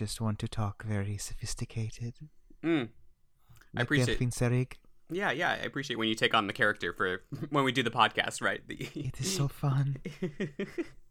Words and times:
Just 0.00 0.18
want 0.20 0.38
to 0.38 0.48
talk 0.48 0.82
very 0.82 1.18
sophisticated. 1.18 2.14
Mm. 2.64 2.88
I 3.76 3.82
appreciate- 3.82 4.18
Seyrig. 4.18 4.72
Yeah, 5.12 5.30
yeah, 5.32 5.50
I 5.50 5.56
appreciate 5.66 5.96
when 5.98 6.08
you 6.08 6.14
take 6.14 6.34
on 6.34 6.46
the 6.46 6.52
character 6.54 6.94
for 6.94 7.22
when 7.50 7.64
we 7.64 7.72
do 7.72 7.82
the 7.82 7.90
podcast, 7.90 8.40
right? 8.40 8.60
The- 8.66 8.88
It 8.94 9.20
is 9.20 9.34
so 9.36 9.46
fun. 9.46 9.98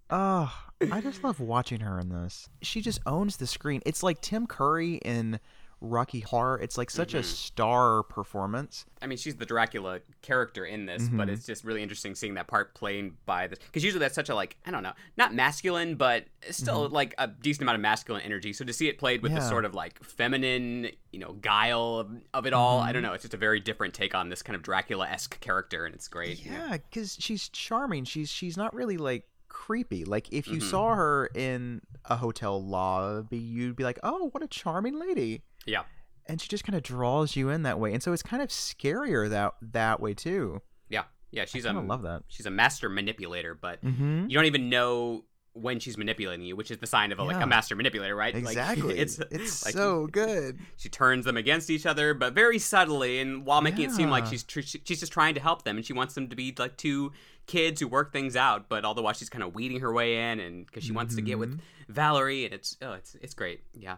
Oh, 0.09 0.51
I 0.91 1.01
just 1.01 1.23
love 1.23 1.39
watching 1.39 1.81
her 1.81 1.99
in 1.99 2.09
this. 2.09 2.49
She 2.63 2.81
just 2.81 2.99
owns 3.05 3.37
the 3.37 3.45
screen. 3.45 3.81
It's 3.85 4.01
like 4.01 4.21
Tim 4.21 4.47
Curry 4.47 4.95
in 5.05 5.39
Rocky 5.81 6.19
Horror. 6.19 6.59
It's 6.59 6.77
like 6.77 6.89
such 6.89 7.13
a 7.13 7.23
star 7.23 8.03
performance. 8.03 8.85
I 9.01 9.07
mean, 9.07 9.17
she's 9.17 9.35
the 9.37 9.45
Dracula 9.45 10.01
character 10.21 10.65
in 10.65 10.85
this, 10.85 11.03
Mm-hmm. 11.03 11.17
but 11.17 11.29
it's 11.29 11.45
just 11.45 11.63
really 11.63 11.81
interesting 11.81 12.15
seeing 12.15 12.33
that 12.33 12.47
part 12.47 12.75
played 12.75 13.13
by 13.25 13.47
this 13.47 13.59
because 13.59 13.83
usually 13.83 13.99
that's 13.99 14.15
such 14.15 14.29
a 14.29 14.35
like 14.35 14.57
I 14.65 14.71
don't 14.71 14.83
know, 14.83 14.93
not 15.17 15.33
masculine, 15.33 15.95
but 15.95 16.25
still 16.51 16.89
like 16.89 17.15
a 17.17 17.27
decent 17.27 17.61
amount 17.63 17.75
of 17.75 17.81
masculine 17.81 18.21
energy. 18.23 18.51
So 18.53 18.65
to 18.65 18.73
see 18.73 18.87
it 18.87 18.97
played 18.97 19.21
with 19.21 19.33
the 19.33 19.39
Mm-hmm. 19.39 19.49
Sort 19.49 19.63
of 19.65 19.73
like 19.73 20.03
feminine, 20.03 20.89
you 21.11 21.19
know, 21.19 21.33
guile 21.33 21.99
of, 21.99 22.11
of 22.33 22.45
it 22.45 22.53
all, 22.53 22.79
Mm-hmm. 22.79 22.89
I 22.89 22.91
don't 22.91 23.01
know. 23.03 23.13
It's 23.13 23.23
just 23.23 23.33
a 23.33 23.37
very 23.37 23.59
different 23.59 23.93
take 23.93 24.13
on 24.13 24.29
this 24.29 24.41
kind 24.43 24.55
of 24.55 24.61
Dracula 24.61 25.07
esque 25.07 25.39
character, 25.39 25.85
and 25.85 25.95
it's 25.95 26.07
great. 26.07 26.45
Yeah, 26.45 26.77
because 26.77 27.15
she's 27.19 27.47
charming. 27.49 28.03
She's 28.03 28.29
she's 28.29 28.57
not 28.57 28.73
really 28.75 28.97
like 28.97 29.25
creepy. 29.47 30.05
Like 30.05 30.31
if 30.31 30.47
you 30.47 30.57
Mhm. 30.59 30.69
saw 30.69 30.93
her 30.95 31.29
in 31.33 31.81
a 32.05 32.15
hotel 32.17 32.63
lobby, 32.63 33.37
you'd 33.37 33.75
be 33.75 33.83
like, 33.83 33.97
"Oh, 34.03 34.29
what 34.31 34.43
a 34.43 34.47
charming 34.47 34.99
lady." 34.99 35.41
Yeah, 35.65 35.83
And 36.25 36.39
she 36.41 36.47
just 36.47 36.63
kind 36.63 36.75
of 36.75 36.83
draws 36.83 37.35
you 37.35 37.49
in 37.49 37.63
that 37.63 37.79
way, 37.79 37.93
and 37.93 38.01
so 38.03 38.13
it's 38.13 38.23
kind 38.23 38.41
of 38.41 38.49
scarier 38.49 39.29
that 39.29 39.53
that 39.61 39.99
way 39.99 40.13
too. 40.13 40.61
yeah, 40.89 41.03
yeah. 41.31 41.45
She's 41.45 41.65
I 41.65 41.71
a 41.71 41.79
love 41.79 42.01
that. 42.03 42.23
she's 42.27 42.45
a 42.45 42.51
master 42.51 42.89
manipulator, 42.89 43.53
but 43.55 43.83
Mm-hmm. 43.83 44.25
you 44.29 44.35
don't 44.35 44.45
even 44.45 44.69
know 44.69 45.25
when 45.53 45.79
she's 45.79 45.97
manipulating 45.97 46.45
you, 46.45 46.55
which 46.55 46.71
is 46.71 46.77
the 46.77 46.87
sign 46.87 47.11
of 47.11 47.19
a, 47.19 47.23
like 47.23 47.41
a 47.43 47.47
master 47.47 47.75
manipulator, 47.75 48.15
right? 48.15 48.33
Like, 48.35 48.43
Exactly. 48.55 48.97
it's 48.97 49.19
it's 49.31 49.65
like, 49.65 49.73
so 49.73 50.07
good. 50.07 50.59
she 50.77 50.87
turns 50.89 51.25
them 51.25 51.35
against 51.37 51.69
each 51.69 51.85
other, 51.85 52.13
but 52.13 52.33
very 52.33 52.59
subtly, 52.59 53.19
and 53.19 53.45
while 53.45 53.61
making 53.61 53.85
it 53.85 53.91
seem 53.91 54.09
like 54.09 54.25
she's 54.27 54.43
tr- 54.43 54.61
she's 54.61 54.99
just 54.99 55.11
trying 55.11 55.33
to 55.33 55.41
help 55.41 55.63
them, 55.63 55.75
and 55.77 55.85
she 55.85 55.91
wants 55.93 56.13
them 56.13 56.29
to 56.29 56.35
be 56.35 56.53
like 56.57 56.77
two 56.77 57.11
kids 57.47 57.81
who 57.81 57.87
work 57.87 58.13
things 58.13 58.35
out. 58.35 58.69
But 58.69 58.85
all 58.85 58.93
the 58.93 59.01
while, 59.01 59.13
she's 59.13 59.29
kind 59.29 59.43
of 59.43 59.53
weeding 59.55 59.79
her 59.81 59.91
way 59.91 60.31
in, 60.31 60.39
and 60.39 60.65
because 60.65 60.83
she 60.83 60.91
wants 60.93 61.15
to 61.15 61.21
get 61.21 61.37
with 61.39 61.49
Mm-hmm. 61.49 61.93
Valerie, 61.93 62.45
and 62.45 62.53
it's 62.53 62.77
oh, 62.83 62.93
it's 62.93 63.15
it's 63.15 63.33
great. 63.33 63.61
Yeah, 63.73 63.97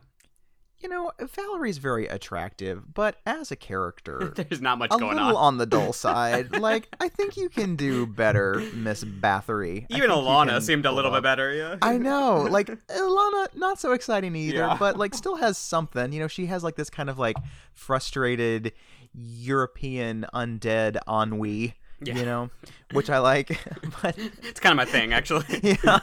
You 0.81 0.89
know, 0.89 1.11
Valerie's 1.19 1.77
very 1.77 2.07
attractive, 2.07 2.93
but 2.93 3.17
as 3.25 3.51
a 3.51 3.55
character, 3.55 4.33
there's 4.35 4.61
not 4.61 4.77
much 4.79 4.91
a 4.93 4.97
going 4.97 5.15
little 5.17 5.37
on. 5.37 5.53
on. 5.53 5.57
the 5.57 5.65
dull 5.65 5.93
side. 6.07 6.57
like, 6.59 6.87
I 6.99 7.07
think 7.07 7.37
you 7.37 7.49
can 7.49 7.75
do 7.75 8.05
better, 8.07 8.63
Miss 8.73 9.03
Bathory. 9.03 9.85
Even 9.89 10.09
Alana 10.09 10.61
seemed 10.61 10.85
a 10.85 10.91
little 10.91 11.11
bit 11.11 11.23
better. 11.23 11.53
Yeah, 11.53 11.75
I 11.81 11.97
know, 11.97 12.41
like 12.49 12.67
Ilana, 12.87 13.55
not 13.55 13.79
so 13.79 13.91
exciting 13.91 14.35
either, 14.35 14.57
Yeah. 14.57 14.75
but 14.79 14.97
like 14.97 15.13
still 15.13 15.35
has 15.35 15.57
something. 15.57 16.11
You 16.13 16.19
know, 16.21 16.27
she 16.27 16.47
has 16.47 16.63
like 16.63 16.75
this 16.75 16.89
kind 16.89 17.09
of 17.09 17.19
like 17.19 17.37
frustrated 17.73 18.73
European 19.13 20.25
undead 20.33 20.97
ennui. 21.07 21.75
Yeah. 22.03 22.15
You 22.17 22.25
know, 22.25 22.49
which 22.93 23.11
I 23.11 23.19
like. 23.19 23.59
but 24.01 24.17
it's 24.17 24.59
kind 24.59 24.71
of 24.71 24.77
my 24.77 24.85
thing, 24.91 25.13
actually. 25.13 25.45
yeah, 25.61 25.99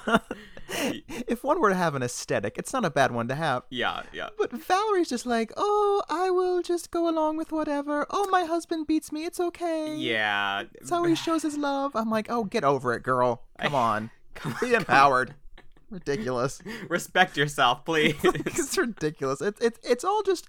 if 1.26 1.42
one 1.42 1.60
were 1.60 1.70
to 1.70 1.74
have 1.74 1.94
an 1.94 2.02
aesthetic, 2.02 2.58
it's 2.58 2.72
not 2.72 2.84
a 2.84 2.90
bad 2.90 3.10
one 3.12 3.28
to 3.28 3.34
have. 3.34 3.62
yeah, 3.70 4.02
yeah. 4.12 4.28
But 4.38 4.52
Valerie's 4.52 5.08
just 5.08 5.24
like, 5.26 5.52
oh, 5.56 6.02
I 6.08 6.30
will 6.30 6.62
just 6.62 6.90
go 6.90 7.08
along 7.08 7.36
with 7.38 7.50
whatever. 7.52 8.06
Oh, 8.10 8.28
my 8.30 8.44
husband 8.44 8.86
beats 8.86 9.10
me. 9.10 9.24
It's 9.24 9.40
okay. 9.40 9.94
Yeah, 9.96 10.64
That's 10.74 10.90
how 10.90 11.04
he 11.04 11.14
shows 11.26 11.42
his 11.42 11.56
love. 11.56 11.96
I'm 11.96 12.10
like, 12.10 12.26
oh, 12.30 12.44
get 12.44 12.64
over 12.64 12.92
it, 12.94 13.02
girl. 13.02 13.42
Come 13.58 13.74
on. 13.88 14.10
Come 14.34 14.54
Be 14.60 14.74
empowered. 14.74 15.34
Ridiculous. 15.90 16.60
respect 16.90 17.36
yourself, 17.38 17.84
please. 17.86 18.14
it's 18.22 18.76
ridiculous. 18.76 19.40
It's 19.40 19.58
it's 19.60 19.78
it's 19.82 20.04
all 20.04 20.22
just 20.22 20.46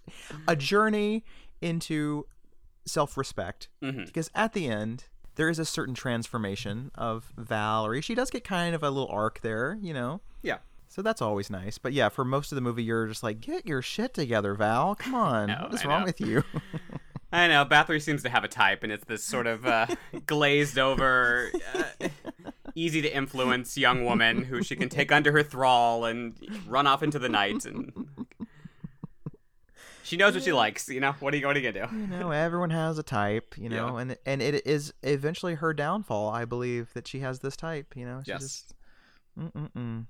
a 0.50 0.56
journey 0.56 1.24
into 1.62 2.26
self-respect. 2.86 3.70
Mhm. 3.82 4.06
Because 4.06 4.30
at 4.36 4.52
the 4.54 4.68
end, 4.68 5.06
there 5.40 5.48
is 5.48 5.58
a 5.58 5.64
certain 5.64 5.96
transformation 5.96 6.92
of 6.96 7.32
Valerie. 7.38 8.02
She 8.02 8.14
does 8.14 8.30
get 8.30 8.44
kind 8.44 8.76
of 8.76 8.84
a 8.84 8.90
little 8.90 9.08
arc 9.08 9.40
there, 9.40 9.78
you 9.82 9.94
know. 9.94 10.20
Yeah. 10.42 10.58
So 10.90 11.02
that's 11.02 11.22
always 11.22 11.50
nice. 11.50 11.78
But 11.78 11.94
yeah, 11.94 12.10
for 12.10 12.26
most 12.26 12.52
of 12.52 12.58
the 12.58 12.62
movie, 12.62 12.84
you're 12.84 13.08
just 13.08 13.24
like, 13.24 13.40
get 13.40 13.66
your 13.66 13.82
shit 13.82 14.14
together, 14.14 14.54
Val. 14.54 14.96
Come 14.96 15.16
on. 15.16 15.48
know, 15.48 15.60
what 15.62 15.76
is 15.76 15.86
I 15.86 15.88
wrong 15.88 16.02
know. 16.02 16.08
with 16.08 16.20
you? 16.20 16.44
I 17.32 17.48
know 17.48 17.64
Bathory 17.64 18.02
seems 18.02 18.22
to 18.24 18.30
have 18.30 18.44
a 18.44 18.50
type, 18.50 18.84
and 18.84 18.92
it's 18.92 19.06
this 19.06 19.24
sort 19.24 19.48
of 19.48 19.66
uh, 19.66 19.88
glazed 20.26 20.78
over, 20.78 21.52
uh, 21.74 22.10
easy 22.76 23.02
to 23.02 23.16
influence 23.16 23.78
young 23.78 24.04
woman 24.04 24.44
who 24.44 24.62
she 24.62 24.76
can 24.76 24.90
take 24.90 25.10
under 25.10 25.32
her 25.32 25.44
thrall 25.44 26.04
and 26.04 26.36
run 26.68 26.86
off 26.86 27.02
into 27.02 27.18
the 27.18 27.30
night. 27.30 27.66
And 27.66 28.10
she 30.10 30.18
knows 30.18 30.34
what 30.34 30.44
she 30.44 30.52
likes. 30.52 30.90
You 30.90 31.00
know 31.00 31.14
what 31.20 31.34
are 31.34 31.38
you, 31.38 31.46
what 31.46 31.56
are 31.56 31.60
you 31.60 31.72
gonna 31.72 31.88
do? 31.88 31.96
you 31.96 32.08
know, 32.08 32.32
everyone 32.32 32.72
has 32.72 32.98
a 32.98 33.04
type, 33.04 33.56
you 33.58 33.70
know, 33.70 33.96
Yeah. 33.96 34.02
and 34.02 34.18
and 34.26 34.42
it 34.42 34.66
is 34.66 34.92
eventually 35.04 35.56
her 35.56 35.74
downfall. 35.74 36.30
I 36.30 36.46
believe 36.46 36.92
that 36.96 37.08
she 37.08 37.20
has 37.20 37.40
this 37.40 37.56
type. 37.56 37.96
You 37.96 38.06
know, 38.06 38.22
she 38.26 38.32
Yes. 38.32 38.42
just. 38.42 38.74
Mm-mm-mm. 39.40 40.06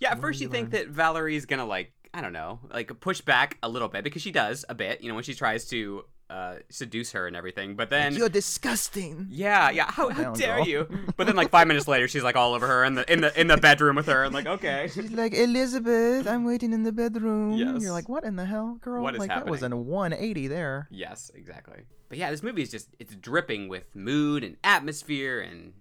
Yeah, 0.00 0.10
at 0.10 0.16
What 0.16 0.22
first 0.22 0.40
you 0.40 0.46
you 0.46 0.50
think 0.50 0.70
that 0.70 0.88
Valerie's 0.88 1.46
gonna 1.46 1.66
like 1.66 1.92
I 2.12 2.20
don't 2.20 2.32
know, 2.32 2.60
like 2.72 2.98
push 3.00 3.20
back 3.20 3.58
a 3.62 3.68
little 3.68 3.88
bit 3.88 4.04
because 4.04 4.22
she 4.22 4.30
does 4.30 4.64
a 4.68 4.74
bit. 4.74 5.00
You 5.02 5.08
know 5.08 5.14
when 5.14 5.24
she 5.24 5.34
tries 5.34 5.66
to 5.66 6.04
uh, 6.30 6.56
seduce 6.70 7.12
her 7.12 7.26
and 7.26 7.36
everything, 7.36 7.76
but 7.76 7.90
then. 7.90 8.14
You're 8.14 8.28
disgusting. 8.28 9.28
yeah, 9.30 9.70
yeah. 9.70 9.90
How, 9.90 10.08
how 10.08 10.32
dare 10.32 10.56
girl. 10.56 10.66
you? 10.66 10.88
But 11.16 11.26
then, 11.26 11.36
like 11.36 11.50
five 11.50 11.66
minutes 11.66 11.86
later, 11.86 12.08
she's 12.08 12.22
like 12.22 12.36
all 12.36 12.54
over 12.54 12.66
her 12.66 12.84
in 12.84 12.94
the 12.94 13.12
in 13.12 13.20
the 13.20 13.40
in 13.40 13.46
the 13.46 13.56
bedroom 13.56 13.96
with 13.96 14.06
her, 14.06 14.24
and 14.24 14.34
like, 14.34 14.46
okay, 14.46 14.88
She's 14.94 15.10
like, 15.12 15.34
Elizabeth, 15.34 16.26
I'm 16.26 16.44
waiting 16.44 16.72
in 16.72 16.82
the 16.82 16.92
bedroom. 16.92 17.52
Yes. 17.52 17.82
You're 17.82 17.92
like, 17.92 18.08
what 18.08 18.24
in 18.24 18.36
the 18.36 18.46
hell, 18.46 18.78
girl? 18.80 19.02
What 19.02 19.14
is 19.14 19.20
like 19.20 19.28
that 19.28 19.46
was 19.46 19.62
in 19.62 19.72
a 19.72 19.76
180 19.76 20.48
there. 20.48 20.88
Yes, 20.90 21.30
exactly. 21.34 21.82
But 22.08 22.18
yeah, 22.18 22.30
this 22.30 22.42
movie 22.42 22.62
is 22.62 22.70
just 22.70 22.88
it's 22.98 23.14
dripping 23.14 23.68
with 23.68 23.94
mood 23.94 24.44
and 24.44 24.56
atmosphere 24.64 25.40
and 25.40 25.72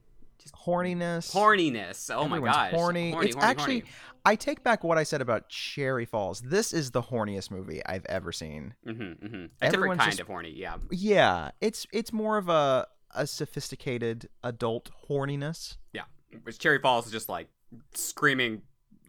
Horniness. 0.52 1.32
horniness. 1.34 2.10
Oh 2.14 2.28
my 2.28 2.38
Everyone's 2.38 2.56
gosh. 2.56 2.72
horny. 2.72 3.12
horny 3.12 3.28
it's 3.28 3.36
horny, 3.36 3.48
actually, 3.50 3.80
horny. 3.80 3.92
I 4.26 4.36
take 4.36 4.64
back 4.64 4.84
what 4.84 4.98
I 4.98 5.04
said 5.04 5.22
about 5.22 5.50
Cherry 5.50 6.06
Falls. 6.06 6.42
This 6.42 6.72
is 6.74 6.92
the 6.92 7.02
horniest 7.02 7.52
movie 7.52 7.82
I've 7.86 8.06
ever 8.06 8.32
seen. 8.32 8.74
Mhm, 8.88 9.20
mhm. 9.22 9.50
a 9.62 9.70
different 9.70 10.00
kind 10.00 10.12
just- 10.12 10.20
of 10.22 10.28
horny. 10.28 10.52
Yeah. 10.56 10.78
Yeah, 10.92 11.52
it's 11.62 11.86
it's 11.92 12.12
more 12.14 12.38
of 12.38 12.50
a 12.50 12.88
a 13.16 13.28
sophisticated 13.28 14.30
adult 14.44 14.90
horniness. 15.10 15.78
Yeah. 15.94 16.04
Which 16.44 16.58
Cherry 16.60 16.80
Falls 16.80 17.06
is 17.06 17.12
just 17.12 17.30
like 17.30 17.48
screaming 17.94 18.62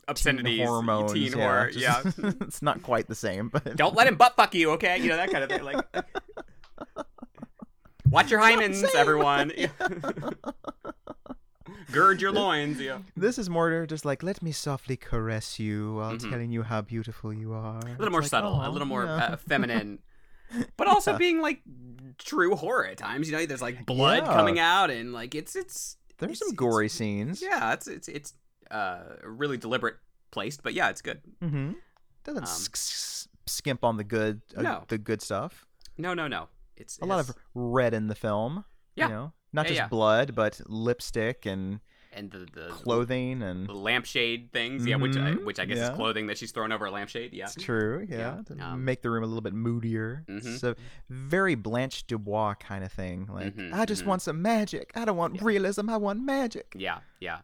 obscenities, 0.09 0.59
teen 0.59 0.67
hormones. 0.67 1.13
teen 1.15 1.33
yeah, 1.33 1.43
horror. 1.43 1.71
Yeah. 1.71 2.03
it's 2.43 2.61
not 2.61 2.83
quite 2.83 3.07
the 3.09 3.15
same, 3.15 3.49
but 3.49 3.77
Don't 3.77 3.95
let 3.95 4.07
him 4.07 4.17
butt 4.17 4.37
fuck 4.37 4.55
you, 4.55 4.73
okay? 4.73 4.99
You 4.99 5.09
know 5.09 5.17
that 5.17 5.31
kind 5.31 5.45
of 5.45 5.49
thing. 5.51 5.63
Like, 5.63 5.85
watch 8.15 8.31
your 8.31 8.41
hymens, 8.47 8.77
same. 8.77 8.91
everyone. 8.97 9.53
Gird 11.93 12.21
your 12.21 12.33
loins. 12.33 12.81
Yeah. 12.81 12.99
this 13.17 13.39
is 13.39 13.49
more 13.49 13.87
just 13.87 14.05
like 14.05 14.23
let 14.23 14.43
me 14.43 14.53
softly 14.53 14.97
caress 14.97 15.59
you 15.61 15.95
while 15.95 16.15
Mhm. 16.17 16.31
telling 16.31 16.51
you 16.51 16.63
how 16.63 16.83
beautiful 16.83 17.33
you 17.33 17.53
are. 17.53 17.79
A 17.79 17.97
little 17.99 18.11
more 18.11 18.23
subtle, 18.23 18.61
a 18.67 18.71
little 18.71 18.89
more 18.89 19.07
uh, 19.07 19.37
feminine, 19.37 20.01
but 20.77 20.89
also 20.89 21.13
Yeah. 21.13 21.19
being 21.19 21.41
like 21.41 21.63
true 22.19 22.57
horror 22.57 22.87
at 22.87 22.99
times. 22.99 23.31
You 23.31 23.37
know, 23.37 23.47
there's 23.47 23.63
like 23.63 23.87
blood 23.87 24.25
Yeah. 24.25 24.35
coming 24.35 24.59
out, 24.59 24.91
and 24.91 25.13
like 25.13 25.35
it's 25.35 25.55
it's 25.57 25.97
There's 26.19 26.33
it's- 26.33 26.39
some 26.41 26.49
it's- 26.55 26.59
gory 26.59 26.89
scenes. 26.89 27.41
Yeah, 27.43 27.73
it's 27.73 27.87
it's 27.87 28.09
it's 28.09 28.35
uh 28.71 29.05
really 29.25 29.57
deliberate 29.57 29.97
placed, 30.31 30.63
but 30.63 30.75
yeah, 30.75 30.91
it's 30.91 31.03
good. 31.03 31.21
Mm-hmm. 31.43 31.73
Doesn't 32.25 32.43
Um, 32.45 32.49
s- 32.49 32.69
s- 32.75 33.29
skimp 33.47 33.85
on 33.85 33.97
the 33.99 34.05
good, 34.05 34.41
uh, 34.57 34.63
No. 34.63 34.85
the 34.89 34.99
good 34.99 35.23
stuff. 35.23 35.67
No, 35.97 36.13
no, 36.15 36.27
no. 36.27 36.49
It's 36.77 36.99
A 36.99 37.05
lot 37.07 37.21
of 37.21 37.35
red 37.55 37.95
in 37.95 38.09
the 38.09 38.15
film. 38.15 38.65
Yeah. 38.97 39.09
You 39.09 39.15
know, 39.15 39.33
not 39.53 39.67
Yeah, 39.67 39.69
just 39.71 39.79
yeah. 39.79 39.89
blood, 39.89 40.35
but 40.35 40.61
lipstick 40.67 41.47
and 41.47 41.81
and 42.17 42.31
the 42.31 42.47
the 42.53 42.69
clothing 42.69 43.43
and. 43.43 43.67
the 43.69 43.73
lampshade 43.73 44.53
things. 44.53 44.87
Yeah, 44.87 44.97
which 44.97 45.17
I, 45.17 45.33
Mhm, 45.33 45.45
which 45.45 45.59
I 45.59 45.65
guess 45.65 45.79
yeah. 45.79 45.91
is 45.91 45.97
clothing 45.97 46.29
that 46.29 46.39
she's 46.39 46.53
thrown 46.53 46.71
over 46.71 46.87
a 46.87 46.91
lampshade. 46.93 47.33
Yeah. 47.33 47.47
It's 47.47 47.57
true, 47.57 48.07
yeah. 48.09 48.41
Um, 48.61 48.85
make 48.85 49.03
the 49.03 49.11
room 49.11 49.25
a 49.25 49.27
little 49.27 49.41
bit 49.41 49.53
moodier. 49.53 50.25
Mhm. 50.29 50.59
So 50.61 50.77
very 51.09 51.57
Blanche 51.57 52.07
Dubois 52.07 52.55
kind 52.55 52.85
of 52.85 52.93
thing. 52.93 53.27
Like, 53.27 53.57
Mhm, 53.57 53.73
I 53.73 53.85
just 53.85 54.05
mhm. 54.05 54.07
want 54.07 54.23
some 54.23 54.41
magic. 54.41 54.93
I 54.95 55.05
don't 55.05 55.17
want 55.17 55.43
realism. 55.43 55.91
I 55.91 55.97
want 55.97 56.23
magic. 56.23 56.73
Yeah, 56.77 57.01
yeah. 57.19 57.41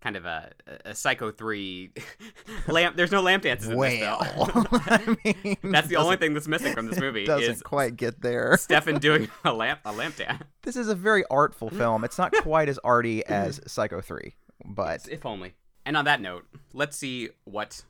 Kind 0.00 0.16
of 0.16 0.24
a, 0.24 0.52
a 0.84 0.94
Psycho 0.94 1.30
three 1.30 1.92
lamp. 2.68 2.96
There's 2.96 3.12
no 3.12 3.20
lamp 3.20 3.42
dances 3.42 3.68
in 3.68 3.76
Well, 3.76 3.90
this 3.90 4.00
though. 4.00 4.68
I 4.72 5.16
mean, 5.44 5.56
That's 5.62 5.88
the 5.88 5.96
only 5.96 6.16
thing 6.16 6.34
that's 6.34 6.48
missing 6.48 6.72
from 6.72 6.86
this 6.86 6.98
movie 6.98 7.24
Doesn't 7.24 7.50
is 7.50 7.62
quite 7.62 7.96
get 7.96 8.20
there. 8.20 8.56
Stefan 8.56 8.98
doing 8.98 9.28
a 9.44 9.52
lamp 9.52 9.80
a 9.84 9.92
lamp 9.92 10.16
dance. 10.16 10.42
This 10.62 10.76
is 10.76 10.88
a 10.88 10.94
very 10.94 11.24
artful 11.30 11.70
film. 11.70 12.04
It's 12.04 12.18
not 12.18 12.32
quite 12.32 12.68
as 12.68 12.78
arty 12.84 13.24
as 13.26 13.60
Psycho 13.66 14.00
3, 14.00 14.34
but 14.64 15.08
If 15.10 15.24
only. 15.26 15.54
And 15.86 15.96
on 15.96 16.04
that 16.04 16.20
note, 16.20 16.46
let's 16.72 16.96
see 16.96 17.30
what 17.44 17.82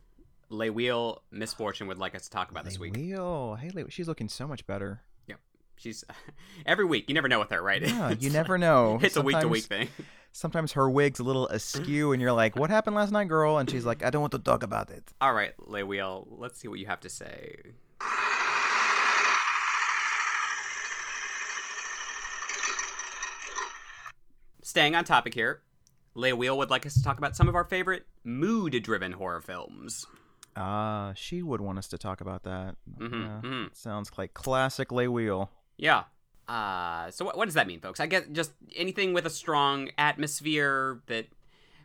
Le 0.48 0.70
Wheel 0.72 1.22
Misfortune 1.30 1.86
would 1.88 1.98
like 1.98 2.14
us 2.14 2.22
to 2.22 2.30
talk 2.30 2.50
about 2.50 2.64
this 2.64 2.78
week. 2.78 2.96
Wheel. 2.96 3.56
Hey, 3.56 3.70
Leo, 3.70 3.88
she's 3.88 4.08
looking 4.08 4.28
so 4.28 4.46
much 4.46 4.66
better. 4.66 5.02
Yep. 5.26 5.38
She's 5.76 6.04
every 6.66 6.84
week. 6.84 7.08
You 7.08 7.14
never 7.14 7.28
know 7.28 7.38
with 7.40 7.50
her, 7.50 7.62
right? 7.62 7.82
Yeah, 7.82 8.14
you 8.18 8.30
never 8.30 8.58
know. 8.58 8.98
It's 9.02 9.16
a 9.16 9.22
week 9.22 9.38
to 9.40 9.48
week 9.48 9.64
thing. 9.64 9.88
Sometimes 10.32 10.72
her 10.72 10.88
wig's 10.88 11.18
a 11.20 11.24
little 11.24 11.48
askew, 11.48 12.12
and 12.12 12.22
you're 12.22 12.32
like, 12.32 12.54
"What 12.56 12.70
happened 12.70 12.94
last 12.96 13.10
night, 13.10 13.28
girl?" 13.28 13.58
And 13.58 13.68
she's 13.68 13.84
like, 13.84 14.04
"I 14.04 14.10
don't 14.10 14.20
want 14.20 14.32
to 14.32 14.38
talk 14.38 14.62
about 14.62 14.90
it." 14.90 15.12
All 15.20 15.32
right, 15.34 15.52
Le 15.58 15.84
Wheel. 15.84 16.26
Let's 16.30 16.58
see 16.58 16.68
what 16.68 16.78
you 16.78 16.86
have 16.86 17.00
to 17.00 17.08
say. 17.08 17.56
Staying 24.62 24.94
on 24.94 25.04
topic 25.04 25.34
here, 25.34 25.62
Le 26.14 26.34
Wheel 26.36 26.56
would 26.58 26.70
like 26.70 26.86
us 26.86 26.94
to 26.94 27.02
talk 27.02 27.18
about 27.18 27.34
some 27.34 27.48
of 27.48 27.54
our 27.54 27.64
favorite 27.64 28.06
mood-driven 28.24 29.12
horror 29.12 29.40
films. 29.40 30.06
Ah, 30.56 31.12
she 31.14 31.42
would 31.42 31.60
want 31.60 31.78
us 31.78 31.88
to 31.88 31.98
talk 31.98 32.20
about 32.20 32.42
that. 32.42 32.76
Mhm, 32.98 33.12
Yeah, 33.12 33.48
mhm. 33.48 33.74
Sounds 33.74 34.10
like 34.18 34.34
classic 34.34 34.92
Lay 34.92 35.08
Wheel. 35.08 35.50
Yeah. 35.76 36.04
Uh, 36.50 37.10
so 37.12 37.24
what, 37.24 37.36
what 37.36 37.44
does 37.44 37.54
that 37.54 37.68
mean, 37.68 37.78
folks? 37.78 38.00
I 38.00 38.06
guess 38.06 38.24
just 38.32 38.50
anything 38.74 39.12
with 39.12 39.24
a 39.24 39.30
strong 39.30 39.90
atmosphere 39.96 41.00
that, 41.06 41.26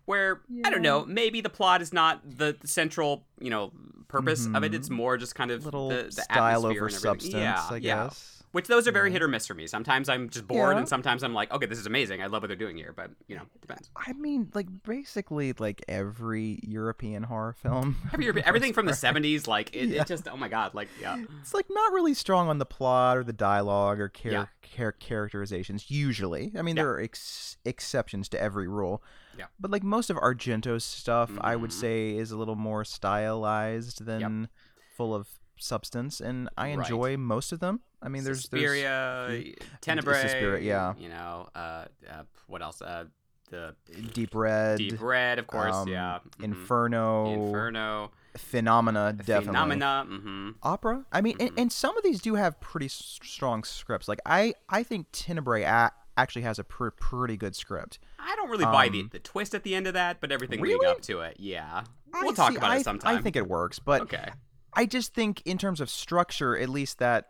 where 0.05 0.41
I 0.63 0.71
don't 0.71 0.81
know, 0.81 1.05
maybe 1.05 1.41
the 1.41 1.49
plot 1.49 1.83
is 1.83 1.93
not 1.93 2.37
the 2.37 2.57
central, 2.63 3.23
you 3.39 3.51
know, 3.51 3.71
purpose 4.07 4.47
of 4.47 4.63
it. 4.63 4.73
It's 4.73 4.89
more 4.89 5.17
just 5.17 5.35
kind 5.35 5.51
of 5.51 5.59
Mm-hmm. 5.59 5.65
Little 5.65 5.89
the, 5.89 6.03
the 6.03 6.11
style 6.13 6.65
atmosphere 6.65 6.81
over 6.81 6.89
substance, 6.89 7.33
yeah, 7.35 7.67
I 7.69 7.75
yeah. 7.75 8.05
guess. 8.05 8.34
Which 8.55 8.67
those 8.67 8.87
are 8.87 8.91
very 8.93 9.11
hit 9.11 9.21
or 9.21 9.27
miss 9.27 9.45
for 9.47 9.53
me. 9.53 9.67
Sometimes 9.67 10.07
I'm 10.07 10.29
just 10.29 10.47
bored, 10.47 10.75
Yeah. 10.75 10.79
and 10.79 10.87
sometimes 10.87 11.23
I'm 11.23 11.33
like, 11.33 11.51
okay, 11.53 11.65
this 11.65 11.77
is 11.77 11.85
amazing. 11.87 12.21
I 12.23 12.27
love 12.27 12.41
what 12.41 12.47
they're 12.47 12.55
doing 12.55 12.77
here, 12.77 12.93
but 12.95 13.11
you 13.27 13.35
know, 13.35 13.41
it 13.53 13.59
depends. 13.61 13.89
I 13.97 14.13
mean, 14.13 14.49
like 14.53 14.67
basically, 14.83 15.53
like 15.59 15.83
every 15.89 16.59
European 16.63 17.23
horror 17.23 17.51
film. 17.51 17.97
Every, 18.13 18.41
everything 18.43 18.71
from 18.71 18.85
the 18.85 18.93
'70s, 18.93 19.45
like 19.45 19.75
it, 19.75 19.89
Yeah. 19.89 20.01
it 20.03 20.07
just, 20.07 20.27
oh 20.29 20.37
my 20.37 20.47
god, 20.47 20.73
like 20.73 20.87
yeah, 21.01 21.21
it's 21.41 21.53
like 21.53 21.65
not 21.69 21.91
really 21.91 22.13
strong 22.13 22.47
on 22.47 22.57
the 22.59 22.65
plot 22.65 23.17
or 23.17 23.25
the 23.25 23.33
dialogue 23.33 23.99
or 23.99 24.07
char- 24.07 24.31
Yeah. 24.31 24.45
char- 24.75 24.93
characterizations 24.93 25.91
usually 25.91 26.51
i 26.57 26.61
mean 26.61 26.75
there 26.75 26.89
are 26.91 26.99
ex- 26.99 27.57
exceptions 27.65 28.27
to 28.29 28.41
every 28.41 28.67
rule 28.67 29.03
Yeah. 29.37 29.45
but 29.59 29.69
like 29.71 29.83
most 29.83 30.09
of 30.09 30.17
argento's 30.17 30.83
stuff 30.83 31.31
i 31.41 31.55
would 31.55 31.69
Mhm. 31.71 31.79
say 31.81 32.17
is 32.17 32.31
a 32.31 32.37
little 32.37 32.55
more 32.55 32.83
stylized 32.83 34.05
than 34.05 34.49
full 34.97 35.13
of 35.13 35.27
substance 35.57 36.19
and 36.19 36.49
i 36.57 36.69
Right. 36.69 36.79
enjoy 36.79 37.17
most 37.17 37.51
of 37.51 37.59
them 37.59 37.81
i 38.05 38.09
mean 38.09 38.23
there's 38.23 38.47
there's 38.47 38.61
Suspiria, 38.61 39.53
Tenebrae, 39.81 40.21
Suspiria, 40.21 40.61
yeah. 40.63 40.93
You 40.97 41.09
know, 41.09 41.49
uh, 41.55 41.85
uh, 42.09 42.23
what 42.47 42.61
else? 42.61 42.81
Uh, 42.81 43.05
the 43.51 43.75
deep 44.13 44.33
red 44.33 44.79
Deep 44.79 44.99
Red, 44.99 45.37
of 45.37 45.45
course, 45.47 45.75
um, 45.75 45.87
yeah. 45.87 46.17
mhm. 46.39 46.43
inferno 46.45 47.31
Inferno, 47.33 48.11
phenomena 48.37 49.13
definitely 49.13 49.45
Phenomena. 49.45 50.05
Mm-hmm. 50.09 50.49
opera 50.63 51.05
i 51.11 51.21
mean 51.21 51.35
and, 51.39 51.51
and 51.57 51.71
some 51.71 51.95
of 51.95 52.03
these 52.03 52.21
do 52.21 52.35
have 52.35 52.59
pretty 52.59 52.87
s- 52.87 53.19
strong 53.23 53.63
scripts 53.63 54.07
like 54.07 54.19
i 54.25 54.53
i 54.67 54.81
think 54.83 55.07
tenebrae 55.11 55.61
a- 55.63 55.91
actually 56.17 56.41
has 56.41 56.57
a 56.59 56.63
pr- 56.63 56.89
pretty 56.89 57.37
good 57.37 57.55
script 57.55 57.99
I 58.19 58.35
don't 58.35 58.49
really 58.49 58.65
buy 58.65 58.89
the, 58.89 59.01
Um, 59.01 59.09
the 59.13 59.19
twist 59.19 59.53
at 59.53 59.61
the 59.63 59.75
end 59.75 59.85
of 59.85 59.93
that, 59.93 60.19
but 60.19 60.31
everything 60.31 60.59
leading 60.59 60.79
Really? 60.79 60.91
up 60.91 61.01
to 61.03 61.19
it, 61.19 61.35
yeah. 61.39 61.83
We'll 62.23 62.33
talk 62.33 62.51
see- 62.53 62.57
about 62.57 62.71
I, 62.71 62.77
it 62.77 62.83
sometime. 62.83 63.15
I 63.17 63.21
think 63.21 63.35
it 63.35 63.47
works, 63.47 63.77
but 63.77 64.01
okay. 64.01 64.29
I 64.73 64.87
just 64.87 65.13
think 65.13 65.43
in 65.45 65.59
terms 65.59 65.79
of 65.79 65.91
structure, 65.91 66.57
at 66.57 66.67
least 66.69 66.97
that 66.97 67.27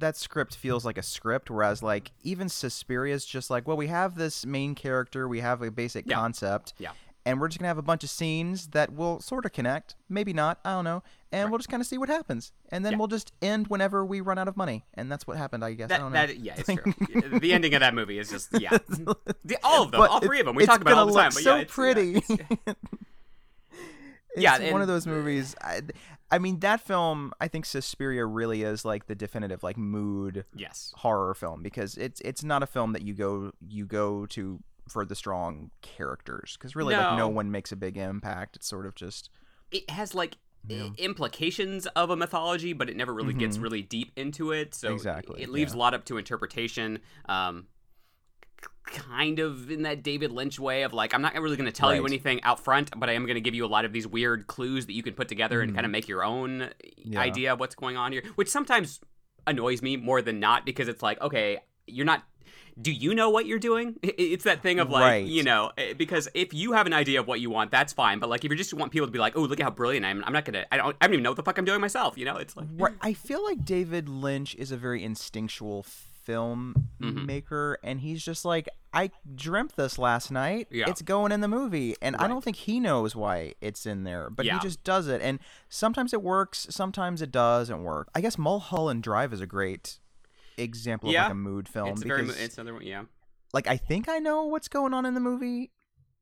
that 0.00 0.16
script 0.16 0.56
feels 0.56 0.84
like 0.84 0.98
a 0.98 1.02
script, 1.02 1.50
whereas 1.50 1.82
like 1.82 2.12
even 2.22 2.48
Suspiria 2.48 3.14
is 3.14 3.24
just 3.24 3.50
like, 3.50 3.66
well, 3.68 3.76
we 3.76 3.86
have 3.88 4.14
this 4.16 4.44
main 4.46 4.74
character, 4.74 5.28
we 5.28 5.40
have 5.40 5.62
a 5.62 5.70
basic 5.70 6.06
Yeah. 6.08 6.16
concept, 6.16 6.74
Yeah. 6.78 6.92
and 7.26 7.40
we're 7.40 7.48
just 7.48 7.58
gonna 7.58 7.68
have 7.68 7.78
a 7.78 7.82
bunch 7.82 8.04
of 8.04 8.10
scenes 8.10 8.68
that 8.68 8.92
will 8.92 9.20
sort 9.20 9.44
of 9.46 9.52
connect, 9.52 9.96
maybe 10.08 10.32
not, 10.32 10.58
I 10.64 10.70
don't 10.72 10.84
know, 10.84 11.02
and 11.32 11.50
we'll 11.50 11.58
just 11.58 11.68
kind 11.68 11.80
of 11.80 11.86
see 11.86 11.98
what 11.98 12.08
happens, 12.08 12.52
and 12.68 12.84
then 12.84 12.92
Yeah. 12.92 12.98
we'll 12.98 13.08
just 13.08 13.32
end 13.42 13.68
whenever 13.68 14.04
we 14.04 14.20
run 14.20 14.38
out 14.38 14.46
of 14.48 14.56
money, 14.56 14.84
and 14.94 15.10
that's 15.10 15.26
what 15.26 15.36
happened, 15.36 15.64
I 15.64 15.72
guess. 15.74 15.86
I 15.86 15.88
That, 15.88 15.98
don't 15.98 16.12
know. 16.12 16.26
that 16.26 16.38
yeah, 16.38 16.54
it's 16.56 16.68
true. 16.72 17.38
the 17.40 17.52
ending 17.52 17.74
of 17.74 17.80
that 17.80 17.94
movie 17.94 18.18
is 18.18 18.30
just 18.30 18.48
yeah. 18.60 18.70
The, 19.44 19.58
all 19.62 19.82
of 19.84 19.90
them, 19.90 20.00
But 20.00 20.10
all 20.10 20.20
three 20.20 20.40
of 20.40 20.46
them. 20.46 20.54
We 20.56 20.64
talk 20.66 20.80
about 20.80 20.92
it 20.92 20.98
all 20.98 21.06
the 21.06 21.12
time, 21.20 21.30
so 21.32 21.56
yeah, 21.56 21.62
it's, 21.62 21.70
yeah, 21.70 21.74
pretty. 21.74 22.16
it's- 22.16 22.76
It's 24.34 24.42
Yeah, 24.42 24.72
one 24.72 24.82
of 24.82 24.88
those 24.88 25.06
movies. 25.06 25.54
I, 25.60 25.80
I 26.30 26.38
mean, 26.38 26.60
that 26.60 26.80
film. 26.80 27.32
I 27.40 27.48
think 27.48 27.64
Suspiria 27.66 28.26
really 28.26 28.62
is 28.62 28.84
like 28.84 29.06
the 29.06 29.14
definitive 29.14 29.62
like 29.62 29.76
mood 29.76 30.44
yes. 30.54 30.92
horror 30.96 31.34
film 31.34 31.62
because 31.62 31.96
it's 31.96 32.20
it's 32.22 32.42
not 32.42 32.62
a 32.62 32.66
film 32.66 32.92
that 32.94 33.02
you 33.02 33.14
go 33.14 33.52
you 33.68 33.86
go 33.86 34.26
to 34.26 34.60
for 34.88 35.04
the 35.06 35.14
strong 35.14 35.70
characters 35.82 36.56
because 36.58 36.76
really 36.76 36.94
like 36.94 37.12
no 37.12 37.16
No. 37.16 37.28
one 37.28 37.50
makes 37.50 37.72
a 37.72 37.76
big 37.76 37.96
impact. 37.96 38.56
It's 38.56 38.66
sort 38.66 38.86
of 38.86 38.94
just 38.94 39.30
It 39.70 39.88
has 39.90 40.14
like 40.14 40.36
i- 40.70 40.90
implications 40.98 41.86
of 41.88 42.10
a 42.10 42.16
mythology, 42.16 42.72
but 42.72 42.90
it 42.90 42.96
never 42.96 43.14
really 43.14 43.34
gets 43.34 43.56
really 43.58 43.82
deep 43.82 44.12
into 44.16 44.50
it. 44.52 44.74
So 44.74 44.88
Mm-hmm. 44.88 44.94
Exactly, 44.96 45.42
it 45.42 45.48
leaves 45.50 45.72
yeah. 45.72 45.78
a 45.78 45.80
lot 45.80 45.94
up 45.94 46.04
to 46.06 46.16
interpretation. 46.18 46.98
Um, 47.28 47.66
kind 48.84 49.38
of 49.38 49.70
in 49.70 49.82
that 49.82 50.02
David 50.02 50.30
Lynch 50.30 50.58
way 50.58 50.82
of 50.82 50.92
like, 50.92 51.14
I'm 51.14 51.22
not 51.22 51.34
really 51.34 51.56
going 51.56 51.66
to 51.66 51.72
tell 51.72 51.94
you 51.94 52.04
anything 52.06 52.42
out 52.42 52.60
front, 52.60 52.90
but 52.98 53.08
I 53.08 53.12
am 53.14 53.24
going 53.24 53.34
to 53.34 53.40
give 53.40 53.54
you 53.54 53.64
a 53.64 53.68
lot 53.68 53.84
of 53.84 53.92
these 53.92 54.06
weird 54.06 54.46
clues 54.46 54.86
that 54.86 54.92
you 54.92 55.02
can 55.02 55.14
put 55.14 55.26
together 55.28 55.60
and 55.62 55.74
kind 55.74 55.84
of 55.86 55.90
make 55.92 56.06
your 56.08 56.22
own 56.24 56.44
Mm-hmm. 57.04 57.12
Yeah. 57.12 57.20
idea 57.20 57.52
of 57.52 57.60
what's 57.60 57.74
going 57.74 57.96
on 57.98 58.12
here, 58.12 58.22
which 58.36 58.48
sometimes 58.48 59.00
annoys 59.46 59.82
me 59.82 59.96
more 59.98 60.22
than 60.22 60.40
not 60.40 60.64
because 60.64 60.88
it's 60.88 61.02
like, 61.02 61.20
okay, 61.20 61.58
you're 61.86 62.06
not. 62.06 62.22
Do 62.80 62.90
you 62.90 63.14
know 63.14 63.30
what 63.30 63.46
you're 63.46 63.58
doing? 63.58 63.96
It's 64.02 64.44
that 64.44 64.62
thing 64.62 64.78
of 64.80 64.90
like, 64.90 65.02
Right. 65.02 65.26
you 65.26 65.42
know, 65.42 65.70
eh, 65.76 65.92
because 65.92 66.28
if 66.34 66.52
you 66.54 66.72
have 66.72 66.86
an 66.86 66.92
idea 66.94 67.20
of 67.20 67.26
what 67.26 67.40
you 67.40 67.50
want, 67.50 67.70
that's 67.70 67.92
fine. 67.92 68.18
But 68.20 68.30
like, 68.30 68.44
if 68.44 68.50
you 68.50 68.56
just 68.56 68.72
want 68.74 68.90
people 68.90 69.06
to 69.06 69.12
be 69.12 69.18
like, 69.18 69.36
oh, 69.36 69.42
look 69.42 69.60
at 69.60 69.64
how 69.64 69.70
brilliant 69.70 70.04
I 70.06 70.10
am, 70.10 70.24
I'm 70.26 70.32
not 70.32 70.44
gonna, 70.44 70.64
I 70.72 70.78
don't, 70.78 70.96
I 71.00 71.06
don't 71.06 71.12
even 71.14 71.22
know 71.22 71.30
what 71.30 71.36
the 71.36 71.42
fuck 71.42 71.58
I'm 71.58 71.64
doing 71.66 71.80
myself. 71.80 72.16
You 72.18 72.24
know, 72.24 72.36
it's 72.36 72.56
like, 72.56 72.66
Right. 72.72 72.94
I 73.02 73.12
feel 73.12 73.44
like 73.44 73.64
David 73.64 74.08
Lynch 74.08 74.54
is 74.56 74.72
a 74.72 74.76
very 74.76 75.02
instinctual 75.04 75.84
filmmaker, 76.26 76.74
Mm-hmm. 77.02 77.72
and 77.88 78.00
he's 78.00 78.24
just 78.24 78.44
like, 78.44 78.68
I 78.92 79.10
dreamt 79.34 79.76
this 79.76 79.98
last 79.98 80.30
night. 80.30 80.68
Yeah. 80.70 80.88
It's 80.88 81.02
going 81.02 81.32
in 81.32 81.40
the 81.40 81.48
movie, 81.48 81.96
and 82.00 82.14
I 82.16 82.28
don't 82.28 82.42
think 82.44 82.56
he 82.56 82.80
knows 82.80 83.14
why 83.16 83.54
it's 83.60 83.86
in 83.86 84.04
there, 84.04 84.30
but 84.30 84.46
Yeah. 84.46 84.54
he 84.54 84.60
just 84.60 84.84
does 84.84 85.08
it. 85.08 85.20
And 85.20 85.38
sometimes 85.68 86.12
it 86.12 86.22
works, 86.22 86.66
sometimes 86.70 87.20
it 87.22 87.30
doesn't 87.32 87.82
work. 87.82 88.08
I 88.14 88.20
guess 88.20 88.38
Mulholland 88.38 89.02
Drive 89.02 89.32
is 89.32 89.40
a 89.40 89.46
great 89.46 89.98
example 90.56 91.08
of 91.10 91.14
like 91.16 91.30
a 91.30 91.34
mood 91.34 91.68
film 91.68 91.88
it's 91.88 92.02
because, 92.04 92.26
very, 92.30 92.44
it's 92.44 92.56
another 92.58 92.74
one, 92.74 92.82
yeah. 92.82 93.02
like, 93.52 93.66
I 93.66 93.76
think 93.76 94.08
I 94.08 94.18
know 94.18 94.44
what's 94.44 94.68
going 94.68 94.94
on 94.94 95.04
in 95.06 95.14
the 95.14 95.20
movie. 95.20 95.70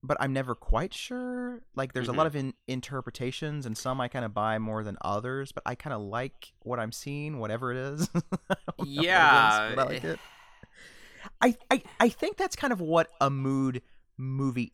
But 0.04 0.16
I'm 0.21 0.32
never 0.32 0.54
quite 0.56 0.92
sure. 0.92 1.62
Like, 1.76 1.92
there's 1.92 2.09
a 2.09 2.12
lot 2.12 2.26
Mm-hmm. 2.26 2.26
of 2.26 2.37
in- 2.37 2.54
interpretations, 2.66 3.66
and 3.66 3.78
some 3.78 4.00
I 4.00 4.09
kind 4.09 4.25
of 4.25 4.35
buy 4.35 4.59
more 4.59 4.82
than 4.82 4.97
others. 5.00 5.52
But 5.52 5.62
I 5.64 5.75
kind 5.76 5.94
of 5.94 6.02
like 6.02 6.52
what 6.61 6.80
I'm 6.80 6.90
seeing, 6.92 7.38
whatever 7.38 7.71
it 7.73 7.76
is. 7.78 8.11
I 8.14 8.18
don't 8.18 8.97
know 8.97 8.97
what 8.97 8.99
it 8.99 8.99
is, 8.99 8.99
Yeah, 9.04 9.59
I 9.71 9.75
like 9.75 10.04
it. 10.04 10.18
I, 11.40 11.56
I 11.71 11.82
I 12.00 12.09
think 12.09 12.37
that's 12.37 12.56
kind 12.56 12.73
of 12.73 12.80
what 12.80 13.09
a 13.21 13.30
mood 13.30 13.82
movie 14.16 14.73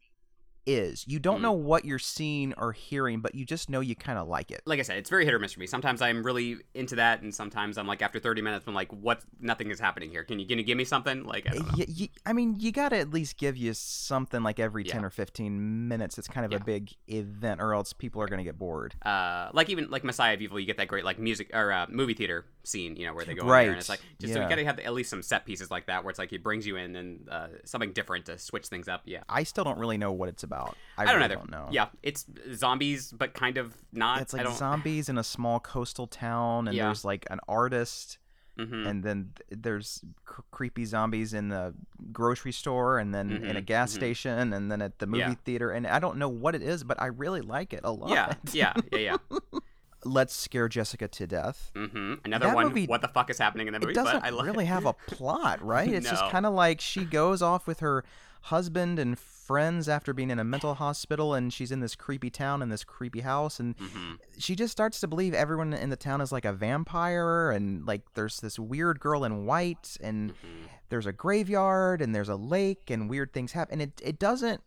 is. 0.68 1.04
You 1.08 1.18
don't 1.18 1.38
Mm. 1.38 1.42
know 1.42 1.52
what 1.52 1.84
you're 1.84 1.98
seeing 1.98 2.52
or 2.54 2.72
hearing, 2.72 3.20
but 3.20 3.34
you 3.34 3.44
just 3.44 3.68
know 3.70 3.80
you 3.80 3.96
kind 3.96 4.18
of 4.18 4.28
like 4.28 4.50
it. 4.50 4.60
Like 4.66 4.78
I 4.78 4.82
said, 4.82 4.98
it's 4.98 5.10
very 5.10 5.24
hit 5.24 5.34
or 5.34 5.38
miss 5.38 5.52
for 5.54 5.60
me. 5.60 5.66
Sometimes 5.66 6.00
I'm 6.02 6.22
really 6.22 6.58
into 6.74 6.96
that, 6.96 7.22
and 7.22 7.34
sometimes 7.34 7.78
I'm 7.78 7.86
like, 7.86 8.02
after 8.02 8.18
30 8.20 8.42
minutes, 8.42 8.66
I'm 8.68 8.74
like, 8.74 8.92
what? 8.92 9.22
Nothing 9.40 9.70
is 9.70 9.80
happening 9.80 10.10
here. 10.10 10.22
Can 10.24 10.38
you, 10.38 10.46
can 10.46 10.58
you 10.58 10.64
give 10.64 10.76
me 10.76 10.84
something? 10.84 11.24
Like, 11.24 11.46
I 11.48 11.54
don't 11.54 11.66
know. 11.66 11.74
Y- 11.78 11.86
y- 12.00 12.08
I 12.26 12.32
mean, 12.32 12.56
you 12.58 12.70
got 12.72 12.90
to 12.90 12.98
at 12.98 13.10
least 13.10 13.38
give 13.38 13.56
you 13.56 13.72
something 13.74 14.42
like 14.42 14.60
every 14.60 14.84
10 14.84 15.00
Yeah. 15.00 15.06
or 15.06 15.10
15 15.10 15.88
minutes. 15.88 16.18
It's 16.18 16.28
kind 16.28 16.44
of 16.44 16.52
Yeah. 16.52 16.58
a 16.58 16.64
big 16.64 16.92
event, 17.08 17.60
or 17.60 17.74
else 17.74 17.92
people 17.92 18.20
are 18.22 18.26
going 18.28 18.38
to 18.38 18.44
get 18.44 18.58
bored. 18.58 18.94
uh, 19.04 19.48
like 19.54 19.70
even 19.70 19.88
like 19.90 20.04
Messiah 20.04 20.34
of 20.34 20.42
Evil, 20.42 20.60
you 20.60 20.66
get 20.66 20.76
that 20.76 20.88
great 20.88 21.04
like 21.04 21.18
music 21.18 21.50
or 21.54 21.72
uh, 21.72 21.86
movie 21.88 22.14
theater 22.14 22.44
scene, 22.64 22.96
you 22.96 23.06
know, 23.06 23.14
where 23.14 23.24
they 23.24 23.34
go 23.34 23.42
in 23.42 23.48
Right, 23.48 23.62
there, 23.62 23.70
and 23.70 23.78
it's 23.80 23.88
like 23.88 24.00
just 24.20 24.34
so 24.34 24.42
you 24.42 24.48
gotta 24.48 24.64
have 24.64 24.78
at 24.80 24.92
least 24.92 25.08
some 25.08 25.22
set 25.22 25.46
pieces 25.46 25.70
like 25.70 25.86
that, 25.86 26.04
where 26.04 26.10
it's 26.10 26.18
like 26.18 26.32
it 26.32 26.42
brings 26.42 26.66
you 26.66 26.76
in 26.76 26.94
and 26.96 27.28
uh, 27.30 27.46
something 27.64 27.92
different 27.92 28.26
to 28.26 28.38
switch 28.38 28.66
things 28.66 28.88
up. 28.88 29.02
Yeah, 29.06 29.22
I 29.28 29.44
still 29.44 29.64
don't 29.64 29.78
really 29.78 29.96
know 29.98 30.12
what 30.12 30.28
it's 30.28 30.42
about. 30.42 30.57
I, 30.96 31.02
I, 31.02 31.04
don't 31.06 31.14
really 31.16 31.24
either. 31.26 31.34
don't 31.36 31.50
know. 31.50 31.68
Yeah, 31.70 31.86
it's 32.02 32.26
zombies, 32.54 33.12
but 33.12 33.34
kind 33.34 33.56
of 33.58 33.74
not. 33.92 34.20
It's 34.22 34.32
like 34.32 34.48
zombies 34.56 35.08
in 35.08 35.18
a 35.18 35.24
small 35.24 35.60
coastal 35.60 36.06
town, 36.06 36.68
and 36.68 36.76
Yeah. 36.76 36.86
there's 36.86 37.04
like 37.04 37.26
an 37.30 37.40
artist, 37.48 38.18
Mhm. 38.58 38.88
and 38.88 39.04
then 39.04 39.30
th- 39.36 39.62
there's 39.62 40.02
cr- 40.24 40.40
creepy 40.50 40.84
zombies 40.84 41.32
in 41.34 41.48
the 41.50 41.74
grocery 42.12 42.50
store, 42.52 42.98
and 42.98 43.14
then 43.14 43.30
in 43.30 43.56
a 43.56 43.60
Mhm, 43.62 43.66
gas 43.66 43.92
mhm. 43.92 43.94
station, 43.94 44.52
and 44.52 44.70
then 44.72 44.82
at 44.82 44.98
the 44.98 45.06
movie 45.06 45.20
Yeah. 45.20 45.34
theater. 45.44 45.70
And 45.70 45.86
I 45.86 46.00
don't 46.00 46.16
know 46.18 46.28
what 46.28 46.54
it 46.56 46.62
is, 46.62 46.82
but 46.82 47.00
I 47.00 47.06
really 47.06 47.40
like 47.42 47.72
it 47.72 47.80
a 47.84 47.92
lot. 47.92 48.10
Yeah, 48.10 48.34
yeah, 48.52 48.72
yeah, 48.92 48.98
yeah. 48.98 49.16
Let's 50.04 50.32
scare 50.34 50.68
Jessica 50.68 51.08
to 51.08 51.26
death. 51.26 51.70
hmm 51.74 52.14
Another 52.24 52.46
That 52.46 52.54
one. 52.54 52.68
movie- 52.68 52.86
what 52.86 53.00
the 53.02 53.08
fuck 53.08 53.30
is 53.30 53.38
happening 53.38 53.66
in 53.68 53.72
the 53.72 53.80
movie? 53.80 53.92
It 53.92 53.94
doesn't 53.96 54.20
but 54.20 54.24
I 54.26 54.30
love 54.30 54.46
really 54.46 54.64
have 54.66 54.86
a 54.86 54.92
plot, 55.06 55.60
right? 55.64 55.88
It's 55.92 56.08
just 56.08 56.24
kind 56.30 56.46
of 56.46 56.54
like 56.54 56.80
she 56.80 57.04
goes 57.04 57.42
off 57.42 57.66
with 57.66 57.80
her 57.80 58.04
husband 58.42 58.98
and 59.00 59.18
friends 59.48 59.88
after 59.88 60.12
being 60.12 60.30
in 60.30 60.38
a 60.38 60.44
mental 60.44 60.74
hospital, 60.74 61.34
and 61.34 61.52
she's 61.52 61.72
in 61.72 61.80
this 61.80 61.96
creepy 61.96 62.30
town 62.30 62.60
in 62.62 62.68
this 62.68 62.84
creepy 62.84 63.20
house, 63.20 63.58
and 63.58 63.74
hmm 63.78 64.14
she 64.38 64.54
just 64.54 64.70
starts 64.70 65.00
to 65.00 65.08
believe 65.08 65.34
everyone 65.34 65.72
in 65.72 65.90
the 65.90 65.96
town 65.96 66.20
is 66.20 66.30
like 66.30 66.44
a 66.44 66.52
vampire, 66.52 67.50
and 67.50 67.84
like 67.86 68.02
there's 68.14 68.38
this 68.38 68.56
weird 68.58 69.00
girl 69.00 69.24
in 69.24 69.44
white, 69.46 69.96
and 70.00 70.30
hmm 70.30 70.66
there's 70.90 71.06
a 71.06 71.12
graveyard, 71.12 72.00
and 72.00 72.14
there's 72.14 72.28
a 72.30 72.36
lake, 72.36 72.88
and 72.90 73.10
weird 73.10 73.32
things 73.32 73.52
happen, 73.52 73.80
and 73.80 73.82
it 73.90 74.00
it 74.04 74.18
doesn't. 74.18 74.62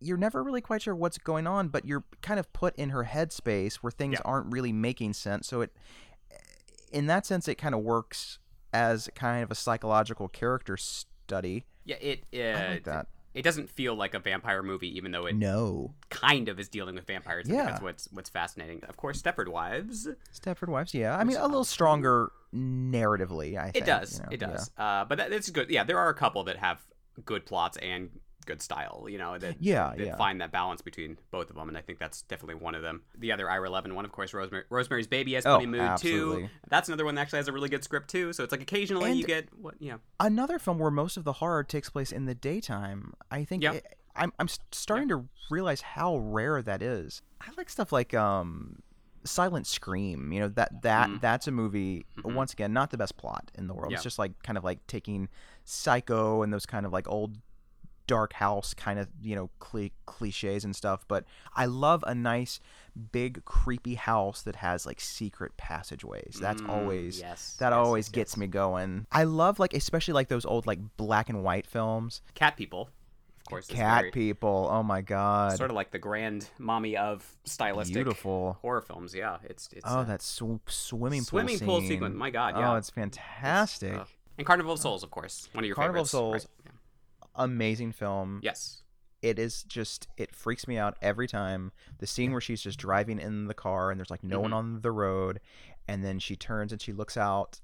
You're 0.00 0.16
never 0.18 0.42
really 0.44 0.60
quite 0.60 0.82
sure 0.82 0.94
what's 0.94 1.18
going 1.18 1.46
on, 1.46 1.68
but 1.68 1.84
you're 1.84 2.04
kind 2.22 2.38
of 2.38 2.52
put 2.52 2.76
in 2.76 2.90
her 2.90 3.04
headspace 3.04 3.76
where 3.76 3.90
things 3.90 4.14
Yeah. 4.14 4.20
aren't 4.24 4.52
really 4.52 4.72
making 4.72 5.14
sense. 5.14 5.48
So 5.48 5.60
it, 5.62 5.72
in 6.92 7.06
that 7.06 7.26
sense, 7.26 7.48
it 7.48 7.56
kind 7.56 7.74
of 7.74 7.80
works 7.82 8.38
as 8.72 9.08
kind 9.14 9.42
of 9.42 9.50
a 9.50 9.54
psychological 9.56 10.28
character 10.28 10.76
study. 10.76 11.64
Yeah, 11.84 11.96
it 11.96 12.24
uh, 12.34 12.58
I 12.58 12.68
like 12.74 12.84
that. 12.84 13.06
It 13.34 13.42
doesn't 13.42 13.68
feel 13.70 13.94
like 13.94 14.14
a 14.14 14.18
vampire 14.18 14.62
movie, 14.62 14.96
even 14.96 15.12
though 15.12 15.26
it 15.26 15.36
No, 15.36 15.94
kind 16.10 16.48
of 16.48 16.58
is 16.58 16.68
dealing 16.68 16.94
with 16.96 17.06
vampires. 17.06 17.46
Yeah. 17.48 17.66
that's 17.66 17.82
what's 17.82 18.08
what's 18.12 18.30
fascinating. 18.30 18.82
Of 18.88 18.96
course, 18.96 19.20
Stepford 19.22 19.48
Wives. 19.48 20.08
Stepford 20.34 20.68
Wives. 20.68 20.94
Yeah, 20.94 21.16
I 21.16 21.24
mean 21.24 21.36
a 21.36 21.46
little 21.46 21.64
stronger 21.64 22.32
narratively. 22.54 23.56
I 23.58 23.70
think 23.70 23.76
It 23.84 23.86
does. 23.86 24.14
you 24.18 24.22
know, 24.24 24.28
it 24.32 24.40
yeah. 24.40 24.46
does. 24.48 24.70
Uh, 24.78 25.04
but 25.04 25.18
that, 25.18 25.32
it's 25.32 25.50
good. 25.50 25.70
Yeah, 25.70 25.84
there 25.84 25.98
are 25.98 26.08
a 26.08 26.14
couple 26.14 26.44
that 26.44 26.56
have 26.56 26.80
good 27.24 27.44
plots 27.46 27.76
and 27.78 28.10
good 28.48 28.60
style. 28.62 29.06
You 29.08 29.18
know 29.18 29.38
that 29.38 29.56
Yeah, 29.60 29.92
that 29.96 30.04
yeah. 30.06 30.16
find 30.16 30.40
that 30.40 30.50
balance 30.50 30.82
between 30.82 31.18
both 31.30 31.50
of 31.50 31.56
them, 31.56 31.68
and 31.68 31.78
I 31.78 31.80
think 31.82 31.98
that's 32.00 32.22
definitely 32.22 32.56
one 32.56 32.74
of 32.74 32.82
them. 32.82 33.02
The 33.16 33.30
other 33.32 33.48
Ira 33.48 33.70
Levin 33.70 33.94
one, 33.94 34.04
of 34.04 34.10
course, 34.12 34.34
Rosemary, 34.34 34.64
Rosemary's 34.70 35.06
Baby 35.06 35.34
has 35.34 35.46
Oh, 35.46 35.54
funny 35.54 35.66
mood 35.66 35.80
absolutely. 35.82 36.42
too. 36.44 36.48
That's 36.68 36.88
another 36.88 37.04
one 37.04 37.14
that 37.14 37.20
actually 37.20 37.38
has 37.38 37.48
a 37.48 37.52
really 37.52 37.68
good 37.68 37.84
script 37.84 38.08
too. 38.10 38.32
So 38.32 38.42
it's 38.42 38.50
like 38.50 38.62
occasionally 38.62 39.12
you 39.12 39.24
get 39.24 39.48
what 39.56 39.74
yeah. 39.78 39.98
Another 40.18 40.58
film 40.58 40.78
where 40.80 40.90
most 40.90 41.16
of 41.16 41.22
the 41.24 41.34
horror 41.34 41.62
takes 41.62 41.88
place 41.90 42.10
in 42.10 42.24
the 42.24 42.34
daytime. 42.34 43.14
I 43.30 43.44
think 43.44 43.62
Yeah. 43.62 43.74
it- 43.74 43.94
I'm 44.16 44.32
I'm 44.40 44.48
starting 44.72 45.08
to 45.10 45.28
realize 45.50 45.80
how 45.80 46.16
rare 46.16 46.60
that 46.62 46.82
is. 46.82 47.22
I 47.40 47.50
like 47.56 47.70
stuff 47.70 47.92
like 47.92 48.14
um 48.14 48.80
Silent 49.24 49.66
Scream. 49.66 50.32
You 50.32 50.40
know 50.40 50.48
that 50.48 50.82
that 50.82 51.08
Mm. 51.08 51.20
that's 51.20 51.46
a 51.46 51.50
movie. 51.52 52.06
Mhm. 52.18 52.34
Once 52.34 52.52
again, 52.52 52.72
not 52.72 52.90
the 52.90 52.96
best 52.98 53.16
plot 53.16 53.50
in 53.54 53.66
the 53.68 53.74
world. 53.74 53.90
Yeah. 53.90 53.96
It's 53.96 54.02
just 54.02 54.18
like 54.18 54.32
kind 54.42 54.56
of 54.58 54.64
like 54.64 54.84
taking 54.86 55.28
Psycho 55.64 56.42
and 56.42 56.52
those 56.52 56.66
kind 56.66 56.86
of 56.86 56.92
like 56.92 57.06
old 57.08 57.38
dark 58.08 58.32
house 58.32 58.74
kind 58.74 58.98
of 58.98 59.06
you 59.22 59.36
know 59.36 59.48
cli- 59.60 59.92
cliches 60.06 60.64
and 60.64 60.74
stuff 60.74 61.04
but 61.06 61.24
i 61.54 61.64
love 61.66 62.02
a 62.08 62.14
nice 62.14 62.58
big 63.12 63.44
creepy 63.44 63.94
house 63.94 64.42
that 64.42 64.56
has 64.56 64.84
like 64.86 64.98
secret 65.00 65.52
passageways 65.56 66.36
that's 66.40 66.60
Mm, 66.62 66.68
always 66.70 67.20
yes, 67.20 67.56
that 67.60 67.68
yes, 67.70 67.76
always 67.76 68.06
yes, 68.08 68.12
gets 68.12 68.36
me 68.36 68.46
going 68.48 69.06
i 69.12 69.22
love 69.24 69.60
like 69.60 69.74
especially 69.74 70.14
like 70.14 70.26
those 70.28 70.44
old 70.44 70.66
like 70.66 70.80
black 70.96 71.28
and 71.28 71.44
white 71.44 71.66
films 71.66 72.22
Cat 72.34 72.56
People, 72.56 72.88
of 73.36 73.44
course. 73.44 73.66
cat 73.68 74.00
very- 74.00 74.10
people 74.10 74.68
oh 74.72 74.82
my 74.82 75.00
god 75.02 75.56
Sort 75.56 75.70
of 75.70 75.76
like 75.76 75.90
the 75.92 75.98
grand 75.98 76.48
mommy 76.58 76.96
of 76.96 77.24
stylistic 77.44 77.94
beautiful 77.94 78.56
horror 78.62 78.80
films. 78.80 79.14
Yeah, 79.14 79.36
it's 79.44 79.68
it's 79.72 79.84
oh 79.86 79.98
uh, 79.98 80.04
that 80.04 80.22
sw- 80.22 80.58
swimming 80.66 81.20
pool 81.20 81.26
swimming 81.40 81.58
pool 81.60 81.80
sequence. 81.82 82.16
My 82.16 82.30
God, 82.30 82.54
oh 82.56 82.60
yeah, 82.60 82.78
it's 82.78 82.90
fantastic 82.90 83.94
uh, 83.94 84.04
and 84.38 84.46
Carnival 84.46 84.72
of 84.74 84.78
Souls, 84.78 85.02
of 85.02 85.10
course, 85.10 85.48
one 85.52 85.64
of 85.64 85.66
your 85.66 85.74
Carnival 85.74 86.02
of 86.02 86.10
favorites. 86.10 86.44
Souls. 86.44 86.48
Amazing 87.38 87.92
film 87.92 88.40
Yes. 88.42 88.82
it 89.22 89.38
is 89.38 89.62
just 89.64 90.08
it 90.16 90.34
freaks 90.34 90.68
me 90.68 90.76
out 90.78 90.96
every 91.00 91.26
time 91.26 91.72
the 91.98 92.06
scene 92.06 92.32
where 92.32 92.40
she's 92.40 92.60
just 92.62 92.78
driving 92.78 93.18
in 93.18 93.46
the 93.46 93.54
car 93.54 93.90
and 93.90 93.98
there's 93.98 94.10
like 94.10 94.22
no 94.24 94.40
one 94.40 94.50
Mhm. 94.50 94.54
on 94.56 94.80
the 94.82 94.92
road 94.92 95.40
and 95.86 96.04
then 96.04 96.18
she 96.18 96.36
turns 96.36 96.72
and 96.72 96.80
she 96.82 96.92
looks 96.92 97.16
out 97.16 97.60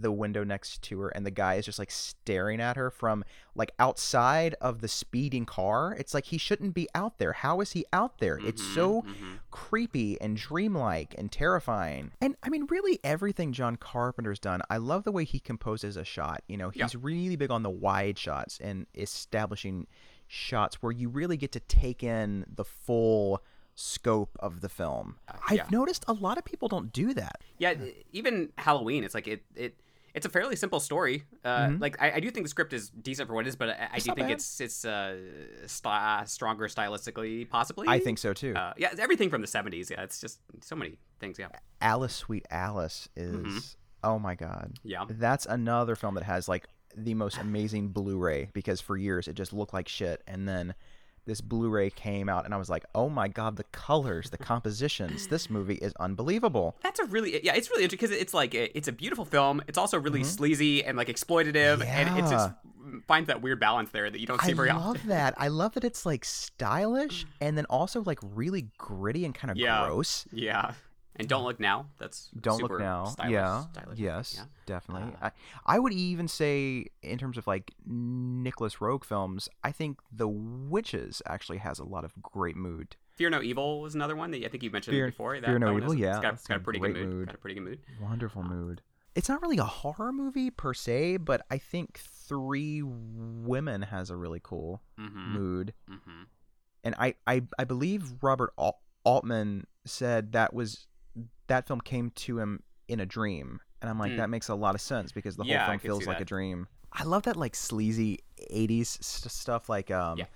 the 0.00 0.12
window 0.12 0.44
next 0.44 0.82
to 0.82 1.00
her 1.00 1.08
and 1.08 1.24
the 1.24 1.30
guy 1.30 1.54
is 1.54 1.64
just 1.64 1.78
like 1.78 1.90
staring 1.90 2.60
at 2.60 2.76
her 2.76 2.90
from 2.90 3.24
like 3.54 3.70
outside 3.78 4.54
of 4.60 4.80
the 4.80 4.88
speeding 4.88 5.46
car 5.46 5.94
it's 5.98 6.12
like 6.12 6.26
he 6.26 6.38
shouldn't 6.38 6.74
be 6.74 6.88
out 6.94 7.18
there 7.18 7.32
how 7.32 7.60
is 7.60 7.72
he 7.72 7.84
out 7.92 8.18
there 8.18 8.38
it's 8.44 8.62
Mhm, 8.62 8.74
so 8.74 9.02
mhm. 9.02 9.38
creepy 9.50 10.20
and 10.20 10.36
dreamlike 10.36 11.14
and 11.16 11.32
terrifying. 11.32 12.12
And 12.20 12.36
I 12.42 12.50
mean, 12.50 12.66
really, 12.66 12.98
everything 13.02 13.52
John 13.54 13.76
Carpenter's 13.76 14.38
done, 14.38 14.60
I 14.68 14.76
love 14.76 15.04
the 15.04 15.12
way 15.12 15.24
he 15.24 15.38
composes 15.40 15.96
a 15.96 16.04
shot. 16.04 16.42
You 16.46 16.58
know, 16.58 16.68
he's 16.68 16.92
Yeah. 16.94 17.00
really 17.02 17.36
big 17.36 17.50
on 17.50 17.62
the 17.62 17.70
wide 17.70 18.18
shots 18.18 18.58
and 18.60 18.86
establishing 18.94 19.86
shots 20.26 20.82
where 20.82 20.92
you 20.92 21.08
really 21.08 21.36
get 21.38 21.52
to 21.52 21.60
take 21.60 22.02
in 22.02 22.44
the 22.54 22.64
full 22.64 23.42
scope 23.76 24.36
of 24.40 24.60
the 24.62 24.68
film. 24.68 25.16
I've 25.28 25.36
Uh, 25.36 25.54
yeah. 25.54 25.66
noticed 25.70 26.04
a 26.08 26.12
lot 26.14 26.38
of 26.38 26.44
people 26.44 26.66
don't 26.68 26.92
do 26.92 27.14
that. 27.14 27.42
Yeah, 27.58 27.74
even 28.12 28.50
Halloween, 28.58 29.04
it's 29.04 29.14
like 29.14 29.28
it 29.28 29.44
it 29.54 29.78
it's 30.14 30.24
a 30.24 30.30
fairly 30.30 30.56
simple 30.56 30.80
story. 30.80 31.24
Uh, 31.44 31.66
Mhm. 31.68 31.80
Like 31.80 32.00
I, 32.00 32.12
I 32.12 32.20
do 32.20 32.30
think 32.30 32.46
the 32.46 32.48
script 32.50 32.72
is 32.72 32.88
decent 32.88 33.28
for 33.28 33.34
what 33.34 33.44
it 33.46 33.48
is, 33.50 33.56
but 33.56 33.68
I, 33.68 33.88
I 33.92 33.98
do 33.98 34.04
think 34.04 34.16
bad. 34.16 34.30
it's 34.30 34.60
it's 34.62 34.84
uh, 34.86 35.18
st- 35.66 36.28
stronger 36.28 36.68
stylistically, 36.68 37.48
possibly. 37.48 37.86
I 37.86 38.00
think 38.00 38.18
so 38.18 38.32
too. 38.32 38.54
Uh, 38.54 38.72
yeah, 38.78 38.88
it's 38.92 39.00
everything 39.00 39.28
from 39.30 39.42
the 39.42 39.46
'70s. 39.46 39.90
Yeah, 39.90 40.02
it's 40.02 40.20
just 40.20 40.40
so 40.62 40.74
many 40.74 40.98
things. 41.20 41.38
Yeah, 41.38 41.48
Alice 41.82 42.14
Sweet 42.14 42.46
Alice 42.50 43.08
is, 43.14 43.34
Mhm. 43.34 43.76
oh 44.04 44.18
my 44.18 44.34
God. 44.34 44.78
yeah. 44.82 45.04
That's 45.08 45.44
another 45.44 45.94
film 45.96 46.14
that 46.14 46.24
has 46.24 46.48
like 46.48 46.66
the 46.96 47.12
most 47.12 47.36
amazing 47.36 47.88
Blu-ray 47.88 48.48
because 48.54 48.80
for 48.80 48.96
years 48.96 49.28
it 49.28 49.34
just 49.34 49.52
looked 49.52 49.74
like 49.74 49.86
shit, 49.86 50.22
and 50.26 50.48
then 50.48 50.74
this 51.26 51.40
Blu-ray 51.40 51.90
came 51.90 52.28
out, 52.28 52.44
and 52.44 52.54
I 52.54 52.56
was 52.56 52.70
like, 52.70 52.84
"Oh 52.94 53.08
my 53.08 53.28
god, 53.28 53.56
the 53.56 53.64
colors, 53.64 54.30
the 54.30 54.38
compositions! 54.38 55.26
This 55.28 55.50
movie 55.50 55.74
is 55.74 55.92
unbelievable." 55.98 56.76
That's 56.82 57.00
a 57.00 57.04
really 57.04 57.44
yeah. 57.44 57.54
It's 57.54 57.70
really 57.70 57.84
interesting 57.84 58.08
because 58.08 58.20
it's 58.20 58.34
like 58.34 58.54
it's 58.54 58.88
a 58.88 58.92
beautiful 58.92 59.24
film. 59.24 59.62
It's 59.66 59.78
also 59.78 59.98
really 59.98 60.20
mm-hmm. 60.20 60.28
sleazy 60.28 60.84
and 60.84 60.96
like 60.96 61.08
exploitative, 61.08 61.84
and 61.84 62.18
it 62.18 62.30
just 62.30 62.50
finds 63.06 63.26
that 63.28 63.42
weird 63.42 63.60
balance 63.60 63.90
there 63.90 64.10
that 64.10 64.20
you 64.20 64.26
don't 64.26 64.40
see 64.40 64.52
I 64.52 64.54
very 64.54 64.70
often. 64.70 64.82
I 64.82 64.86
love 64.86 65.06
that. 65.06 65.34
I 65.36 65.48
love 65.48 65.74
that 65.74 65.84
it's 65.84 66.06
like 66.06 66.24
stylish 66.24 67.26
and 67.40 67.56
then 67.56 67.66
also 67.66 68.02
like 68.02 68.18
really 68.22 68.68
gritty 68.78 69.24
and 69.24 69.34
kind 69.34 69.50
of 69.50 69.56
Yeah. 69.56 69.86
gross. 69.86 70.26
Yeah, 70.32 70.72
and 71.18 71.28
don't 71.28 71.44
look 71.44 71.58
now. 71.60 71.86
That's 71.98 72.28
Don't 72.40 72.62
look 72.62 72.78
now. 72.78 73.04
Stylish, 73.06 73.32
yeah. 73.32 73.64
stylish, 73.72 73.98
yes. 73.98 74.34
yeah. 74.36 74.44
Definitely. 74.66 75.14
Uh, 75.22 75.30
I, 75.66 75.76
I 75.76 75.78
would 75.78 75.92
even 75.92 76.28
say, 76.28 76.86
in 77.02 77.18
terms 77.18 77.36
of 77.38 77.46
like 77.46 77.72
Nicolas 77.86 78.76
Roeg 78.76 79.04
films, 79.04 79.48
I 79.64 79.72
think 79.72 79.98
The 80.12 80.28
Witches 80.28 81.22
actually 81.26 81.58
has 81.58 81.78
a 81.78 81.84
lot 81.84 82.04
of 82.04 82.12
great 82.22 82.56
mood. 82.56 82.96
Fear 83.14 83.30
No 83.30 83.40
Evil 83.42 83.80
was 83.80 83.94
another 83.94 84.14
one 84.14 84.30
that 84.32 84.44
I 84.44 84.48
think 84.48 84.62
you 84.62 84.70
mentioned 84.70 84.94
Fear- 84.94 85.06
before. 85.06 85.40
That, 85.40 85.46
Fear 85.46 85.58
No 85.58 85.72
that 85.74 85.76
Evil, 85.82 85.92
is- 85.92 85.98
yeah, 85.98 86.10
it's 86.16 86.20
got, 86.22 86.34
it's 86.34 86.46
got 86.46 86.56
a 86.58 86.60
pretty 86.60 86.78
good 86.80 86.92
mood. 86.94 87.08
mood. 87.08 87.26
Got 87.26 87.34
a 87.34 87.38
pretty 87.38 87.54
good 87.54 87.64
mood. 87.64 87.78
Wonderful 88.02 88.42
mood. 88.42 88.82
It's 89.14 89.30
not 89.30 89.40
really 89.40 89.56
a 89.56 89.64
horror 89.64 90.12
movie 90.12 90.50
per 90.50 90.74
se, 90.74 91.16
but 91.16 91.40
I 91.50 91.56
think 91.56 91.98
Three 92.28 92.82
Women 92.82 93.80
has 93.82 94.10
a 94.10 94.16
really 94.16 94.40
cool 94.42 94.82
Mm-hmm. 95.00 95.32
mood. 95.32 95.72
Mm-hmm. 95.90 96.22
And 96.84 96.94
I, 96.98 97.14
I, 97.26 97.42
I 97.58 97.64
believe 97.64 98.12
Robert 98.22 98.52
Altman 99.04 99.66
said 99.86 100.32
that 100.32 100.52
was 100.52 100.86
that 101.48 101.66
film 101.66 101.80
came 101.80 102.10
to 102.10 102.38
him 102.38 102.62
in 102.88 103.00
a 103.00 103.06
dream. 103.06 103.60
And 103.82 103.90
I'm 103.90 103.98
like, 103.98 104.12
Hmm. 104.12 104.16
that 104.18 104.30
makes 104.30 104.48
a 104.48 104.54
lot 104.54 104.74
of 104.74 104.80
sense 104.80 105.12
because 105.12 105.36
the 105.36 105.44
Yeah, 105.44 105.58
whole 105.60 105.66
film 105.72 105.78
feels 105.80 106.06
like 106.06 106.20
a 106.20 106.24
dream. 106.24 106.66
I 106.92 107.04
love 107.04 107.24
that 107.24 107.36
like 107.36 107.54
sleazy 107.54 108.20
80s 108.50 108.98
st- 109.04 109.30
stuff 109.30 109.68
like 109.68 109.90
um 109.90 110.18
Yeah. 110.18 110.26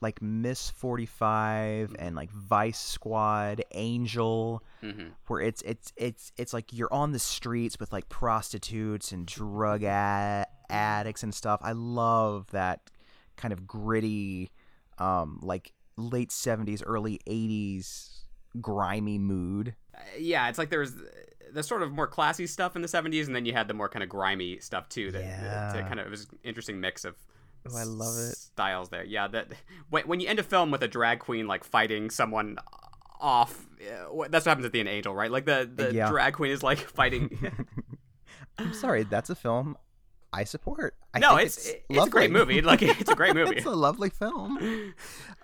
like 0.00 0.20
Miss 0.20 0.70
45 0.70 1.94
and 1.98 2.14
like 2.16 2.30
Vice 2.30 2.78
Squad, 2.80 3.62
Angel 3.72 4.62
Mm-hmm. 4.82 5.08
where 5.26 5.40
it's 5.40 5.62
it's 5.62 5.92
it's 5.96 6.32
it's 6.36 6.52
like 6.52 6.72
you're 6.72 6.92
on 6.92 7.12
the 7.12 7.18
streets 7.18 7.78
with 7.80 7.92
like 7.92 8.08
prostitutes 8.08 9.12
and 9.12 9.26
drug 9.26 9.82
a- 9.84 10.46
addicts 10.68 11.22
and 11.22 11.34
stuff. 11.34 11.60
I 11.62 11.72
love 11.72 12.50
that 12.52 12.90
kind 13.36 13.52
of 13.52 13.66
gritty 13.66 14.50
um 14.98 15.38
like 15.42 15.72
late 15.96 16.30
70s 16.30 16.82
early 16.84 17.20
80s 17.28 18.10
grimy 18.60 19.18
mood. 19.18 19.74
Uh, 19.94 20.00
yeah, 20.18 20.48
it's 20.48 20.58
like 20.58 20.70
there 20.70 20.80
was 20.80 20.94
the 21.52 21.62
sort 21.62 21.82
of 21.82 21.90
more 21.92 22.06
classy 22.06 22.46
stuff 22.46 22.76
in 22.76 22.82
the 22.82 22.88
70s, 22.88 23.26
and 23.26 23.34
then 23.34 23.46
you 23.46 23.52
had 23.52 23.68
the 23.68 23.74
more 23.74 23.88
kind 23.88 24.02
of 24.02 24.08
grimy 24.08 24.58
stuff 24.60 24.88
too. 24.88 25.10
That, 25.12 25.22
that 25.22 25.74
Yeah. 25.76 25.88
kind 25.88 26.00
of 26.00 26.06
it 26.06 26.10
was 26.10 26.24
an 26.30 26.38
interesting 26.44 26.80
mix 26.80 27.04
of. 27.04 27.16
Oh, 27.70 27.76
I 27.76 27.82
love 27.84 28.16
it. 28.18 28.36
Styles 28.36 28.88
there, 28.90 29.04
yeah. 29.04 29.28
That 29.28 29.48
when, 29.90 30.04
when 30.06 30.20
you 30.20 30.28
end 30.28 30.38
a 30.38 30.42
film 30.42 30.70
with 30.70 30.82
a 30.82 30.88
drag 30.88 31.18
queen 31.20 31.46
like 31.46 31.64
fighting 31.64 32.08
someone 32.10 32.56
off, 33.20 33.66
uh, 33.82 34.28
that's 34.28 34.46
what 34.46 34.50
happens 34.50 34.64
at 34.64 34.72
the 34.72 34.80
end, 34.80 34.88
of 34.88 34.94
Angel, 34.94 35.14
right? 35.14 35.30
Like 35.30 35.44
the 35.46 35.68
the 35.72 35.92
Yeah. 35.92 36.08
drag 36.08 36.34
queen 36.34 36.50
is 36.52 36.62
like 36.62 36.78
fighting. 36.78 37.36
I'm 38.58 38.72
sorry, 38.74 39.04
that's 39.04 39.30
a 39.30 39.34
film 39.34 39.76
I 40.32 40.44
support. 40.44 40.94
I 41.14 41.20
no, 41.20 41.36
think 41.36 41.46
it's 41.46 41.68
it's, 41.68 41.78
it's, 41.88 42.06
a 42.06 42.10
great 42.10 42.30
movie. 42.30 42.60
Like 42.60 42.82
it's 43.00 43.10
a 43.10 43.14
great 43.14 43.34
movie. 43.34 43.56
it's 43.56 43.66
a 43.66 43.70
lovely 43.70 44.10
film 44.10 44.94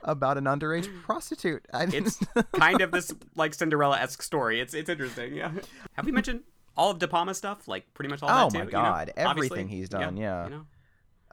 about 0.02 0.36
an 0.38 0.44
underage 0.44 0.88
prostitute. 1.02 1.66
I 1.72 1.84
it's 1.84 2.18
kind 2.54 2.80
of 2.80 2.90
this 2.90 3.12
like 3.34 3.54
Cinderella 3.54 3.98
esque 3.98 4.22
story. 4.22 4.60
It's 4.60 4.74
it's 4.74 4.90
interesting. 4.90 5.34
Yeah. 5.34 5.52
Have 5.94 6.04
we 6.06 6.12
mentioned 6.12 6.42
all 6.76 6.90
of 6.90 6.98
De 6.98 7.08
Palma 7.08 7.34
stuff? 7.34 7.66
Like 7.66 7.92
pretty 7.94 8.10
much 8.10 8.22
all 8.22 8.28
Oh 8.30 8.50
that 8.50 8.52
too. 8.52 8.58
my 8.58 8.64
you 8.64 8.70
know? 8.70 8.70
God, 8.72 9.12
Obviously, 9.16 9.30
everything 9.30 9.68
he's 9.68 9.88
done, 9.88 10.16
yeah. 10.16 10.44
You 10.44 10.50
know? 10.50 10.66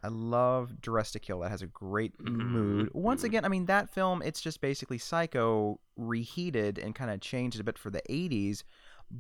I 0.04 0.08
love 0.08 0.82
Dressed 0.82 1.14
to 1.14 1.20
Kill. 1.20 1.42
That 1.42 1.52
has 1.52 1.62
a 1.62 1.68
great 1.68 2.18
Mhm, 2.18 2.32
mood. 2.32 2.90
Once 2.94 3.22
mhm. 3.22 3.26
again, 3.26 3.46
I 3.46 3.50
mean 3.50 3.66
that 3.68 3.90
film. 3.90 4.22
It's 4.24 4.42
just 4.42 4.62
basically 4.62 4.98
Psycho 4.98 5.80
reheated 5.98 6.80
and 6.80 6.96
kind 6.96 7.12
of 7.12 7.20
changed 7.22 7.60
a 7.60 7.64
bit 7.64 7.78
for 7.78 7.90
the 7.90 8.02
'80s, 8.10 8.64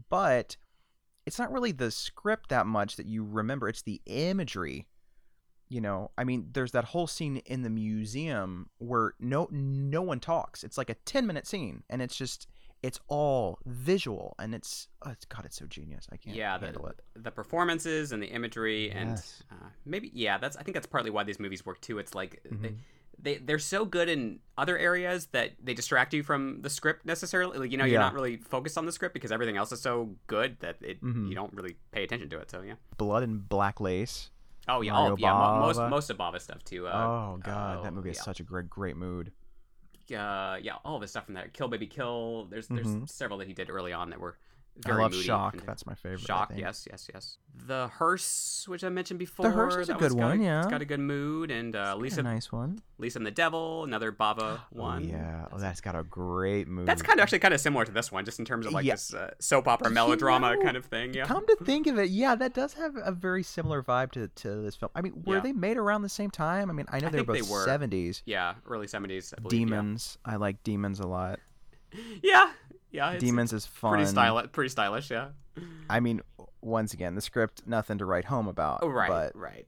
but 0.09 0.55
it's 1.31 1.39
not 1.39 1.49
really 1.51 1.71
the 1.71 1.91
script 1.91 2.49
that 2.49 2.67
much 2.67 2.97
that 2.97 3.05
you 3.05 3.23
remember. 3.23 3.69
It's 3.69 3.83
the 3.83 4.01
imagery 4.05 4.87
you 5.71 5.79
know, 5.79 6.11
I 6.17 6.25
mean, 6.25 6.49
there's 6.51 6.73
that 6.73 6.83
whole 6.83 7.07
scene 7.07 7.37
in 7.45 7.61
the 7.61 7.69
museum 7.69 8.69
where 8.79 9.13
no 9.21 9.47
no 9.51 10.01
one 10.01 10.19
talks. 10.19 10.65
It's 10.65 10.77
like 10.77 10.89
a 10.89 10.95
10 11.05 11.25
minute 11.25 11.47
scene, 11.47 11.83
and 11.89 12.01
it's 12.01 12.17
just 12.17 12.47
it's 12.83 12.99
all 13.07 13.57
visual, 13.65 14.35
and 14.37 14.53
it's 14.53 14.89
oh, 15.05 15.11
it's 15.11 15.23
God, 15.23 15.45
it's 15.45 15.57
so 15.57 15.67
genius. 15.67 16.07
I 16.11 16.17
can't 16.17 16.35
yeah, 16.35 16.57
the, 16.57 16.67
it. 16.67 17.01
the 17.15 17.31
performances 17.31 18.11
and 18.11 18.21
the 18.21 18.27
imagery 18.27 18.91
and 18.91 19.23
uh, 19.49 19.69
maybe 19.85 20.11
yeah, 20.13 20.37
that's 20.37 20.57
I 20.57 20.63
think 20.63 20.75
that's 20.75 20.87
partly 20.87 21.09
why 21.09 21.23
these 21.23 21.39
movies 21.39 21.65
work 21.65 21.79
too. 21.79 21.99
It's 21.99 22.13
like 22.13 22.41
they, 22.43 22.67
Mhm. 22.67 22.75
They 23.19 23.37
they're 23.37 23.59
so 23.59 23.85
good 23.85 24.09
in 24.09 24.39
other 24.57 24.77
areas 24.77 25.27
that 25.27 25.51
they 25.63 25.73
distract 25.73 26.13
you 26.13 26.23
from 26.23 26.61
the 26.61 26.69
script 26.69 27.05
necessarily. 27.05 27.57
Like 27.59 27.71
you 27.71 27.77
know, 27.77 27.85
you're 27.85 27.93
Yeah. 27.99 28.05
not 28.07 28.13
really 28.13 28.37
focused 28.37 28.77
on 28.77 28.85
the 28.85 28.91
script 28.91 29.13
because 29.13 29.31
everything 29.31 29.57
else 29.57 29.71
is 29.71 29.81
so 29.81 30.15
good 30.27 30.57
that 30.61 30.77
it 30.81 31.01
Mhm. 31.03 31.29
you 31.29 31.35
don't 31.35 31.53
really 31.53 31.75
pay 31.91 32.03
attention 32.03 32.29
to 32.29 32.39
it. 32.39 32.49
So 32.51 32.61
yeah. 32.61 32.75
Blood 32.97 33.23
and 33.23 33.47
Black 33.47 33.79
Lace. 33.79 34.29
Oh 34.67 34.81
yeah, 34.81 34.93
Mario 34.93 35.13
oh 35.13 35.17
yeah, 35.19 35.33
mo- 35.33 35.59
most 35.61 35.79
most 35.89 36.09
of 36.09 36.17
Bava's 36.17 36.43
stuff 36.43 36.63
too. 36.63 36.87
Uh, 36.87 36.91
oh 36.91 37.39
God, 37.43 37.79
uh, 37.79 37.81
that 37.83 37.93
movie 37.93 38.11
is 38.11 38.17
yeah. 38.17 38.23
such 38.23 38.39
a 38.39 38.43
great 38.43 38.69
great 38.69 38.95
mood. 38.97 39.31
uh, 40.15 40.57
yeah, 40.61 40.75
all 40.83 40.95
of 40.97 41.01
his 41.01 41.09
stuff 41.11 41.25
from 41.25 41.35
there. 41.35 41.47
Kill 41.53 41.67
Baby 41.69 41.87
Kill. 41.87 42.45
There's 42.45 42.67
there's 42.67 42.87
Mhm. 42.87 43.09
several 43.09 43.39
that 43.39 43.47
he 43.47 43.53
did 43.53 43.69
early 43.69 43.93
on 43.93 44.09
that 44.09 44.19
were 44.19 44.37
very 44.77 44.99
I 44.99 45.03
love 45.03 45.11
moody 45.11 45.23
Shock. 45.23 45.53
and- 45.55 45.63
That's 45.67 45.85
my 45.85 45.93
favorite. 45.95 46.21
Shock, 46.21 46.53
yes, 46.55 46.87
yes, 46.89 47.07
yes. 47.13 47.37
The 47.67 47.89
Hearse, 47.99 48.65
which 48.67 48.83
I 48.83 48.89
mentioned 48.89 49.19
before. 49.19 49.45
The 49.45 49.51
Hearse 49.51 49.75
is 49.77 49.89
a 49.89 49.93
good 49.93 50.13
one, 50.13 50.39
It's 50.39 50.45
yeah. 50.45 50.59
It's 50.59 50.67
got 50.69 50.81
a 50.81 50.85
good 50.85 50.99
mood, 51.01 51.51
and 51.51 51.75
uh, 51.75 51.91
It's 51.95 52.01
Lisa, 52.01 52.19
a 52.21 52.23
nice 52.23 52.51
one. 52.51 52.79
Lisa 52.97 53.19
and 53.19 53.25
the 53.25 53.31
Devil, 53.31 53.83
another 53.83 54.11
Bava 54.11 54.59
one. 54.71 55.03
Oh, 55.03 55.07
yeah, 55.07 55.45
oh, 55.51 55.57
that's 55.59 55.81
got 55.81 55.95
a 55.95 56.03
great 56.03 56.67
mood. 56.67 56.85
That's 56.87 57.01
kind 57.01 57.19
of 57.19 57.23
actually 57.23 57.39
kind 57.39 57.53
of 57.53 57.59
similar 57.59 57.83
to 57.85 57.91
this 57.91 58.11
one, 58.11 58.23
just 58.25 58.39
in 58.39 58.45
terms 58.45 58.65
of 58.65 58.71
like 58.73 58.85
Yeah. 58.85 58.93
this 58.93 59.13
uh, 59.13 59.31
soap 59.39 59.67
opera 59.67 59.89
You 59.89 59.93
melodrama 59.93 60.55
know, 60.55 60.61
kind 60.61 60.77
of 60.77 60.85
thing. 60.85 61.13
Yeah. 61.13 61.25
Come 61.25 61.45
to 61.47 61.57
think 61.63 61.87
of 61.87 61.99
it, 61.99 62.09
yeah, 62.09 62.35
that 62.35 62.53
does 62.53 62.73
have 62.73 62.95
a 63.03 63.11
very 63.11 63.43
similar 63.43 63.83
vibe 63.83 64.11
to, 64.13 64.29
to 64.29 64.61
this 64.61 64.75
film. 64.77 64.91
I 64.95 65.01
mean, 65.01 65.21
were 65.25 65.35
Yeah. 65.35 65.41
they 65.41 65.51
made 65.51 65.77
around 65.77 66.03
the 66.03 66.09
same 66.09 66.31
time? 66.31 66.69
I 66.69 66.73
mean, 66.73 66.85
I 66.89 66.99
know 66.99 67.07
I 67.07 67.11
they 67.11 67.21
were 67.21 67.33
think 67.35 67.47
they 67.47 67.53
both 67.53 67.67
70s. 67.67 68.21
Yeah, 68.25 68.53
early 68.65 68.87
seventies. 68.87 69.33
Demons. 69.49 70.17
I 70.25 70.37
like 70.37 70.63
Demons 70.63 70.99
a 70.99 71.07
lot. 71.07 71.39
Yeah, 72.23 72.49
yeah. 72.91 73.11
It's, 73.11 73.23
Demons 73.23 73.53
is 73.53 73.65
fun. 73.65 73.91
Pretty 73.91 74.05
stylish. 74.05 74.51
Pretty 74.51 74.69
stylish. 74.69 75.09
Yeah. 75.09 75.29
I 75.89 75.99
mean, 75.99 76.21
once 76.61 76.93
again, 76.93 77.15
the 77.15 77.21
script, 77.21 77.63
nothing 77.65 77.97
to 77.97 78.05
write 78.05 78.25
home 78.25 78.47
about. 78.47 78.79
Oh, 78.81 78.87
right. 78.87 79.09
But, 79.09 79.35
right. 79.35 79.67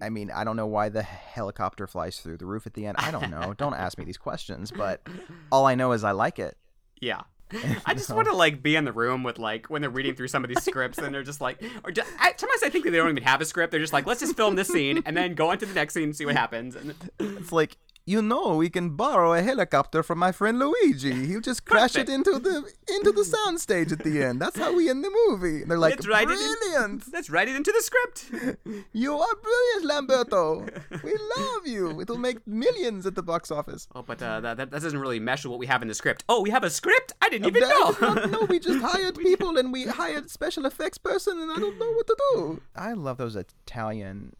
I 0.00 0.10
mean, 0.10 0.30
I 0.30 0.44
don't 0.44 0.56
know 0.56 0.66
why 0.66 0.90
the 0.90 1.02
helicopter 1.02 1.86
flies 1.86 2.20
through 2.20 2.36
the 2.36 2.46
roof 2.46 2.66
at 2.66 2.74
the 2.74 2.86
end. 2.86 2.96
I 2.98 3.10
don't 3.10 3.30
know. 3.30 3.52
don't 3.54 3.74
ask 3.74 3.98
me 3.98 4.04
these 4.04 4.18
questions. 4.18 4.70
But 4.70 5.06
all 5.52 5.66
I 5.66 5.74
know 5.74 5.92
is 5.92 6.04
I 6.04 6.12
like 6.12 6.38
it. 6.38 6.56
Yeah. 7.00 7.22
I 7.86 7.94
just 7.94 8.10
want 8.10 8.28
to 8.28 8.34
like 8.34 8.62
be 8.62 8.76
in 8.76 8.84
the 8.84 8.92
room 8.92 9.22
with 9.22 9.38
like 9.38 9.68
when 9.70 9.80
they're 9.80 9.90
reading 9.90 10.14
through 10.14 10.28
some 10.28 10.44
of 10.44 10.48
these 10.48 10.62
scripts 10.62 10.98
and 10.98 11.14
they're 11.14 11.22
just 11.22 11.40
like, 11.40 11.62
or 11.82 11.90
just, 11.90 12.10
I, 12.20 12.34
sometimes 12.36 12.62
I 12.62 12.68
think 12.68 12.84
that 12.84 12.90
they 12.90 12.98
don't 12.98 13.08
even 13.08 13.22
have 13.22 13.40
a 13.40 13.46
script. 13.46 13.70
They're 13.70 13.80
just 13.80 13.92
like, 13.92 14.06
let's 14.06 14.20
just 14.20 14.36
film 14.36 14.54
this 14.54 14.68
scene 14.68 15.02
and 15.06 15.16
then 15.16 15.34
go 15.34 15.50
on 15.50 15.58
to 15.58 15.66
the 15.66 15.72
next 15.74 15.94
scene 15.94 16.04
and 16.04 16.16
see 16.16 16.26
what 16.26 16.36
happens. 16.36 16.76
And 16.76 16.94
It's 17.18 17.50
like, 17.50 17.78
you 18.08 18.22
know, 18.22 18.56
we 18.56 18.70
can 18.70 18.90
borrow 18.96 19.34
a 19.34 19.42
helicopter 19.42 20.02
from 20.02 20.18
my 20.18 20.32
friend 20.32 20.58
Luigi. 20.58 21.26
He'll 21.26 21.42
just 21.42 21.64
crash 21.70 21.92
Perfect. 21.92 22.08
it 22.08 22.12
into 22.14 22.38
the 22.38 22.56
into 22.96 23.12
the 23.12 23.20
soundstage 23.34 23.92
at 23.92 24.02
the 24.02 24.22
end. 24.22 24.40
That's 24.40 24.58
how 24.58 24.74
we 24.74 24.88
end 24.88 25.04
the 25.04 25.12
movie. 25.28 25.60
And 25.62 25.70
they're 25.70 25.78
like, 25.78 25.96
Let's 25.96 26.08
write 26.08 26.28
it 26.30 26.38
in- 26.82 27.02
let's 27.12 27.28
write 27.28 27.48
it 27.48 27.56
into 27.56 27.72
the 27.72 27.82
script. 27.82 28.18
You 28.92 29.16
are 29.18 29.34
brilliant, 29.42 29.84
Lamberto. 29.90 31.02
We 31.04 31.12
love 31.36 31.66
you. 31.66 32.00
It'll 32.00 32.18
make 32.18 32.44
millions 32.46 33.06
at 33.06 33.14
the 33.14 33.22
box 33.22 33.50
office. 33.50 33.86
Oh, 33.94 34.02
but 34.02 34.22
uh, 34.22 34.40
that, 34.40 34.56
that 34.56 34.70
that 34.70 34.82
doesn't 34.82 34.98
really 34.98 35.20
mesh 35.20 35.44
with 35.44 35.50
what 35.50 35.60
we 35.60 35.66
have 35.66 35.82
in 35.82 35.88
the 35.88 35.94
script. 35.94 36.24
Oh, 36.28 36.40
we 36.40 36.50
have 36.50 36.64
a 36.64 36.70
script? 36.70 37.12
I 37.20 37.28
didn't 37.28 37.46
even 37.48 37.62
I 37.64 37.68
know. 38.00 38.26
no. 38.26 38.40
We 38.48 38.58
just 38.58 38.80
hired 38.82 39.16
people 39.16 39.58
and 39.58 39.72
we 39.72 39.84
hired 39.86 40.30
special 40.30 40.64
effects 40.66 40.98
person 40.98 41.38
and 41.40 41.50
I 41.52 41.56
don't 41.56 41.78
know 41.78 41.92
what 41.92 42.06
to 42.06 42.16
do. 42.34 42.60
I 42.74 42.92
love 42.94 43.18
those 43.18 43.36
Italian 43.36 44.34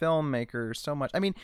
filmmakers 0.00 0.76
so 0.76 0.94
much. 0.94 1.10
I 1.14 1.18
mean, 1.20 1.34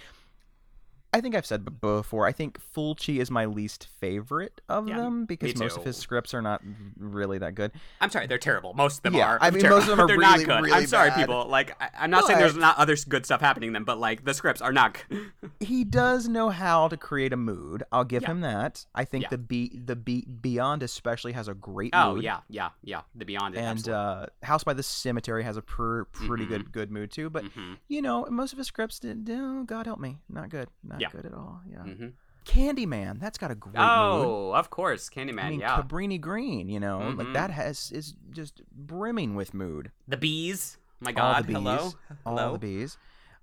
I 1.13 1.21
think 1.23 1.35
I've 1.35 1.47
said 1.47 1.65
b- 1.65 1.73
before. 1.81 2.27
I 2.27 2.33
think 2.33 2.59
Fulci 2.75 3.19
is 3.19 3.31
my 3.31 3.47
least 3.47 3.87
favorite 3.99 4.61
of 4.69 4.87
Yeah, 4.89 4.97
them 4.97 5.25
because 5.25 5.57
most 5.57 5.77
of 5.79 5.85
his 5.85 5.97
scripts 5.97 6.35
are 6.35 6.43
not 6.43 6.61
really 6.99 7.39
that 7.39 7.55
good. 7.55 7.73
I'm 8.01 8.11
sorry, 8.11 8.27
they're 8.27 8.37
terrible. 8.37 8.75
Most 8.75 8.99
of 8.99 9.03
them 9.05 9.15
Yeah, 9.15 9.27
are. 9.27 9.39
I 9.41 9.51
mean, 9.51 9.63
terrible. 9.63 9.79
most 9.81 9.89
of 9.89 9.97
them 9.97 10.01
are 10.05 10.07
they're 10.07 10.19
really, 10.19 10.45
not 10.45 10.57
good. 10.57 10.65
really 10.65 10.73
I'm 10.83 10.87
sorry, 10.87 11.09
bad. 11.09 11.17
people. 11.21 11.47
Like, 11.49 11.81
I, 11.83 11.89
I'm 12.01 12.11
not 12.11 12.27
saying 12.27 12.39
there's 12.39 12.57
not 12.57 12.77
other 12.77 12.95
good 13.09 13.25
stuff 13.25 13.41
happening 13.41 13.69
in 13.69 13.73
them, 13.73 13.85
but 13.85 13.99
like 13.99 14.25
the 14.25 14.35
scripts 14.35 14.61
are 14.61 14.73
not. 14.73 14.99
He 15.61 15.83
does 15.83 16.29
know 16.29 16.51
how 16.51 16.87
to 16.89 16.97
create 16.97 17.33
a 17.33 17.37
mood. 17.37 17.83
I'll 17.91 18.05
give 18.05 18.23
Yeah. 18.23 18.31
him 18.31 18.41
that. 18.43 18.87
I 18.95 19.05
think 19.05 19.23
Yeah. 19.23 19.29
the 19.31 19.39
be 19.39 19.77
the 19.85 19.97
be 19.97 20.25
Beyond 20.25 20.83
especially 20.85 21.33
has 21.33 21.49
a 21.49 21.55
great 21.55 21.91
Oh 21.95 22.15
mood. 22.15 22.23
yeah, 22.25 22.41
yeah, 22.49 22.69
yeah. 22.85 23.01
The 23.17 23.25
Beyond 23.25 23.55
is 23.57 23.61
And 23.61 23.89
uh, 23.89 24.27
House 24.45 24.63
by 24.63 24.75
the 24.75 24.85
Cemetery 24.85 25.43
has 25.43 25.57
a 25.57 25.63
pr- 25.63 26.03
pretty 26.13 26.45
Mhm. 26.45 26.49
good 26.49 26.73
good 26.73 26.91
mood 26.93 27.11
too. 27.11 27.29
But 27.29 27.45
hmm 27.47 27.75
you 27.89 28.03
know, 28.03 28.27
most 28.31 28.53
of 28.53 28.59
his 28.59 28.69
scripts 28.69 29.01
did. 29.01 29.29
Oh, 29.33 29.65
God 29.65 29.87
help 29.87 29.99
me, 29.99 30.19
not 30.29 30.49
good, 30.49 30.69
not 30.85 30.98
Yeah. 31.01 31.09
good 31.11 31.27
at 31.27 31.35
all. 31.35 31.61
Yeah. 31.71 31.83
hmm 31.83 32.07
Candyman, 32.45 33.21
that's 33.21 33.37
got 33.37 33.51
a 33.51 33.55
great 33.55 33.75
mood. 33.75 33.85
Oh, 33.85 34.53
of 34.55 34.71
course, 34.71 35.11
Candyman. 35.11 35.43
I 35.43 35.51
mean, 35.51 35.61
yeah, 35.61 35.83
Cabrini 35.83 36.19
Green, 36.19 36.71
you 36.71 36.81
know, 36.81 37.01
like 37.11 37.27
Mhm. 37.27 37.33
that 37.35 37.51
has 37.51 37.93
is 37.93 38.15
just 38.31 38.63
brimming 38.73 39.35
with 39.35 39.53
mood. 39.53 39.93
the 40.07 40.17
bees. 40.17 40.79
My 41.01 41.11
All 41.11 41.15
God, 41.17 41.45
the 41.45 41.49
bees, 41.49 41.57
hello, 41.57 41.93
hello. 42.25 42.47
all 42.47 42.53
the 42.55 42.59
bees, 42.59 42.97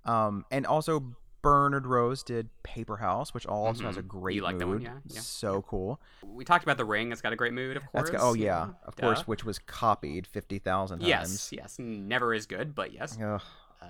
um, 0.04 0.44
and 0.50 0.66
also 0.66 1.14
Bernard 1.40 1.86
Rose 1.86 2.24
did 2.24 2.50
Paper 2.64 2.96
House, 2.96 3.32
which 3.32 3.46
also 3.46 3.84
has 3.84 3.96
a 3.96 4.02
Mhm. 4.02 4.08
great 4.08 4.34
You 4.36 4.42
like 4.42 4.54
mood. 4.56 4.60
that 4.62 4.66
one, 4.66 4.80
yeah, 4.82 4.98
yeah. 5.06 5.20
So 5.20 5.62
cool. 5.62 6.00
We 6.24 6.44
talked 6.44 6.64
about 6.64 6.76
the 6.76 6.84
ring. 6.84 7.12
It's 7.12 7.20
got 7.22 7.32
a 7.32 7.36
great 7.36 7.52
mood, 7.52 7.76
of 7.76 7.84
course. 7.86 8.10
That's 8.10 8.22
got, 8.22 8.28
oh 8.28 8.34
yeah, 8.34 8.70
of 8.84 8.96
Duh. 8.96 9.02
course, 9.06 9.28
which 9.28 9.44
was 9.44 9.60
copied 9.60 10.26
fifty 10.26 10.58
thousand 10.58 10.98
times. 10.98 11.08
Yes, 11.08 11.52
yes. 11.52 11.78
Never 11.78 12.34
is 12.34 12.46
good, 12.46 12.74
but 12.74 12.92
yes. 12.92 13.16
Ugh. 13.22 13.40
Uh, 13.80 13.86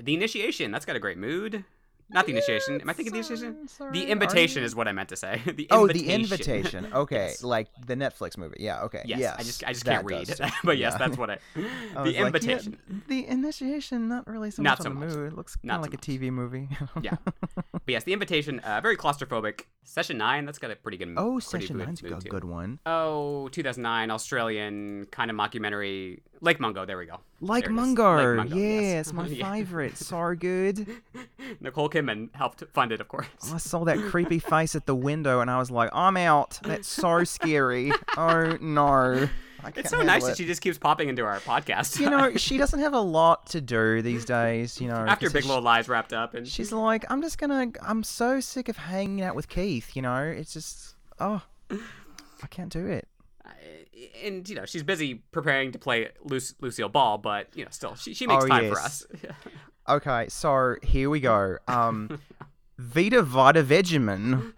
the 0.00 0.14
initiation. 0.14 0.70
That's 0.70 0.86
got 0.86 0.94
a 0.94 1.00
great 1.00 1.18
mood. 1.18 1.64
Not 2.10 2.24
the 2.26 2.32
initiation. 2.32 2.80
Am 2.80 2.88
I 2.88 2.92
thinking 2.94 3.12
the 3.12 3.18
initiation? 3.18 3.68
The 3.92 4.10
invitation 4.10 4.62
is 4.62 4.74
what 4.74 4.88
I 4.88 4.92
meant 4.92 5.10
to 5.10 5.16
say. 5.16 5.42
the 5.46 5.66
Oh, 5.70 5.82
invitation. 5.86 6.06
the 6.06 6.14
invitation. 6.14 6.88
Okay, 6.94 7.26
Yes. 7.28 7.42
like 7.44 7.68
the 7.86 7.94
Netflix 7.96 8.38
movie. 8.38 8.56
Yeah. 8.60 8.82
Okay. 8.84 9.02
Yes, 9.04 9.18
Yes. 9.20 9.34
I 9.38 9.42
just 9.42 9.64
I 9.64 9.72
just 9.72 9.84
can't 9.84 10.04
read, 10.06 10.26
does. 10.26 10.38
but 10.64 10.78
yes, 10.78 10.92
Yeah. 10.94 10.98
that's 10.98 11.18
what 11.18 11.30
I. 11.30 11.34
I 11.34 11.38
the 11.54 11.62
was 11.62 11.94
like, 12.06 12.14
yeah, 12.14 12.26
invitation. 12.26 12.78
the 13.08 13.26
initiation, 13.26 14.08
not 14.08 14.26
really 14.26 14.50
so 14.50 14.62
Not 14.62 14.78
much 14.78 14.84
so 14.84 14.90
on 14.90 14.94
the 15.00 15.06
much. 15.06 15.14
mood. 15.14 15.32
It 15.32 15.36
looks 15.36 15.56
kind 15.56 15.66
Not 15.66 15.80
of 15.80 15.84
so 15.84 15.90
like 15.90 15.94
a 15.94 15.98
TV 15.98 16.30
movie. 16.32 16.68
Yeah. 17.02 17.16
But 17.54 17.82
yes, 17.86 18.04
the 18.04 18.12
invitation. 18.14 18.60
Uh, 18.60 18.80
very 18.80 18.96
claustrophobic. 18.96 19.62
Session 19.84 20.18
nine. 20.18 20.44
That's 20.46 20.58
got 20.58 20.70
a 20.70 20.76
pretty 20.76 20.98
good. 20.98 21.14
oh, 21.16 21.32
pretty 21.40 21.46
Session 21.46 21.76
good 21.78 21.86
Nine's 21.86 22.02
mood, 22.02 22.12
a 22.12 22.20
too. 22.20 22.28
good 22.28 22.44
one. 22.44 22.78
Oh, 22.86 23.48
2009 23.48 24.10
Australian 24.10 25.06
kind 25.10 25.30
of 25.30 25.36
mockumentary. 25.36 26.20
Lake 26.40 26.60
Mungo. 26.60 26.84
There 26.86 26.96
we 26.98 27.06
go. 27.06 27.18
Like 27.40 27.64
There. 27.64 27.72
Mungo. 27.72 28.16
Lake 28.16 28.36
Mungo, 28.36 28.56
yeah, 28.56 28.80
yes. 28.80 29.06
it's 29.08 29.12
my 29.12 29.26
Yeah. 29.28 29.52
favorite. 29.52 29.96
So 29.98 30.34
good. 30.34 30.86
Nicole 31.60 31.88
Kidman 31.90 32.34
helped 32.34 32.62
fund 32.72 32.92
it, 32.92 33.00
of 33.00 33.08
course. 33.08 33.26
I 33.52 33.58
saw 33.58 33.84
that 33.84 33.98
creepy 34.10 34.38
face 34.38 34.74
at 34.74 34.86
the 34.86 34.94
window 34.94 35.40
and 35.40 35.50
I 35.50 35.58
was 35.58 35.70
like, 35.70 35.90
I'm 35.92 36.16
out. 36.16 36.58
That's 36.62 36.88
so 36.88 37.24
scary. 37.36 37.92
Oh 38.16 38.56
no. 38.60 39.28
It's 39.74 39.90
so 39.90 40.00
nice 40.02 40.22
it. 40.22 40.28
that 40.28 40.36
she 40.36 40.46
just 40.46 40.60
keeps 40.62 40.78
popping 40.78 41.08
into 41.08 41.24
our 41.24 41.40
podcast. 41.40 41.98
You 41.98 42.08
know, 42.10 42.36
she 42.36 42.58
doesn't 42.58 42.78
have 42.78 42.94
a 42.94 43.00
lot 43.00 43.46
to 43.48 43.60
do 43.60 44.00
these 44.02 44.24
days, 44.24 44.80
you 44.80 44.86
know. 44.86 44.94
after 44.94 45.28
Big 45.30 45.44
Little 45.44 45.62
Lies 45.62 45.88
wrapped 45.88 46.12
up, 46.12 46.34
and 46.34 46.46
She's 46.46 46.70
like, 46.70 47.04
I'm 47.10 47.20
just 47.20 47.38
gonna. 47.38 47.66
I'm 47.82 48.04
so 48.04 48.38
sick 48.38 48.68
of 48.68 48.76
hanging 48.76 49.20
out 49.20 49.34
with 49.34 49.48
Keith. 49.48 49.96
You 49.96 50.02
know, 50.02 50.22
it's 50.22 50.52
just, 50.52 50.94
oh, 51.18 51.42
I 51.72 52.46
can't 52.48 52.70
do 52.72 52.86
it. 52.86 53.08
Uh, 53.48 53.52
and 54.24 54.48
you 54.48 54.54
know 54.54 54.64
she's 54.66 54.82
busy 54.82 55.16
preparing 55.32 55.72
to 55.72 55.78
play 55.78 56.08
Luc- 56.22 56.54
Lucille 56.60 56.88
Ball, 56.88 57.18
but 57.18 57.48
you 57.54 57.64
know 57.64 57.70
still 57.70 57.94
she, 57.96 58.14
she 58.14 58.26
makes 58.26 58.44
Oh, 58.44 58.48
time 58.48 58.70
for 58.72 58.78
us. 58.80 59.06
Okay, 59.88 60.26
so 60.28 60.76
here 60.82 61.08
we 61.08 61.18
go. 61.18 61.56
Um, 61.66 62.20
Vita 62.78 63.22
Vita 63.22 63.62
Vegemin. 63.62 64.52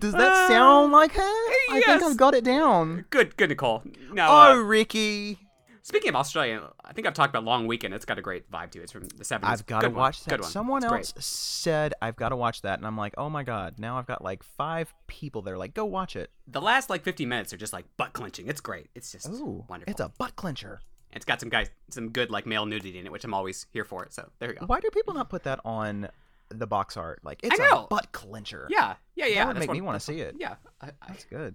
Does 0.00 0.12
that 0.14 0.48
sound 0.48 0.92
like 0.92 1.12
her? 1.12 1.20
I 1.22 1.82
think. 1.84 2.02
I've 2.02 2.16
got 2.16 2.34
it 2.34 2.44
down. 2.44 3.04
good, 3.10 3.36
good 3.36 3.50
Nicole. 3.50 3.82
Now, 4.12 4.28
Oh, 4.30 4.52
uh, 4.52 4.62
Ricky. 4.62 5.38
Speaking 5.82 6.08
of 6.10 6.16
Australia, 6.16 6.70
I 6.84 6.92
think 6.92 7.06
I've 7.06 7.14
talked 7.14 7.30
about 7.30 7.44
Long 7.44 7.66
Weekend. 7.66 7.94
It's 7.94 8.04
got 8.04 8.18
a 8.18 8.22
great 8.22 8.50
vibe 8.50 8.70
to 8.72 8.80
it. 8.80 8.82
It's 8.84 8.92
from 8.92 9.04
the 9.08 9.24
seventies. 9.24 9.52
I've 9.60 9.66
got 9.66 9.80
to 9.82 9.90
watch 9.90 10.24
that. 10.24 10.44
Someone 10.44 10.82
It's 10.82 10.88
great. 10.90 10.98
else 10.98 11.14
said 11.24 11.94
I've 12.02 12.16
got 12.16 12.30
to 12.30 12.36
watch 12.36 12.62
that, 12.62 12.78
and 12.78 12.86
I'm 12.86 12.96
like, 12.96 13.14
oh 13.18 13.30
my 13.30 13.42
god! 13.42 13.74
Now 13.78 13.98
I've 13.98 14.06
got 14.06 14.22
like 14.22 14.42
five 14.42 14.92
people 15.06 15.42
that 15.42 15.50
are 15.52 15.58
like, 15.58 15.74
go 15.74 15.84
watch 15.84 16.16
it. 16.16 16.30
The 16.46 16.60
last 16.60 16.90
like 16.90 17.02
50 17.04 17.26
minutes 17.26 17.52
are 17.52 17.56
just 17.56 17.72
like 17.72 17.84
butt 17.96 18.12
clenching. 18.12 18.46
It's 18.48 18.60
great. 18.60 18.88
It's 18.94 19.12
just 19.12 19.28
Ooh, 19.28 19.64
wonderful. 19.68 19.90
it's 19.90 20.00
a 20.00 20.08
butt 20.18 20.36
clencher. 20.36 20.78
It's 21.12 21.24
got 21.24 21.40
some 21.40 21.48
guys, 21.48 21.68
some 21.90 22.10
good 22.10 22.30
like 22.30 22.46
male 22.46 22.66
nudity 22.66 22.98
in 22.98 23.06
it, 23.06 23.12
which 23.12 23.24
I'm 23.24 23.34
always 23.34 23.66
here 23.72 23.84
for. 23.84 24.06
So 24.10 24.28
there 24.38 24.50
you 24.52 24.56
go. 24.60 24.66
Why 24.66 24.78
do 24.80 24.88
people 24.90 25.12
not 25.14 25.28
put 25.28 25.42
that 25.44 25.58
on 25.64 26.08
the 26.50 26.66
box 26.68 26.96
art? 26.96 27.20
Like, 27.24 27.40
it's 27.42 27.58
a 27.58 27.86
butt 27.90 28.12
clencher. 28.12 28.66
Yeah, 28.68 28.94
yeah, 29.16 29.26
yeah. 29.26 29.34
that 29.34 29.46
would 29.48 29.56
that's 29.56 29.60
make 29.62 29.68
what- 29.70 29.74
me 29.74 29.80
want 29.80 29.96
to 29.98 30.04
see 30.04 30.20
it. 30.20 30.36
Yeah, 30.38 30.54
I, 30.80 30.86
I, 30.88 30.90
That's 31.08 31.24
good. 31.24 31.54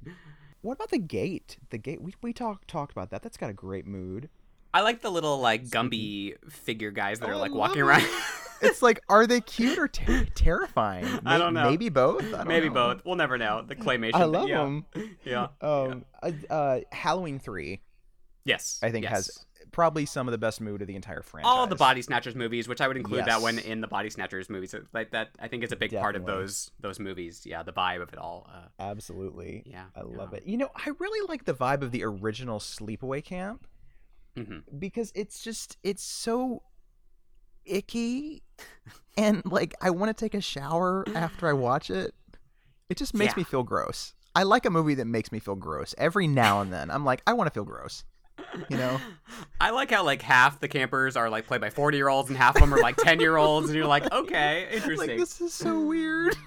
What 0.66 0.74
about 0.74 0.90
the 0.90 0.98
gate? 0.98 1.58
The 1.70 1.78
gate 1.78 2.02
we 2.02 2.16
we 2.24 2.34
talked 2.34 2.68
talked 2.68 2.92
about 2.92 3.12
that. 3.12 3.22
That's 3.22 3.38
got 3.38 3.52
a 3.52 3.54
great 3.54 3.86
mood. 3.86 4.30
I 4.74 4.82
like 4.82 5.00
the 5.02 5.12
little 5.12 5.40
like 5.40 5.68
Gumby 5.68 6.34
figure 6.50 6.90
guys 6.90 7.20
that 7.20 7.30
Oh, 7.30 7.34
are 7.34 7.38
like 7.38 7.54
walking 7.54 7.82
around. 7.84 8.04
It's 8.62 8.82
like, 8.82 9.02
are 9.10 9.28
they 9.28 9.42
cute 9.42 9.78
or 9.78 9.90
ter- 9.90 10.26
terrifying? 10.34 11.06
I 11.26 11.38
don't 11.38 11.54
know. 11.54 11.70
Maybe 11.70 11.90
both. 11.90 12.24
I 12.24 12.38
don't 12.38 12.48
Maybe 12.48 12.70
know. 12.70 12.74
both. 12.96 13.06
We'll 13.06 13.18
never 13.18 13.38
know. 13.38 13.62
The 13.62 13.76
claymation. 13.76 14.14
I 14.14 14.24
love 14.24 14.48
yeah. 14.48 14.64
them. 14.64 14.86
Yeah. 15.26 15.48
Um, 15.60 16.06
uh, 16.24 16.32
uh, 16.50 16.80
Halloween 16.94 17.38
three, 17.38 17.82
Yes. 18.46 18.80
I 18.82 18.92
think 18.92 19.04
yes. 19.04 19.12
has 19.12 19.46
probably 19.76 20.06
some 20.06 20.26
of 20.26 20.32
the 20.32 20.38
best 20.38 20.62
mood 20.62 20.82
of 20.82 20.88
the 20.88 20.96
entire 20.96 21.22
franchise. 21.22 21.52
all 21.52 21.68
the 21.68 21.76
Body 21.76 22.02
Snatchers 22.02 22.34
movies, 22.34 22.66
which 22.66 22.80
I 22.80 22.88
would 22.88 22.96
include 22.96 23.26
that 23.26 23.42
one 23.42 23.60
in 23.60 23.82
the 23.82 23.88
Body 23.88 24.10
Snatchers 24.10 24.50
movies. 24.50 24.74
Like 24.94 25.12
that, 25.12 25.32
I 25.38 25.50
think 25.50 25.66
is 25.66 25.74
a 25.74 25.76
big 25.76 25.92
part 25.92 26.16
of 26.16 26.26
those 26.26 26.72
those 26.80 26.98
movies. 26.98 27.42
Yeah, 27.46 27.62
the 27.62 27.74
vibe 27.74 28.02
of 28.02 28.14
it 28.14 28.18
all. 28.18 28.50
Uh, 28.50 28.68
Absolutely. 28.80 29.64
Yeah, 29.66 29.84
I 29.94 30.04
love 30.04 30.30
yeah. 30.32 30.38
it. 30.38 30.46
You 30.46 30.56
know, 30.56 30.70
I 30.74 30.92
really 30.98 31.28
like 31.28 31.44
the 31.44 31.54
vibe 31.54 31.82
of 31.82 31.92
the 31.92 32.06
original 32.06 32.60
Sleepaway 32.60 33.22
Camp 33.22 33.68
mhm. 34.38 34.64
because 34.80 35.12
it's 35.14 35.44
just 35.44 35.78
it's 35.84 36.04
so 36.04 36.64
icky 37.66 38.44
and 39.18 39.44
like 39.46 39.74
I 39.82 39.90
want 39.90 40.16
to 40.16 40.26
take 40.26 40.36
a 40.36 40.42
shower 40.42 41.04
after 41.14 41.50
I 41.50 41.54
watch 41.54 41.90
it. 41.90 42.16
It 42.90 42.96
just 42.96 43.14
makes 43.14 43.34
Yeah. 43.34 43.42
me 43.42 43.44
feel 43.44 43.64
gross. 43.64 44.14
I 44.34 44.44
like 44.44 44.66
a 44.66 44.70
movie 44.70 44.96
that 44.96 45.06
makes 45.06 45.34
me 45.34 45.40
feel 45.40 45.56
gross. 45.56 45.94
Every 45.98 46.28
now 46.28 46.62
and 46.62 46.72
then 46.72 46.90
I'm 46.90 47.04
like 47.04 47.22
I 47.28 47.34
want 47.34 47.48
to 47.48 47.54
feel 47.54 47.66
gross. 47.66 48.06
You 48.70 48.78
know? 48.78 49.00
I 49.62 49.70
like 49.72 49.92
how 49.92 50.04
like 50.04 50.22
half 50.22 50.60
the 50.60 50.68
campers 50.68 51.16
are 51.16 51.30
like 51.30 51.48
played 51.48 51.62
by 51.62 51.70
forty 51.70 51.98
year 51.98 52.10
olds 52.10 52.30
and 52.30 52.38
half 52.38 52.56
of 52.56 52.62
them 52.62 52.74
are 52.74 52.80
like 52.82 52.98
ten 52.98 53.20
year 53.20 53.38
olds, 53.38 53.68
and 53.70 53.76
you're 53.76 53.88
like, 53.88 54.12
okay, 54.12 54.68
interesting. 54.72 54.98
like 55.10 55.18
this 55.18 55.42
is 55.42 55.54
so 55.54 55.80
weird. 55.82 56.36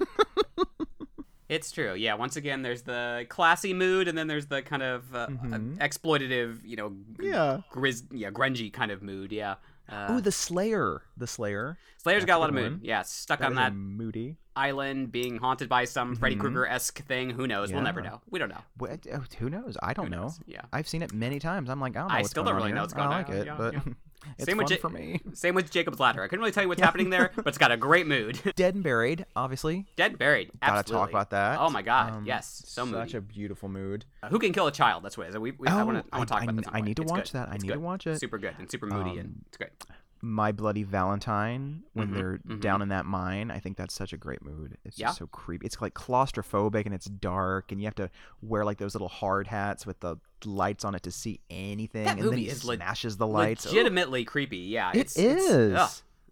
It's 1.48 1.72
true. 1.72 1.94
Yeah. 1.94 2.12
Once 2.14 2.36
again, 2.36 2.60
there's 2.60 2.82
the 2.82 3.24
classy 3.30 3.72
mood, 3.72 4.06
and 4.06 4.18
then 4.18 4.26
there's 4.26 4.44
the 4.46 4.60
kind 4.60 4.82
of 4.82 5.14
uh, 5.14 5.28
Mhm. 5.28 5.78
exploitative, 5.78 6.58
you 6.62 6.76
know, 6.76 6.92
yeah. 7.18 7.60
grizz, 7.72 8.02
yeah, 8.12 8.30
grungy 8.30 8.70
kind 8.70 8.90
of 8.90 9.02
mood. 9.02 9.32
Yeah. 9.32 9.54
Uh, 9.88 10.06
Oh, 10.10 10.20
the 10.20 10.32
Slayer. 10.32 11.02
The 11.16 11.26
Slayer. 11.26 11.78
Slayer's 11.96 12.22
that's 12.22 12.26
got 12.26 12.36
a 12.38 12.40
lot 12.40 12.48
of 12.50 12.54
mood. 12.54 12.72
one. 12.72 12.80
Yeah, 12.82 13.02
stuck 13.02 13.38
That 13.40 13.46
on 13.46 13.54
that 13.56 13.74
moody. 13.74 14.36
island, 14.54 15.10
being 15.12 15.38
haunted 15.38 15.68
by 15.68 15.84
some 15.84 16.14
Freddy 16.16 16.36
Mhm. 16.36 16.40
Krueger 16.40 16.66
esque 16.66 17.02
thing. 17.06 17.30
Who 17.30 17.46
knows? 17.46 17.72
We'll 17.72 17.82
never 17.82 18.00
know. 18.02 18.20
We 18.30 18.38
don't 18.38 18.48
know. 18.50 18.60
What, 18.76 19.06
oh, 19.12 19.24
who 19.38 19.48
knows? 19.48 19.76
I 19.82 19.92
don't 19.94 20.06
Who 20.06 20.10
know. 20.10 20.22
knows? 20.22 20.40
Yeah. 20.46 20.62
I've 20.72 20.88
seen 20.88 21.02
it 21.02 21.12
many 21.14 21.38
times. 21.38 21.70
I'm 21.70 21.80
like, 21.80 21.96
I 21.96 22.00
don't 22.00 22.08
know 22.08 22.14
I 22.14 22.22
still 22.22 22.44
don't 22.44 22.54
on 22.54 22.60
really 22.62 22.72
know 22.72 22.82
what's 22.82 22.92
going 22.92 23.08
I 23.08 23.12
on. 23.12 23.22
like 23.22 23.28
it, 23.30 23.46
Yeah, 23.46 23.54
but 23.56 23.74
yeah. 23.74 23.80
it's 24.36 24.44
Same 24.46 24.56
with 24.58 24.72
for 24.80 24.88
me. 24.90 25.20
Same 25.34 25.54
with 25.54 25.70
Jacob's 25.70 25.98
Ladder. 26.00 26.22
I 26.22 26.26
couldn't 26.28 26.40
really 26.40 26.52
tell 26.52 26.62
you 26.62 26.68
what's 26.68 26.80
happening 26.80 27.10
there, 27.10 27.30
but 27.36 27.46
it's 27.48 27.58
got 27.58 27.70
a 27.72 27.76
great 27.76 28.06
mood. 28.06 28.40
Dead 28.56 28.74
and 28.74 28.84
Buried, 28.84 29.24
obviously. 29.36 29.86
Dead 29.96 30.10
and 30.12 30.18
buried. 30.18 30.50
Gotta 30.60 30.90
talk 30.90 31.08
about 31.10 31.30
that. 31.30 31.58
Oh 31.60 31.70
my 31.70 31.82
god. 31.82 32.12
Um, 32.12 32.26
yes. 32.26 32.62
So 32.66 32.84
Such 32.84 32.92
moody. 32.92 33.16
a 33.16 33.20
beautiful 33.20 33.68
mood. 33.68 34.04
Uh, 34.22 34.28
Who 34.28 34.38
can 34.38 34.52
kill 34.52 34.66
a 34.66 34.72
child? 34.72 35.04
That's 35.04 35.16
what 35.16 35.26
it 35.26 35.30
is. 35.30 35.38
We, 35.38 35.52
we, 35.52 35.68
I 35.68 35.80
Oh, 35.80 35.86
want 35.86 35.98
to. 36.06 36.14
I 36.14 36.18
want 36.18 36.28
to 36.28 36.32
talk 36.34 36.42
I- 36.42 36.44
about 36.44 36.54
I- 36.54 36.56
this. 36.60 36.70
I 36.72 36.80
need 36.80 36.96
to 36.96 37.02
It's 37.02 37.10
watch 37.12 37.32
good. 37.32 37.38
that. 37.40 37.48
I 37.50 37.54
It's 37.54 37.64
need 37.64 37.72
to 37.72 37.80
watch 37.80 38.06
it. 38.06 38.18
Super 38.20 38.38
good 38.38 38.54
and 38.58 38.70
super 38.70 38.86
moody 38.86 39.18
and 39.18 39.28
Um, 39.28 39.42
it's 39.48 39.56
great. 39.56 39.70
My 40.20 40.50
Bloody 40.52 40.82
Valentine, 40.82 41.84
when 41.92 42.08
Mhm, 42.08 42.14
they're 42.14 42.38
mhm. 42.38 42.60
down 42.60 42.82
in 42.82 42.88
that 42.88 43.06
mine, 43.06 43.50
I 43.50 43.58
think 43.60 43.76
that's 43.76 43.94
such 43.94 44.12
a 44.12 44.16
great 44.16 44.42
mood. 44.44 44.76
It's 44.84 44.98
Yeah. 44.98 45.06
just 45.08 45.18
so 45.18 45.26
creepy. 45.28 45.64
It's 45.66 45.80
like 45.80 45.94
claustrophobic 45.94 46.84
and 46.86 46.94
it's 46.94 47.06
dark, 47.06 47.70
and 47.72 47.80
you 47.80 47.86
have 47.86 47.94
to 47.96 48.10
wear 48.42 48.64
like 48.64 48.78
those 48.78 48.94
little 48.94 49.08
hard 49.08 49.46
hats 49.46 49.86
with 49.86 50.00
the 50.00 50.16
lights 50.44 50.84
on 50.84 50.94
it 50.94 51.02
to 51.04 51.10
see 51.12 51.40
anything. 51.50 52.04
That 52.04 52.10
and 52.12 52.18
then 52.20 52.26
movie 52.30 52.44
he 52.44 52.48
is 52.48 52.64
le- 52.64 52.76
the 52.78 53.26
lights. 53.26 53.64
Legitimately 53.66 54.24
creepy. 54.24 54.58
Yeah. 54.58 54.90
It 54.92 54.98
it's, 55.00 55.16
It's, 55.18 55.50
ugh, 55.50 55.72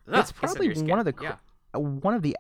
ugh, 0.09 0.19
It's 0.19 0.33
probably 0.33 0.73
one 0.83 0.99
of 0.99 1.05
the 1.05 1.15
yeah. 1.23 1.37
uh, 1.75 1.81
one 1.81 2.15
of 2.15 2.23
the 2.23 2.37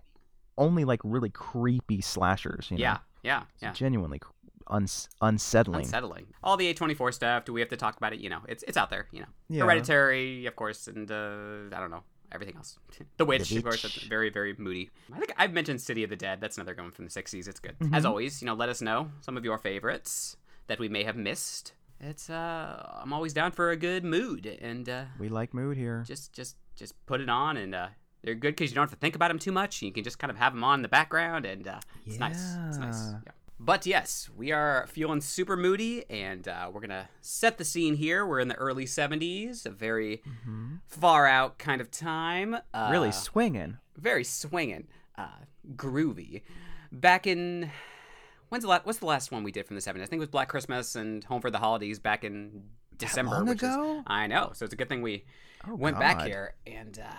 only 0.58 0.84
like 0.84 1.00
really 1.04 1.30
creepy 1.30 2.00
slashers. 2.00 2.68
You 2.70 2.78
know? 2.78 2.82
Yeah. 2.82 2.98
Yeah. 3.22 3.42
It's 3.54 3.62
Yeah. 3.62 3.72
genuinely 3.72 4.18
cr- 4.20 4.30
uns- 4.68 5.08
unsettling. 5.20 5.80
Unsettling. 5.84 6.26
All 6.42 6.56
the 6.56 6.72
A24 6.72 7.12
stuff. 7.14 7.44
Do 7.44 7.52
we 7.52 7.60
have 7.60 7.70
to 7.70 7.76
talk 7.76 7.96
about 7.96 8.12
it? 8.12 8.20
You 8.20 8.30
know, 8.30 8.40
it's 8.48 8.62
it's 8.68 8.76
out 8.76 8.90
there. 8.90 9.06
You 9.12 9.20
know, 9.20 9.26
Yeah. 9.48 9.62
Hereditary, 9.64 10.46
of 10.46 10.56
course, 10.56 10.88
and 10.88 11.10
uh, 11.10 11.74
I 11.76 11.80
don't 11.80 11.90
know 11.90 12.02
everything 12.32 12.56
else. 12.56 12.78
the 13.16 13.24
Witch, 13.24 13.50
of 13.52 13.62
course, 13.62 13.82
that's 13.82 14.02
very 14.02 14.30
very 14.30 14.54
moody. 14.58 14.90
I 15.14 15.18
think 15.18 15.32
I've 15.36 15.52
mentioned 15.52 15.80
City 15.80 16.02
of 16.04 16.10
the 16.10 16.16
Dead. 16.16 16.40
That's 16.40 16.56
another 16.58 16.74
one 16.80 16.90
from 16.92 17.04
the 17.06 17.10
'60s. 17.10 17.48
It's 17.48 17.60
good. 17.60 17.78
Mm-hmm. 17.78 17.94
As 17.94 18.04
always, 18.04 18.40
you 18.42 18.46
know, 18.46 18.54
let 18.54 18.68
us 18.68 18.80
know 18.82 19.10
some 19.20 19.36
of 19.36 19.44
your 19.44 19.58
favorites 19.58 20.36
that 20.66 20.78
we 20.78 20.88
may 20.88 21.04
have 21.04 21.16
missed. 21.16 21.72
It's 22.00 22.28
uh, 22.28 23.00
I'm 23.02 23.12
always 23.12 23.32
down 23.32 23.52
for 23.52 23.70
a 23.70 23.76
good 23.76 24.04
mood, 24.04 24.46
and 24.60 24.88
uh, 24.88 25.04
We 25.18 25.28
like 25.28 25.54
mood 25.54 25.76
here. 25.76 26.04
just 26.06 26.32
just 26.32 26.56
just 26.74 26.94
put 27.06 27.20
it 27.22 27.30
on 27.30 27.56
and 27.56 27.74
uh 27.74 27.88
they're 28.22 28.34
good 28.34 28.54
because 28.54 28.70
you 28.70 28.74
don't 28.74 28.82
have 28.82 28.90
to 28.90 28.96
think 29.00 29.14
about 29.14 29.28
them 29.28 29.38
too 29.38 29.50
much 29.52 29.80
you 29.80 29.90
can 29.90 30.04
just 30.04 30.18
kind 30.18 30.30
of 30.30 30.36
have 30.36 30.52
them 30.52 30.62
on 30.62 30.80
in 30.80 30.82
the 30.82 30.88
background 30.88 31.46
and 31.46 31.66
uh 31.66 31.80
it's 32.04 32.18
nice 32.18 32.42
it's 32.68 32.76
nice 32.76 33.14
Yeah. 33.24 33.32
But 33.58 33.86
yes 33.86 34.28
we 34.36 34.52
are 34.52 34.86
feeling 34.88 35.20
super 35.20 35.56
moody 35.56 36.04
and 36.10 36.46
uh, 36.48 36.70
we're 36.72 36.80
gonna 36.80 37.08
set 37.20 37.56
the 37.58 37.64
scene 37.64 37.94
here 37.94 38.26
we're 38.26 38.40
in 38.40 38.48
the 38.48 38.54
early 38.56 38.84
70s 38.84 39.64
a 39.66 39.70
very 39.70 40.22
far 40.86 41.26
out 41.26 41.58
kind 41.58 41.80
of 41.80 41.90
time 41.90 42.54
uh, 42.54 42.60
Mm-hmm. 42.74 42.92
really 42.92 43.12
swinging. 43.12 43.78
very 43.96 44.24
swinging 44.24 44.86
uh 45.16 45.28
groovy 45.74 46.42
back 46.92 47.26
in 47.26 47.70
when's 48.50 48.62
the 48.62 48.68
last 48.70 48.84
what's 48.86 48.98
the 48.98 49.06
last 49.06 49.32
one 49.32 49.42
we 49.42 49.50
did 49.52 49.66
from 49.66 49.76
the 49.76 49.82
70s 49.82 49.94
i 50.02 50.06
think 50.06 50.14
it 50.14 50.18
was 50.20 50.28
black 50.28 50.48
christmas 50.48 50.94
and 50.94 51.24
home 51.24 51.40
for 51.40 51.50
the 51.50 51.58
holidays 51.58 51.98
back 51.98 52.24
in 52.24 52.62
december 52.98 53.32
long 53.36 53.46
which 53.46 53.62
is- 53.62 53.74
ago? 53.74 54.02
i 54.06 54.26
know 54.26 54.50
so 54.54 54.64
it's 54.64 54.74
a 54.74 54.76
good 54.76 54.88
thing 54.88 55.02
we 55.02 55.24
Oh, 55.68 55.74
went 55.74 55.98
back 55.98 56.22
here 56.22 56.54
and 56.66 56.98
uh 56.98 57.10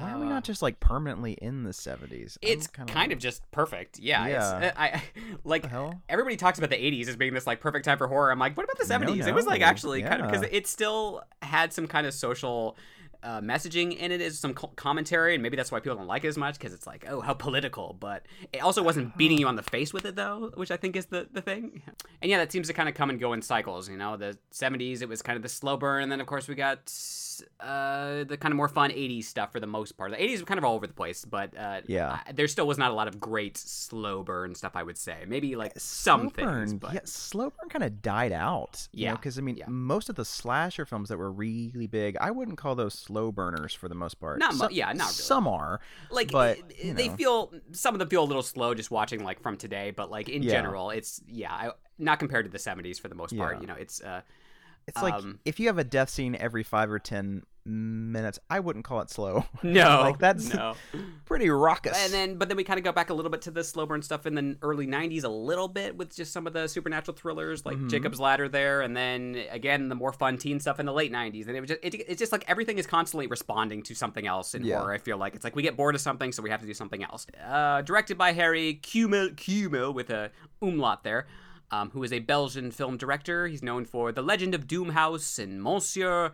Why 0.00 0.12
are 0.12 0.18
we 0.18 0.26
uh, 0.26 0.28
not 0.28 0.44
just 0.44 0.62
like 0.62 0.80
permanently 0.80 1.32
in 1.32 1.62
the 1.62 1.70
70s? 1.70 2.38
I'm 2.42 2.48
it's 2.48 2.66
kind 2.66 2.94
like, 2.94 3.12
of 3.12 3.18
just 3.18 3.48
perfect 3.50 3.98
yeah, 3.98 4.26
Yeah. 4.26 4.58
It's, 4.60 4.78
I, 4.78 4.86
I 4.86 5.02
like 5.44 5.66
hell? 5.66 6.02
everybody 6.08 6.36
talks 6.36 6.58
about 6.58 6.70
the 6.70 6.76
80s 6.76 7.08
as 7.08 7.16
being 7.16 7.34
this 7.34 7.46
like 7.46 7.60
perfect 7.60 7.84
time 7.84 7.98
for 7.98 8.06
horror 8.08 8.30
i'm 8.30 8.38
like 8.38 8.56
what 8.56 8.64
about 8.64 8.78
the 8.78 8.98
No, 8.98 9.06
70s 9.12 9.26
it 9.26 9.34
was 9.34 9.46
like 9.46 9.60
no. 9.60 9.66
actually 9.66 10.02
kind 10.02 10.20
of 10.22 10.30
because 10.30 10.46
it 10.50 10.66
still 10.66 11.22
had 11.42 11.72
some 11.72 11.86
kind 11.86 12.06
of 12.06 12.14
social 12.14 12.76
uh, 13.26 13.40
messaging 13.40 13.96
in 13.96 14.12
it 14.12 14.20
is 14.20 14.38
some 14.38 14.54
co- 14.54 14.72
commentary 14.76 15.34
and 15.34 15.42
maybe 15.42 15.56
that's 15.56 15.72
why 15.72 15.80
people 15.80 15.96
don't 15.96 16.06
like 16.06 16.22
it 16.24 16.28
as 16.28 16.38
much 16.38 16.56
because 16.58 16.72
it's 16.72 16.86
like 16.86 17.04
oh 17.08 17.20
how 17.20 17.34
political 17.34 17.96
but 17.98 18.24
it 18.52 18.62
also 18.62 18.82
wasn't 18.82 19.16
beating 19.18 19.36
you 19.38 19.48
on 19.48 19.56
the 19.56 19.62
face 19.64 19.92
with 19.92 20.04
it 20.04 20.14
though 20.14 20.50
which 20.54 20.70
i 20.70 20.76
think 20.76 20.94
is 20.96 21.06
the, 21.06 21.26
the 21.32 21.42
thing 21.42 21.82
and 22.22 22.30
yeah 22.30 22.38
that 22.38 22.52
seems 22.52 22.68
to 22.68 22.72
kind 22.72 22.88
of 22.88 22.94
come 22.94 23.10
and 23.10 23.18
go 23.18 23.32
in 23.32 23.42
cycles 23.42 23.88
you 23.88 23.96
know 23.96 24.16
the 24.16 24.38
70s 24.52 25.02
it 25.02 25.08
was 25.08 25.22
kind 25.22 25.36
of 25.36 25.42
the 25.42 25.48
slow 25.48 25.76
burn 25.76 26.02
and 26.04 26.12
then 26.12 26.20
of 26.20 26.26
course 26.26 26.46
we 26.48 26.54
got 26.54 26.88
uh, 27.60 28.24
the 28.24 28.36
kind 28.40 28.52
of 28.52 28.56
more 28.56 28.68
fun 28.68 28.90
80s 28.90 29.24
stuff 29.24 29.52
for 29.52 29.60
the 29.60 29.66
most 29.66 29.92
part 29.92 30.10
the 30.10 30.16
80s 30.16 30.40
were 30.40 30.46
kind 30.46 30.58
of 30.58 30.64
all 30.64 30.74
over 30.74 30.86
the 30.86 30.94
place 30.94 31.24
but 31.24 31.56
uh, 31.56 31.80
Yeah. 31.86 32.20
I- 32.26 32.32
there 32.32 32.48
still 32.48 32.66
was 32.66 32.78
not 32.78 32.90
a 32.90 32.94
lot 32.94 33.08
of 33.08 33.20
great 33.20 33.56
slow 33.58 34.22
burn 34.22 34.54
stuff 34.54 34.72
i 34.74 34.82
would 34.82 34.96
say 34.98 35.24
maybe 35.26 35.56
like 35.56 35.72
some 35.76 36.30
Slow 36.30 36.30
things 36.30 36.74
but 36.74 36.94
yeah, 36.94 37.00
slow 37.04 37.50
burn 37.50 37.68
kind 37.68 37.84
of 37.84 38.00
died 38.02 38.32
out. 38.32 38.88
Yeah, 38.92 39.12
because 39.12 39.38
I 39.38 39.42
mean, 39.42 39.56
yeah. 39.56 39.64
most 39.68 40.08
of 40.08 40.14
the 40.16 40.24
slasher 40.24 40.84
films 40.86 41.08
that 41.08 41.18
were 41.18 41.30
really 41.30 41.86
big, 41.86 42.16
I 42.18 42.30
wouldn't 42.30 42.58
call 42.58 42.74
those 42.74 42.94
slow 42.94 43.15
burners 43.32 43.74
for 43.74 43.88
the 43.88 43.94
most 43.94 44.14
part. 44.20 44.38
Not 44.38 44.54
Some- 44.54 44.72
yeah, 44.72 44.86
not 44.92 45.04
really. 45.06 45.12
Some 45.12 45.48
are, 45.48 45.80
like 46.10 46.30
but, 46.30 46.58
they 46.84 47.08
feel 47.10 47.52
some 47.72 47.94
of 47.94 47.98
them 47.98 48.08
feel 48.08 48.22
a 48.22 48.28
little 48.30 48.42
slow 48.42 48.74
just 48.74 48.90
watching 48.90 49.24
like 49.24 49.40
from 49.40 49.56
today 49.56 49.90
but 49.90 50.10
like 50.10 50.28
in 50.28 50.42
Yeah. 50.42 50.52
general 50.52 50.90
it's 50.90 51.20
yeah 51.26 51.52
I, 51.52 51.70
not 51.98 52.18
compared 52.18 52.44
to 52.44 52.50
the 52.50 52.58
70s 52.58 53.00
for 53.00 53.08
the 53.08 53.14
most 53.14 53.36
part 53.36 53.54
Yeah. 53.56 53.60
you 53.62 53.66
know 53.66 53.74
it's 53.74 54.00
uh 54.02 54.20
It's 54.86 55.02
like 55.02 55.14
Um, 55.14 55.40
if 55.44 55.58
you 55.58 55.66
have 55.68 55.78
a 55.78 55.84
death 55.84 56.10
scene 56.10 56.36
every 56.36 56.62
five 56.62 56.90
or 56.90 56.98
ten 56.98 57.42
minutes, 57.66 58.38
I 58.48 58.60
wouldn't 58.60 58.84
call 58.84 59.00
it 59.00 59.10
slow. 59.10 59.44
no 59.62 60.00
like 60.02 60.18
that's 60.18 60.54
no 60.54 60.74
pretty 61.24 61.50
raucous. 61.50 61.96
and 62.04 62.12
then 62.12 62.36
but 62.38 62.48
then 62.48 62.56
we 62.56 62.64
kind 62.64 62.78
of 62.78 62.84
go 62.84 62.92
back 62.92 63.10
a 63.10 63.14
little 63.14 63.30
bit 63.30 63.42
to 63.42 63.50
the 63.50 63.64
slow 63.64 63.84
burn 63.86 64.00
stuff 64.02 64.26
in 64.26 64.34
the 64.34 64.56
early 64.62 64.86
90s 64.86 65.24
a 65.24 65.28
little 65.28 65.66
bit 65.68 65.96
with 65.96 66.14
just 66.14 66.32
some 66.32 66.46
of 66.46 66.52
the 66.52 66.68
supernatural 66.68 67.16
thrillers 67.16 67.66
like 67.66 67.76
Mhm. 67.76 67.90
jacob's 67.90 68.20
ladder 68.20 68.48
there 68.48 68.82
and 68.82 68.96
then 68.96 69.36
again 69.50 69.88
the 69.88 69.94
more 69.94 70.12
fun 70.12 70.38
teen 70.38 70.60
stuff 70.60 70.78
in 70.78 70.86
the 70.86 70.92
late 70.92 71.10
90s 71.12 71.48
and 71.48 71.56
it 71.56 71.60
was 71.60 71.68
just 71.68 71.80
it, 71.82 71.94
it's 71.94 72.18
just 72.20 72.32
like 72.32 72.44
everything 72.48 72.78
is 72.78 72.86
constantly 72.86 73.26
responding 73.26 73.82
to 73.82 73.94
something 73.94 74.26
else 74.26 74.54
in 74.54 74.64
Yeah. 74.64 74.78
horror 74.78 74.92
i 74.92 74.98
feel 74.98 75.16
like 75.18 75.34
it's 75.34 75.42
like 75.44 75.56
we 75.56 75.62
get 75.62 75.76
bored 75.76 75.94
of 75.94 76.00
something 76.00 76.30
so 76.32 76.42
we 76.42 76.50
have 76.50 76.60
to 76.60 76.66
do 76.66 76.74
something 76.74 77.02
else 77.02 77.26
uh, 77.44 77.82
directed 77.82 78.16
by 78.16 78.32
harry 78.32 78.80
Kumel, 78.82 79.30
Kumel 79.36 79.92
with 79.92 80.10
a 80.10 80.30
umlaut 80.62 81.02
there 81.02 81.26
um, 81.72 81.90
who 81.90 82.02
is 82.04 82.12
a 82.12 82.20
belgian 82.20 82.70
film 82.70 82.96
director 82.96 83.48
he's 83.48 83.62
known 83.62 83.84
for 83.84 84.12
the 84.12 84.22
legend 84.22 84.54
of 84.54 84.66
doomhouse 84.68 85.38
and 85.42 85.60
monsieur 85.62 86.32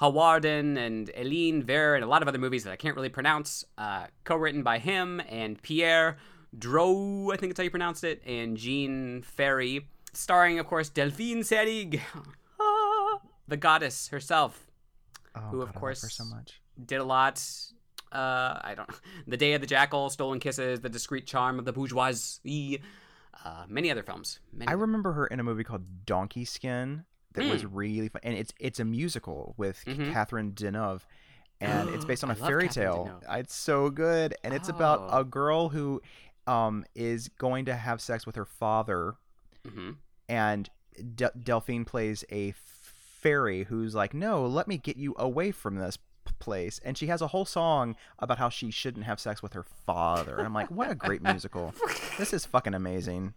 Hawarden 0.00 0.78
and 0.78 1.10
Eline 1.14 1.62
Vere 1.62 1.94
and 1.94 2.04
a 2.04 2.06
lot 2.06 2.22
of 2.22 2.28
other 2.28 2.38
movies 2.38 2.64
that 2.64 2.72
I 2.72 2.76
can't 2.76 2.94
really 2.94 3.08
pronounce. 3.08 3.64
Uh, 3.76 4.06
co-written 4.24 4.62
by 4.62 4.78
him 4.78 5.20
and 5.28 5.60
Pierre 5.60 6.18
Dro, 6.56 7.30
I 7.32 7.36
think 7.36 7.50
that's 7.50 7.58
how 7.58 7.64
you 7.64 7.70
pronounced 7.70 8.04
it, 8.04 8.22
and 8.26 8.56
Jean 8.56 9.22
Ferry. 9.22 9.88
Starring, 10.12 10.58
of 10.58 10.66
course, 10.66 10.88
Delphine 10.88 11.40
Seyrig, 11.40 12.00
Ah, 12.58 13.20
the 13.48 13.56
goddess 13.56 14.08
herself, 14.08 14.66
oh, 15.36 15.40
who, 15.40 15.60
of 15.60 15.68
God, 15.68 15.74
her 15.74 15.80
course, 15.80 16.00
so 16.00 16.24
did 16.84 16.96
a 17.00 17.04
lot. 17.04 17.44
Uh, 18.10 18.58
I 18.62 18.74
don't. 18.74 18.88
The 19.26 19.36
Day 19.36 19.52
of 19.52 19.60
the 19.60 19.66
Jackal, 19.66 20.08
Stolen 20.08 20.40
Kisses, 20.40 20.80
The 20.80 20.88
Discreet 20.88 21.26
Charm 21.26 21.58
of 21.58 21.66
the 21.66 21.72
Bourgeoisie, 21.72 22.80
uh, 23.44 23.64
many 23.68 23.90
other 23.90 24.02
films. 24.02 24.40
Many 24.52 24.68
I 24.68 24.72
remember 24.72 25.12
her 25.12 25.26
in 25.26 25.40
a 25.40 25.44
movie 25.44 25.64
called 25.64 26.06
Donkey 26.06 26.46
Skin 26.46 27.04
that 27.34 27.44
was 27.48 27.62
Hmm. 27.62 27.74
really 27.76 28.08
fun, 28.08 28.20
and 28.24 28.34
it's 28.36 28.52
it's 28.58 28.80
a 28.80 28.84
musical 28.84 29.54
with 29.56 29.84
Mhm. 29.86 30.12
Catherine 30.12 30.52
Deneuve, 30.52 31.02
and 31.60 31.88
it's 31.90 32.04
based 32.04 32.24
on 32.24 32.30
a 32.30 32.34
fairy 32.48 32.68
tale. 32.68 33.20
It's 33.30 33.54
so 33.54 33.90
good, 33.90 34.34
and 34.44 34.54
it's 34.54 34.68
about 34.68 35.00
Oh. 35.12 35.20
a 35.20 35.24
girl 35.24 35.68
who 35.70 36.00
um 36.46 36.84
is 36.94 37.28
going 37.28 37.64
to 37.66 37.74
have 37.76 38.00
sex 38.00 38.26
with 38.26 38.36
her 38.36 38.44
father, 38.46 39.14
hmm 39.66 39.92
and 40.28 40.68
De- 41.14 41.30
Delphine 41.42 41.84
plays 41.84 42.24
a 42.30 42.52
fairy 42.52 43.64
who's 43.64 43.94
like, 43.94 44.14
"No, 44.14 44.46
let 44.46 44.66
me 44.68 44.78
get 44.78 44.96
you 44.96 45.14
away 45.18 45.50
from 45.52 45.76
this." 45.76 45.98
place 46.40 46.78
and 46.84 46.96
she 46.98 47.06
has 47.08 47.22
a 47.22 47.28
whole 47.28 47.46
song 47.46 47.96
about 48.18 48.36
how 48.38 48.50
she 48.50 48.70
shouldn't 48.70 49.06
have 49.06 49.18
sex 49.18 49.42
with 49.42 49.54
her 49.54 49.62
father 49.62 50.36
and 50.36 50.46
i'm 50.46 50.52
like 50.52 50.70
what 50.70 50.88
a 50.90 50.94
great 50.94 51.22
musical 51.22 51.74
this 52.18 52.32
is 52.34 52.44
fucking 52.44 52.74
amazing 52.74 53.32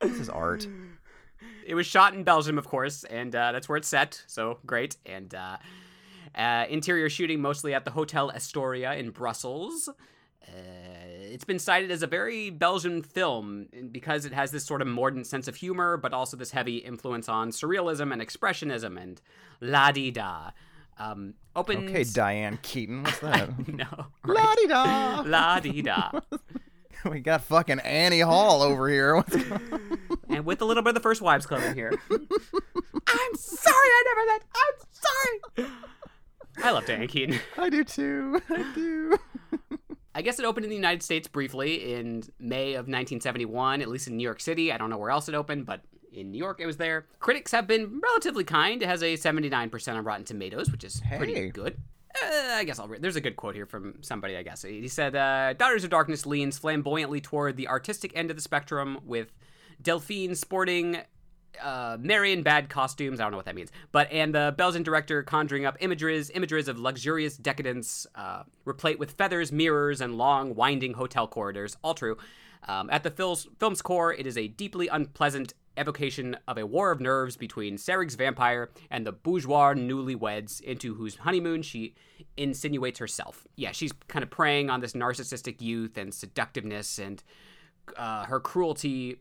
this 0.00 0.18
is 0.18 0.28
art 0.30 0.66
It 1.66 1.74
was 1.74 1.86
shot 1.86 2.14
in 2.14 2.24
Belgium, 2.24 2.58
of 2.58 2.66
course, 2.66 3.04
and 3.04 3.34
uh, 3.34 3.52
that's 3.52 3.68
where 3.68 3.76
it's 3.78 3.88
set. 3.88 4.22
So 4.26 4.58
great. 4.66 4.96
And 5.06 5.34
uh, 5.34 5.56
Uh, 6.34 6.64
interior 6.70 7.10
shooting 7.10 7.40
mostly 7.40 7.74
at 7.74 7.84
the 7.84 7.90
Hotel 7.90 8.30
Astoria 8.30 8.94
in 8.94 9.10
Brussels. 9.10 9.88
Uh, 10.46 10.52
it's 11.34 11.44
been 11.44 11.58
cited 11.58 11.90
as 11.90 12.02
a 12.02 12.06
very 12.06 12.50
Belgian 12.50 13.02
film 13.02 13.66
because 13.90 14.24
it 14.24 14.32
has 14.32 14.50
this 14.52 14.64
sort 14.64 14.80
of 14.80 14.86
mordant 14.88 15.26
sense 15.26 15.48
of 15.48 15.56
humor, 15.56 15.96
but 15.96 16.12
also 16.12 16.36
this 16.36 16.52
heavy 16.52 16.76
influence 16.78 17.28
on 17.28 17.50
surrealism 17.50 18.12
and 18.12 18.22
expressionism 18.22 18.96
and 19.00 19.20
la 19.60 19.90
di 19.90 20.10
da. 20.12 20.50
Um, 20.98 21.34
opens. 21.56 21.90
Okay, 21.90 22.04
Diane 22.04 22.58
Keaton, 22.62 23.02
what's 23.02 23.18
that? 23.20 23.68
no. 23.82 24.06
La 24.24 24.54
di 24.54 24.66
da. 24.68 25.22
La 25.26 25.58
di 25.60 25.82
da. 25.82 26.10
we 27.10 27.20
got 27.20 27.42
fucking 27.44 27.80
Annie 27.80 28.20
Hall 28.20 28.62
over 28.62 28.88
here. 28.88 29.16
What's 29.16 29.36
going 29.36 29.52
on? 29.72 29.98
and 30.28 30.44
with 30.44 30.60
a 30.60 30.64
little 30.64 30.82
bit 30.82 30.90
of 30.90 30.94
the 30.94 31.00
First 31.00 31.20
Wives 31.22 31.46
Club 31.46 31.62
in 31.62 31.74
here. 31.74 31.90
I'm 32.10 33.34
sorry 33.36 33.74
I 33.76 34.04
never 34.06 34.26
that. 34.26 34.40
I'm 35.56 35.64
sorry. 35.66 35.72
I 36.62 36.70
love 36.72 36.86
Diane 36.86 37.06
Keaton. 37.08 37.38
I 37.56 37.68
do 37.70 37.84
too. 37.84 38.40
I 38.50 38.72
do. 38.74 39.16
I 40.14 40.22
guess 40.22 40.38
it 40.38 40.44
opened 40.44 40.64
in 40.64 40.70
the 40.70 40.76
United 40.76 41.02
States 41.02 41.28
briefly 41.28 41.94
in 41.94 42.22
May 42.38 42.70
of 42.72 42.80
1971, 42.86 43.80
at 43.80 43.88
least 43.88 44.08
in 44.08 44.16
New 44.16 44.24
York 44.24 44.40
City. 44.40 44.72
I 44.72 44.76
don't 44.76 44.90
know 44.90 44.98
where 44.98 45.10
else 45.10 45.28
it 45.28 45.34
opened, 45.34 45.66
but 45.66 45.82
in 46.12 46.32
New 46.32 46.38
York 46.38 46.58
it 46.60 46.66
was 46.66 46.76
there. 46.76 47.06
Critics 47.20 47.52
have 47.52 47.66
been 47.66 48.00
relatively 48.02 48.44
kind. 48.44 48.82
It 48.82 48.88
has 48.88 49.02
a 49.02 49.14
79% 49.14 49.94
on 49.96 50.04
Rotten 50.04 50.24
Tomatoes, 50.24 50.70
which 50.70 50.82
is 50.84 51.00
Hey. 51.00 51.16
pretty 51.16 51.50
good. 51.50 51.76
Uh, 52.14 52.54
I 52.54 52.64
guess 52.64 52.78
I'll 52.78 52.88
read. 52.88 53.02
There's 53.02 53.16
a 53.16 53.20
good 53.20 53.36
quote 53.36 53.54
here 53.54 53.66
from 53.66 54.02
somebody, 54.02 54.36
I 54.36 54.42
guess. 54.42 54.62
He 54.62 54.88
said, 54.88 55.14
uh, 55.14 55.52
Daughters 55.52 55.84
of 55.84 55.90
Darkness 55.90 56.26
leans 56.26 56.58
flamboyantly 56.58 57.20
toward 57.20 57.56
the 57.56 57.68
artistic 57.68 58.12
end 58.16 58.30
of 58.30 58.36
the 58.36 58.42
spectrum, 58.42 58.98
with 59.04 59.32
Delphine 59.80 60.34
sporting 60.34 60.98
uh, 61.62 61.96
and 62.00 62.44
bad 62.44 62.68
costumes. 62.68 63.20
I 63.20 63.24
don't 63.24 63.32
know 63.32 63.36
what 63.36 63.46
that 63.46 63.54
means, 63.54 63.70
but 63.92 64.10
and 64.10 64.34
the 64.34 64.54
Belgian 64.56 64.82
director 64.82 65.22
conjuring 65.22 65.66
up 65.66 65.76
images, 65.80 66.30
images 66.30 66.68
of 66.68 66.78
luxurious 66.78 67.36
decadence, 67.36 68.06
uh, 68.14 68.42
replete 68.64 68.98
with 68.98 69.12
feathers, 69.12 69.52
mirrors, 69.52 70.00
and 70.00 70.16
long, 70.16 70.54
winding 70.54 70.94
hotel 70.94 71.26
corridors. 71.26 71.76
All 71.82 71.94
true. 71.94 72.16
Um, 72.68 72.90
at 72.90 73.02
the 73.02 73.10
film's, 73.10 73.46
film's 73.58 73.80
core, 73.80 74.12
it 74.12 74.26
is 74.26 74.36
a 74.36 74.48
deeply 74.48 74.88
unpleasant 74.88 75.54
evocation 75.80 76.36
of 76.46 76.58
a 76.58 76.66
war 76.66 76.90
of 76.92 77.00
nerves 77.00 77.36
between 77.36 77.76
Seyrig's 77.76 78.14
vampire 78.14 78.70
and 78.90 79.06
the 79.06 79.12
bourgeois 79.12 79.74
newlyweds 79.74 80.60
into 80.60 80.94
whose 80.94 81.16
honeymoon 81.16 81.62
she 81.62 81.94
insinuates 82.36 82.98
herself. 82.98 83.46
Yeah, 83.56 83.72
she's 83.72 83.92
kind 84.08 84.22
of 84.22 84.30
preying 84.30 84.70
on 84.70 84.80
this 84.80 84.92
narcissistic 84.92 85.60
youth 85.60 85.96
and 85.96 86.12
seductiveness, 86.12 86.98
and 86.98 87.22
uh, 87.96 88.24
her 88.26 88.38
cruelty 88.38 89.16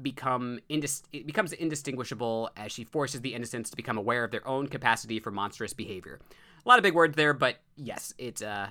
become 0.00 0.60
indis- 0.70 1.02
it 1.12 1.26
becomes 1.26 1.52
indistinguishable 1.52 2.50
as 2.56 2.72
she 2.72 2.84
forces 2.84 3.20
the 3.20 3.34
innocents 3.34 3.70
to 3.70 3.76
become 3.76 3.98
aware 3.98 4.24
of 4.24 4.30
their 4.30 4.46
own 4.46 4.66
capacity 4.66 5.18
for 5.18 5.30
monstrous 5.30 5.74
behavior. 5.74 6.20
A 6.64 6.68
lot 6.68 6.78
of 6.78 6.82
big 6.82 6.94
words 6.94 7.16
there, 7.16 7.34
but 7.34 7.56
yes, 7.76 8.14
it 8.16 8.42
uh, 8.42 8.68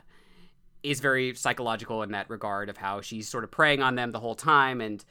is 0.83 0.99
very 0.99 1.35
psychological 1.35 2.03
in 2.03 2.11
that 2.11 2.29
regard 2.29 2.69
of 2.69 2.77
how 2.77 3.01
she's 3.01 3.27
sort 3.27 3.43
of 3.43 3.51
preying 3.51 3.81
on 3.81 3.95
them 3.95 4.11
the 4.11 4.19
whole 4.19 4.35
time 4.35 4.81
and 4.81 5.03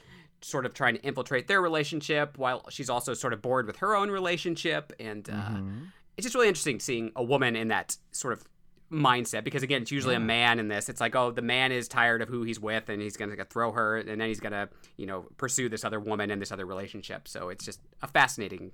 sort 0.43 0.67
of 0.67 0.75
trying 0.75 0.95
to 0.95 1.01
infiltrate 1.03 1.49
their 1.49 1.61
relationship 1.61 2.39
while 2.39 2.65
she's 2.71 2.89
also 2.91 3.15
sort 3.15 3.33
of 3.33 3.43
bored 3.43 3.67
with 3.67 3.77
her 3.79 3.95
own 3.97 4.11
relationship. 4.11 4.93
And 5.01 5.29
uh, 5.29 5.33
Mm-hmm. 5.33 5.79
it's 6.17 6.25
just 6.25 6.35
really 6.35 6.49
interesting 6.49 6.81
seeing 6.81 7.13
a 7.17 7.23
woman 7.25 7.57
in 7.57 7.69
that 7.69 7.97
sort 8.13 8.33
of 8.35 8.45
mindset 8.91 9.45
because 9.45 9.63
again 9.63 9.83
it's 9.83 9.91
usually 9.91 10.15
a 10.15 10.21
man 10.21 10.59
in 10.59 10.69
this. 10.69 10.89
It's 10.89 11.01
like 11.01 11.15
oh 11.15 11.31
the 11.31 11.43
man 11.43 11.73
is 11.73 11.89
tired 11.89 12.23
of 12.23 12.29
who 12.31 12.43
he's 12.43 12.59
with 12.59 12.89
and 12.89 13.03
he's 13.03 13.19
gonna 13.19 13.37
throw 13.45 13.71
her 13.73 13.99
and 13.99 14.09
then 14.21 14.29
he's 14.29 14.41
gonna 14.41 14.71
you 14.97 15.05
know 15.05 15.27
pursue 15.37 15.69
this 15.69 15.85
other 15.85 16.01
woman 16.01 16.31
in 16.31 16.39
this 16.39 16.51
other 16.53 16.65
relationship. 16.65 17.29
So 17.29 17.51
it's 17.51 17.65
just 17.67 17.81
a 18.01 18.07
fascinating 18.07 18.73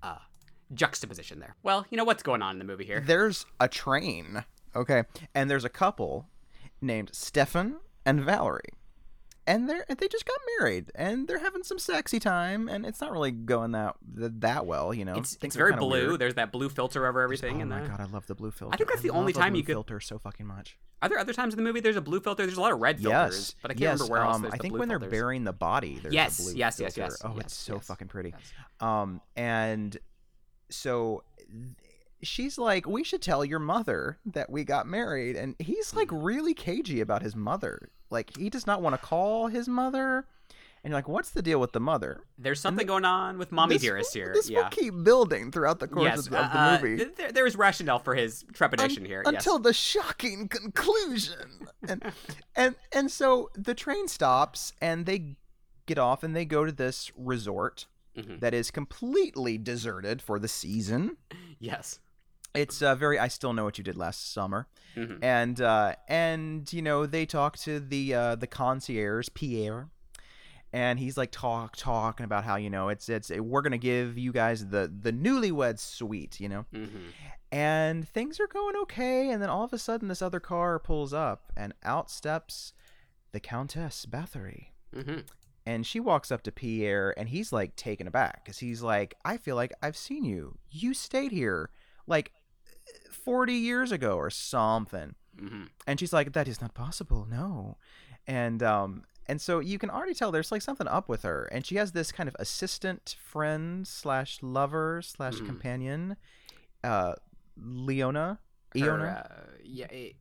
uh 0.00 0.18
juxtaposition 0.74 1.40
there. 1.40 1.56
Well 1.64 1.84
you 1.90 1.96
know 1.96 2.04
what's 2.04 2.22
going 2.22 2.40
on 2.42 2.54
in 2.54 2.58
the 2.60 2.64
movie 2.64 2.84
here? 2.84 3.02
There's 3.04 3.44
a 3.58 3.66
train, 3.68 4.44
okay, 4.76 5.02
and 5.34 5.50
there's 5.50 5.64
a 5.64 5.68
couple 5.68 6.28
named 6.80 7.10
Stefan 7.12 7.76
and 8.06 8.20
Valerie, 8.22 8.70
and 9.46 9.68
they're 9.68 9.84
they 9.88 10.08
just 10.08 10.24
got 10.24 10.38
married, 10.58 10.90
and 10.94 11.26
they're 11.26 11.38
having 11.40 11.62
some 11.62 11.78
sexy 11.78 12.20
time, 12.20 12.68
and 12.68 12.86
it's 12.86 13.00
not 13.00 13.10
really 13.12 13.30
going 13.32 13.72
that 13.72 13.96
that 14.04 14.66
well, 14.66 14.94
you 14.94 15.04
know. 15.04 15.14
it's, 15.16 15.36
it's 15.42 15.56
very 15.56 15.74
blue 15.74 16.08
weird. 16.08 16.20
there's 16.20 16.34
that 16.34 16.52
blue 16.52 16.68
filter 16.68 17.06
over 17.06 17.20
everything 17.20 17.56
Oh 17.58 17.60
and 17.60 17.70
my 17.70 17.80
the- 17.82 17.88
god, 17.88 18.00
I 18.00 18.04
love 18.04 18.26
the 18.26 18.34
blue 18.34 18.50
filter. 18.50 18.72
I 18.74 18.76
think 18.76 18.90
that's 18.90 19.02
the 19.02 19.10
only 19.10 19.32
time 19.32 19.54
you 19.54 19.62
could- 19.62 19.74
filter 19.74 19.98
so 20.00 20.18
fucking 20.18 20.46
much. 20.46 20.76
are 21.02 21.08
there 21.08 21.18
other 21.18 21.32
times 21.32 21.52
in 21.54 21.56
the 21.58 21.64
movie 21.64 21.80
there's 21.80 21.96
a 21.96 22.00
blue 22.00 22.20
filter 22.20 22.46
there's 22.46 22.58
a 22.58 22.60
lot 22.60 22.70
of 22.72 22.80
red 22.80 23.00
filters 23.00 23.34
Yes, 23.34 23.54
but 23.60 23.70
i 23.72 23.74
can't 23.74 23.80
yes, 23.80 23.98
remember 24.00 24.12
where 24.12 24.22
else 24.22 24.36
um, 24.36 24.42
there's 24.42 24.54
I 24.54 24.56
the 24.58 24.62
think 24.62 24.72
blue 24.72 24.78
when 24.80 24.88
they're 24.88 24.98
burying 25.00 25.42
the 25.44 25.52
body, 25.52 25.98
there's 26.00 26.14
Yes, 26.14 26.38
a 26.38 26.42
blue 26.42 26.52
yes, 26.54 26.78
yes, 26.80 26.94
filter. 26.94 27.10
yes, 27.12 27.22
Oh, 27.24 27.32
yes, 27.36 27.44
it's 27.46 27.54
so 27.56 27.78
fucking 27.80 28.08
pretty. 28.08 28.34
Um, 28.80 29.20
and 29.36 29.96
so 30.70 31.24
she's 32.22 32.58
like, 32.58 32.86
"We 32.86 33.04
should 33.04 33.22
tell 33.22 33.44
your 33.44 33.58
mother 33.58 34.18
that 34.26 34.50
we 34.50 34.64
got 34.64 34.86
married," 34.86 35.36
and 35.36 35.54
he's 35.58 35.94
like 35.94 36.08
Mm. 36.08 36.24
really 36.24 36.54
cagey 36.54 37.00
about 37.00 37.22
his 37.22 37.34
mother. 37.36 37.88
Like 38.10 38.36
he 38.36 38.48
does 38.50 38.66
not 38.66 38.82
want 38.82 38.94
to 38.94 39.06
call 39.06 39.48
his 39.48 39.68
mother. 39.68 40.26
And 40.84 40.90
you're 40.90 40.98
like, 40.98 41.08
"What's 41.08 41.30
the 41.30 41.42
deal 41.42 41.60
with 41.60 41.70
the 41.72 41.78
mother?" 41.80 42.22
there's 42.38 42.58
something 42.60 42.86
going 42.88 43.04
on 43.04 43.38
with 43.38 43.52
mommy 43.52 43.76
This 43.76 43.82
dearest 43.82 44.12
here 44.14 44.32
This 44.34 44.50
yeah 44.50 44.62
will 44.64 44.70
keep 44.70 44.92
building 45.04 45.52
throughout 45.52 45.78
the 45.78 45.86
course 45.86 46.04
yes 46.04 46.26
of, 46.26 46.32
of 46.32 46.52
the 46.52 46.58
uh, 46.60 46.78
movie. 46.82 46.96
th- 47.04 47.14
there, 47.16 47.30
there 47.32 47.46
is 47.46 47.54
rationale 47.54 48.00
for 48.00 48.14
his 48.16 48.44
trepidation 48.52 49.04
here 49.04 49.22
yes. 49.24 49.32
until 49.34 49.58
the 49.60 49.72
shocking 49.72 50.48
conclusion. 50.48 51.68
and 51.88 52.02
and 52.56 52.74
and 52.92 53.10
so 53.12 53.48
the 53.54 53.74
train 53.74 54.08
stops 54.08 54.72
and 54.80 55.06
they 55.06 55.36
get 55.86 55.98
off 55.98 56.22
and 56.24 56.34
they 56.34 56.44
go 56.44 56.64
to 56.64 56.72
this 56.72 57.10
resort 57.16 57.86
Mhm. 58.16 58.40
that 58.40 58.52
is 58.52 58.70
completely 58.70 59.56
deserted 59.56 60.20
for 60.20 60.38
the 60.40 60.48
season. 60.48 61.16
yes 61.60 62.00
It's 62.54 62.82
uh, 62.82 62.94
very 62.94 63.18
I 63.18 63.28
still 63.28 63.52
know 63.52 63.64
what 63.64 63.78
you 63.78 63.84
did 63.84 63.96
last 63.96 64.32
summer. 64.32 64.66
Mhm. 64.96 65.18
And 65.22 65.60
uh 65.60 65.94
and 66.08 66.70
you 66.72 66.82
know 66.82 67.06
they 67.06 67.24
talk 67.26 67.56
to 67.58 67.80
the 67.80 68.14
uh 68.14 68.34
the 68.36 68.46
concierge 68.46 69.28
Pierre. 69.34 69.88
And 70.74 70.98
he's 70.98 71.18
like 71.18 71.30
talk 71.30 71.76
talking 71.76 72.24
about 72.24 72.44
how 72.44 72.56
you 72.56 72.70
know 72.70 72.88
it's 72.88 73.08
it's 73.08 73.30
we're 73.30 73.60
going 73.62 73.72
to 73.72 73.78
give 73.78 74.16
you 74.16 74.32
guys 74.32 74.68
the 74.68 74.90
the 75.00 75.12
newlywed 75.12 75.78
suite, 75.78 76.40
you 76.40 76.48
know? 76.48 76.66
Hmm 76.74 76.86
and 77.54 78.08
things 78.08 78.40
are 78.40 78.46
going 78.46 78.76
okay. 78.76 79.28
And 79.28 79.42
then 79.42 79.50
all 79.50 79.62
of 79.64 79.74
a 79.74 79.78
sudden 79.78 80.08
this 80.08 80.22
other 80.22 80.40
car 80.40 80.78
pulls 80.78 81.12
up 81.12 81.52
and 81.54 81.74
out 81.84 82.10
steps 82.10 82.72
the 83.32 83.40
countess 83.40 84.06
bathory. 84.08 84.68
Hmm 84.94 85.20
and 85.64 85.86
she 85.86 86.00
walks 86.00 86.32
up 86.32 86.42
to 86.42 86.50
pierre 86.50 87.14
and 87.16 87.28
he's 87.28 87.52
like 87.52 87.76
taken 87.76 88.08
aback 88.08 88.44
because 88.44 88.58
he's 88.58 88.82
like 88.82 89.14
i 89.24 89.36
feel 89.36 89.54
like 89.54 89.72
i've 89.80 89.96
seen 89.96 90.24
you. 90.24 90.58
You 90.70 90.92
stayed 90.92 91.30
here 91.30 91.70
like 92.06 92.32
40 93.14 93.52
years 93.54 93.92
ago 93.92 94.16
or 94.16 94.30
something. 94.30 95.14
Hmm 95.38 95.64
and 95.86 95.98
she's 95.98 96.12
like 96.12 96.32
that 96.34 96.46
is 96.48 96.60
not 96.60 96.74
possible 96.74 97.26
no. 97.30 97.76
And 98.26 98.62
um 98.62 99.04
and 99.26 99.40
so 99.40 99.60
you 99.60 99.78
can 99.78 99.88
already 99.90 100.14
tell 100.14 100.30
there's 100.32 100.52
like 100.52 100.62
something 100.62 100.86
up 100.88 101.08
with 101.08 101.22
her. 101.22 101.44
And 101.52 101.64
she 101.64 101.76
has 101.76 101.92
this 101.92 102.12
kind 102.12 102.28
of 102.28 102.36
assistant 102.38 103.16
friend 103.22 103.86
slash 103.86 104.38
lover 104.42 105.00
slash 105.02 105.34
Mhm. 105.36 105.46
companion 105.46 106.16
uh 106.84 107.14
leona. 107.56 108.38
Her, 108.78 109.06
uh, 109.08 109.50
yeah 109.62 109.86
I- 109.90 110.14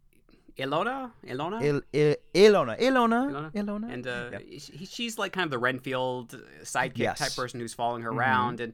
Ilona? 0.57 1.11
Ilona? 1.25 1.61
Il, 1.63 1.81
Il, 1.93 2.15
Ilona. 2.35 2.77
Ilona? 2.77 3.31
Ilona? 3.31 3.51
Ilona? 3.53 3.93
And 3.93 4.05
uh, 4.05 4.29
Yeah. 4.33 4.59
she, 4.59 4.85
she's 4.85 5.17
like 5.17 5.31
kind 5.31 5.45
of 5.45 5.51
the 5.51 5.57
Renfield 5.57 6.35
sidekick 6.63 6.97
Yes. 6.97 7.19
type 7.19 7.35
person 7.35 7.59
who's 7.61 7.73
following 7.73 8.03
her 8.03 8.11
Mhm. 8.11 8.17
around. 8.17 8.59
And 8.59 8.73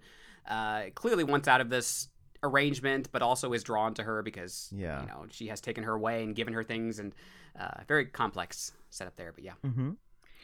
uh, 0.50 0.90
clearly 0.96 1.24
wants 1.24 1.48
out 1.48 1.62
of 1.62 1.70
this 1.70 2.10
arrangement, 2.44 3.10
but 3.12 3.22
also 3.22 3.54
is 3.54 3.64
drawn 3.64 3.94
to 3.96 4.04
her 4.04 4.22
because 4.24 4.70
Yeah. 4.76 5.02
you 5.02 5.08
know 5.08 5.26
she 5.30 5.48
has 5.48 5.62
taken 5.62 5.84
her 5.84 5.94
away 5.94 6.24
and 6.24 6.36
given 6.36 6.54
her 6.54 6.64
things 6.64 7.00
and 7.00 7.14
uh, 7.60 7.82
very 7.88 8.06
complex 8.06 8.72
setup 8.90 9.16
there. 9.16 9.32
But 9.32 9.44
yeah, 9.44 9.54
mm-hmm. 9.66 9.92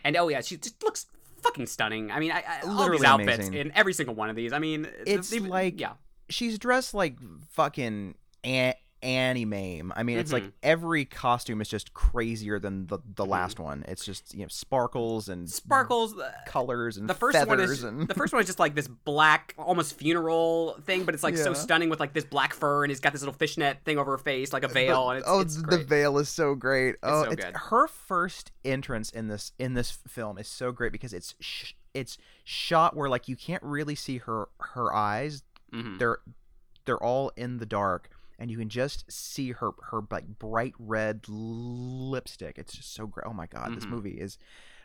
and 0.04 0.18
oh 0.18 0.28
yeah, 0.28 0.42
she 0.42 0.58
just 0.58 0.82
looks 0.84 1.06
fucking 1.42 1.68
stunning. 1.68 2.12
I 2.12 2.20
mean, 2.20 2.32
I, 2.32 2.38
I, 2.48 2.62
all 2.62 2.70
these 2.70 2.78
Literally 2.78 3.06
outfits 3.08 3.36
amazing. 3.48 3.54
in 3.54 3.72
every 3.76 3.94
single 3.94 4.16
one 4.16 4.30
of 4.30 4.36
these. 4.36 4.54
I 4.54 4.60
mean, 4.60 4.88
It's 5.06 5.30
the- 5.30 5.40
like- 5.42 5.80
yeah, 5.80 5.94
she's 6.30 6.58
dressed 6.58 6.94
like 6.94 7.18
fucking 7.52 8.16
An- 8.44 8.74
Auntie 9.04 9.46
Mame. 9.46 9.92
I 9.96 10.04
mean, 10.04 10.18
it's 10.18 10.32
like 10.32 10.44
Mhm. 10.44 10.52
every 10.64 11.06
costume 11.06 11.62
is 11.62 11.68
just 11.70 11.94
crazier 11.94 12.58
than 12.60 12.88
the 12.88 13.00
the 13.16 13.26
Mhm. 13.26 13.30
last 13.30 13.60
one. 13.60 13.84
It's 13.88 14.06
just 14.06 14.34
you 14.34 14.42
know 14.42 14.48
sparkles 14.48 15.30
and 15.30 15.50
sparkles. 15.50 16.18
uh, 16.18 16.32
colors 16.48 16.98
and 16.98 17.10
the 17.10 17.14
first 17.14 17.38
one 17.46 17.60
is 17.60 17.84
and 17.84 18.08
the 18.08 18.14
first 18.14 18.34
one 18.34 18.40
is 18.42 18.46
just 18.48 18.60
like 18.60 18.76
this 18.76 18.88
black, 18.88 19.54
almost 19.58 19.98
funeral 19.98 20.78
thing, 20.86 21.04
but 21.04 21.14
it's 21.14 21.24
like 21.24 21.38
so 21.38 21.54
stunning 21.54 21.90
with 21.90 22.00
like 22.00 22.14
this 22.14 22.24
black 22.26 22.54
fur, 22.54 22.84
and 22.84 22.92
he's 22.92 23.00
got 23.00 23.12
this 23.14 23.22
little 23.22 23.34
fishnet 23.34 23.80
thing 23.86 23.98
over 23.98 24.12
her 24.12 24.18
face, 24.18 24.54
like 24.54 24.64
a 24.64 24.68
veil, 24.68 25.06
The- 25.06 25.10
and 25.12 25.20
it's, 25.20 25.28
oh, 25.30 25.40
it's 25.42 25.62
the 25.62 25.84
veil 25.84 26.18
is 26.18 26.30
so 26.30 26.56
great. 26.56 26.96
oh, 27.04 27.26
so 27.26 27.32
it's, 27.32 27.44
good. 27.44 27.56
her 27.56 27.88
first 27.88 28.52
entrance 28.64 29.10
in 29.10 29.28
this 29.28 29.52
in 29.60 29.74
this 29.74 29.92
film 30.08 30.38
is 30.38 30.48
so 30.48 30.72
great 30.72 30.92
because 30.92 31.14
it's 31.14 31.36
sh- 31.40 31.74
it's 31.94 32.18
shot 32.44 32.96
where 32.96 33.10
like 33.10 33.28
you 33.28 33.36
can't 33.36 33.62
really 33.64 33.96
see 33.96 34.18
her 34.20 34.48
her 34.60 34.94
eyes. 34.94 35.44
Mhm. 35.74 36.00
They're 36.00 36.20
they're 36.86 37.02
all 37.02 37.32
in 37.38 37.58
the 37.58 37.66
dark, 37.66 38.10
and 38.44 38.52
you 38.52 38.58
can 38.58 38.68
just 38.68 39.10
see 39.10 39.54
her 39.54 39.72
her 39.84 40.02
like 40.12 40.28
bright 40.38 40.74
red 40.78 41.22
lipstick. 41.30 42.58
It's 42.60 42.74
just 42.74 42.94
so 42.94 43.08
great. 43.08 43.26
Oh 43.26 43.32
my 43.32 43.48
god, 43.48 43.74
this 43.74 43.86
Mhm. 43.86 43.90
movie 43.92 44.20
is. 44.20 44.38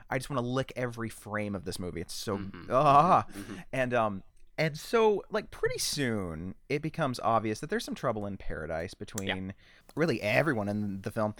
I 0.08 0.16
just 0.16 0.30
want 0.30 0.38
to 0.40 0.46
lick 0.48 0.72
every 0.76 1.08
frame 1.08 1.56
of 1.56 1.64
this 1.64 1.80
movie. 1.80 2.00
It's 2.00 2.14
so 2.14 2.38
Mhm. 2.38 2.66
ah, 2.70 3.26
Mhm. 3.28 3.64
and 3.72 3.92
um 3.94 4.22
and 4.56 4.78
so 4.78 5.24
like 5.28 5.50
pretty 5.50 5.78
soon 5.78 6.54
it 6.68 6.82
becomes 6.82 7.18
obvious 7.18 7.58
that 7.58 7.68
there's 7.68 7.84
some 7.84 7.96
trouble 7.96 8.26
in 8.26 8.36
paradise 8.36 8.94
between 8.94 9.54
really 9.96 10.22
everyone 10.22 10.68
in 10.68 11.02
the 11.02 11.10
film 11.10 11.34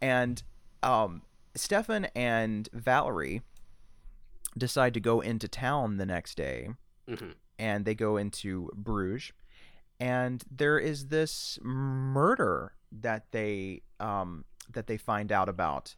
and 0.00 0.42
um 0.82 1.20
stefan 1.54 2.06
and 2.14 2.68
valerie 2.72 3.42
decide 4.56 4.94
to 4.94 5.00
go 5.00 5.20
into 5.20 5.48
town 5.48 5.96
the 5.96 6.06
next 6.06 6.34
day 6.36 6.68
Mhm. 7.08 7.34
and 7.58 7.84
they 7.86 7.94
go 7.94 8.16
into 8.18 8.70
bruges 8.74 9.32
and 10.00 10.44
there 10.50 10.78
is 10.78 11.08
this 11.08 11.58
murder 11.62 12.72
that 12.92 13.26
they 13.32 13.82
um 14.00 14.44
that 14.72 14.86
they 14.86 14.96
find 14.96 15.32
out 15.32 15.48
about. 15.48 15.96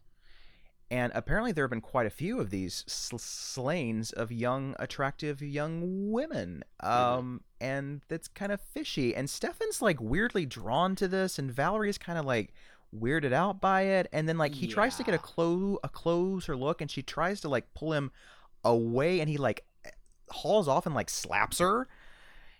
And 0.93 1.13
apparently 1.15 1.53
there 1.53 1.63
have 1.65 1.71
been 1.71 1.81
quite 1.81 2.07
a 2.09 2.11
few 2.11 2.41
of 2.41 2.51
these 2.51 2.83
sl- 2.89 3.17
slains 3.19 4.11
of 4.13 4.33
young 4.33 4.75
attractive 4.81 5.41
young 5.41 6.11
women 6.11 6.65
um 6.81 7.43
and 7.61 8.01
that's 8.09 8.27
kind 8.29 8.51
of 8.53 8.61
fishy. 8.61 9.15
And 9.15 9.29
stefan's 9.31 9.81
like 9.83 10.01
weirdly 10.01 10.47
drawn 10.47 10.97
to 10.97 11.07
this 11.07 11.39
and 11.39 11.51
valerie 11.53 11.91
is 11.91 11.99
kind 11.99 12.19
of 12.19 12.25
like 12.25 12.53
weirded 12.95 13.33
out 13.33 13.61
by 13.61 13.83
it. 13.83 14.09
And 14.13 14.29
then 14.29 14.37
like 14.39 14.55
he 14.55 14.67
tries 14.67 14.97
to 14.97 15.05
get 15.05 15.13
a 15.15 15.19
Yeah. 15.19 15.23
clo- 15.23 15.79
a 15.85 15.89
closer 15.89 16.57
look 16.57 16.81
and 16.81 16.91
she 16.91 17.03
tries 17.03 17.41
to 17.43 17.49
like 17.49 17.73
pull 17.75 17.93
him 17.93 18.11
away 18.65 19.21
and 19.21 19.29
he 19.31 19.37
like 19.37 19.65
hauls 20.31 20.67
off 20.69 20.87
and 20.87 20.95
like 20.95 21.11
slaps 21.11 21.59
her 21.59 21.87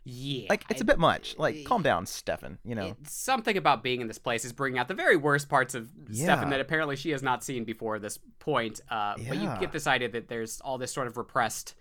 Yeah. 0.05 0.47
like 0.49 0.65
it's 0.71 0.81
a 0.81 0.85
bit 0.85 0.99
much 0.99 1.37
like 1.39 1.65
calm 1.65 1.83
down 1.83 2.07
stefan 2.07 2.59
you 2.65 2.75
know 2.75 2.97
something 3.07 3.57
about 3.57 3.83
being 3.83 4.01
in 4.01 4.07
this 4.09 4.19
place 4.19 4.45
is 4.47 4.53
bringing 4.53 4.79
out 4.79 4.89
the 4.89 4.95
very 4.95 5.17
worst 5.17 5.49
parts 5.49 5.75
of 5.75 5.91
Stefan 6.11 6.51
that 6.51 6.61
apparently 6.61 6.97
she 6.97 7.11
has 7.11 7.23
not 7.23 7.45
seen 7.45 7.65
before 7.65 7.99
this 7.99 8.19
point. 8.39 8.81
Uh, 8.91 9.15
But 9.29 9.37
you 9.39 9.49
get 9.61 9.73
this 9.73 9.87
idea 9.87 10.09
that 10.09 10.29
there's 10.29 10.61
all 10.63 10.79
this 10.79 10.91
sort 10.93 11.07
of 11.07 11.17
repressed 11.17 11.75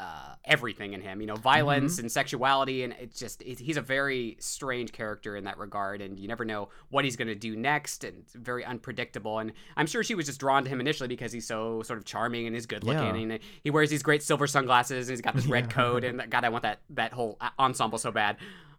uh, 0.00 0.34
everything 0.46 0.94
in 0.94 1.00
him, 1.02 1.20
you 1.20 1.26
know, 1.26 1.34
violence 1.36 1.94
Mm-hmm. 1.94 2.00
and 2.04 2.12
sexuality, 2.12 2.82
and 2.84 2.94
it's 2.98 3.18
just 3.18 3.42
it, 3.42 3.58
he's 3.58 3.76
a 3.76 3.82
very 3.82 4.36
strange 4.40 4.92
character 4.92 5.36
in 5.36 5.44
that 5.44 5.58
regard, 5.58 6.00
and 6.00 6.18
you 6.18 6.26
never 6.26 6.44
know 6.44 6.70
what 6.88 7.04
he's 7.04 7.16
going 7.16 7.28
to 7.28 7.34
do 7.34 7.54
next, 7.54 8.02
and 8.04 8.28
very 8.34 8.64
unpredictable. 8.64 9.38
And 9.40 9.52
I'm 9.76 9.86
sure 9.86 10.02
she 10.02 10.14
was 10.14 10.26
just 10.26 10.40
drawn 10.40 10.64
to 10.64 10.70
him 10.70 10.80
initially 10.80 11.08
because 11.08 11.32
he's 11.32 11.46
so 11.46 11.82
sort 11.82 11.98
of 11.98 12.04
charming 12.06 12.46
and 12.46 12.56
is 12.56 12.64
good 12.66 12.82
looking, 12.84 13.14
Yeah. 13.28 13.34
and 13.34 13.38
he 13.62 13.70
wears 13.70 13.90
these 13.90 14.02
great 14.02 14.22
silver 14.22 14.46
sunglasses, 14.46 15.08
and 15.08 15.12
he's 15.12 15.20
got 15.20 15.34
this 15.34 15.46
red 15.46 15.68
coat, 15.78 16.02
and 16.04 16.22
God, 16.30 16.44
I 16.44 16.48
want 16.48 16.62
that 16.62 16.80
that 16.90 17.12
whole 17.12 17.36
uh, 17.40 17.50
ensemble 17.58 17.98
so 17.98 18.10
bad. 18.10 18.36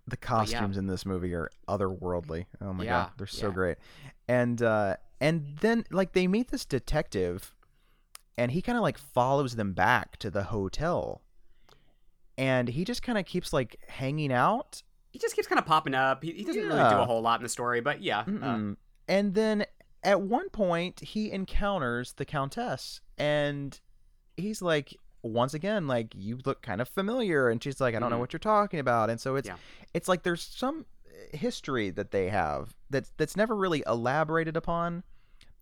the 0.08 0.18
costumes 0.18 0.78
in 0.78 0.88
this 0.88 1.06
movie 1.06 1.34
are 1.36 1.50
otherworldly. 1.68 2.46
Oh 2.62 2.74
my 2.74 2.84
Yeah, 2.86 2.90
god, 3.04 3.12
they're 3.18 3.28
so 3.28 3.48
yeah. 3.50 3.54
great. 3.54 3.78
And 4.28 4.62
uh 4.62 4.96
and 5.20 5.58
then 5.62 5.86
like 5.92 6.14
they 6.14 6.26
meet 6.28 6.48
this 6.50 6.66
detective 6.66 7.54
and 8.38 8.52
he 8.52 8.62
kind 8.62 8.78
of 8.78 8.82
like 8.82 8.98
follows 8.98 9.56
them 9.56 9.74
back 9.74 10.18
to 10.18 10.30
the 10.30 10.44
hotel. 10.44 11.22
And 12.38 12.70
he 12.70 12.84
just 12.86 13.04
kind 13.04 13.18
of 13.18 13.26
keeps 13.26 13.54
like 13.54 13.78
hanging 13.88 14.32
out. 14.32 14.82
he 15.12 15.20
just 15.20 15.36
keeps 15.36 15.48
kind 15.48 15.60
of 15.60 15.66
popping 15.66 15.94
up. 15.94 16.24
He, 16.24 16.32
he 16.32 16.44
doesn't 16.44 16.62
really 16.62 16.78
do 16.90 16.98
a 16.98 17.06
whole 17.06 17.22
lot 17.22 17.40
in 17.40 17.44
the 17.44 17.50
story, 17.50 17.82
but 17.82 18.02
yeah. 18.02 18.24
uh, 18.42 18.74
and 19.08 19.34
then 19.36 19.66
at 20.04 20.22
one 20.22 20.50
point 20.50 21.00
he 21.02 21.32
encounters 21.32 22.14
the 22.14 22.26
countess 22.26 23.02
and 23.20 23.80
he's 24.38 24.62
like 24.62 24.96
once 25.22 25.54
again 25.54 25.86
like 25.86 26.12
you 26.16 26.40
look 26.46 26.64
kind 26.64 26.82
of 26.82 26.90
familiar 26.90 27.50
and 27.50 27.62
she's 27.64 27.80
like 27.80 27.94
I 27.94 28.00
don't 28.00 28.10
know 28.10 28.16
Mhm. 28.16 28.20
what 28.22 28.34
you're 28.34 28.40
talking 28.40 28.80
about 28.80 29.12
and 29.12 29.20
so 29.22 29.36
it's 29.36 29.48
Yeah. 29.48 29.58
it's 29.94 30.08
like 30.08 30.24
there's 30.24 30.42
some 30.42 30.86
uh, 31.06 31.38
history 31.38 31.92
that 31.92 32.10
they 32.10 32.30
have 32.30 32.74
that's 32.90 33.12
that's 33.18 33.36
never 33.38 33.56
really 33.56 33.84
elaborated 33.86 34.58
upon 34.58 35.04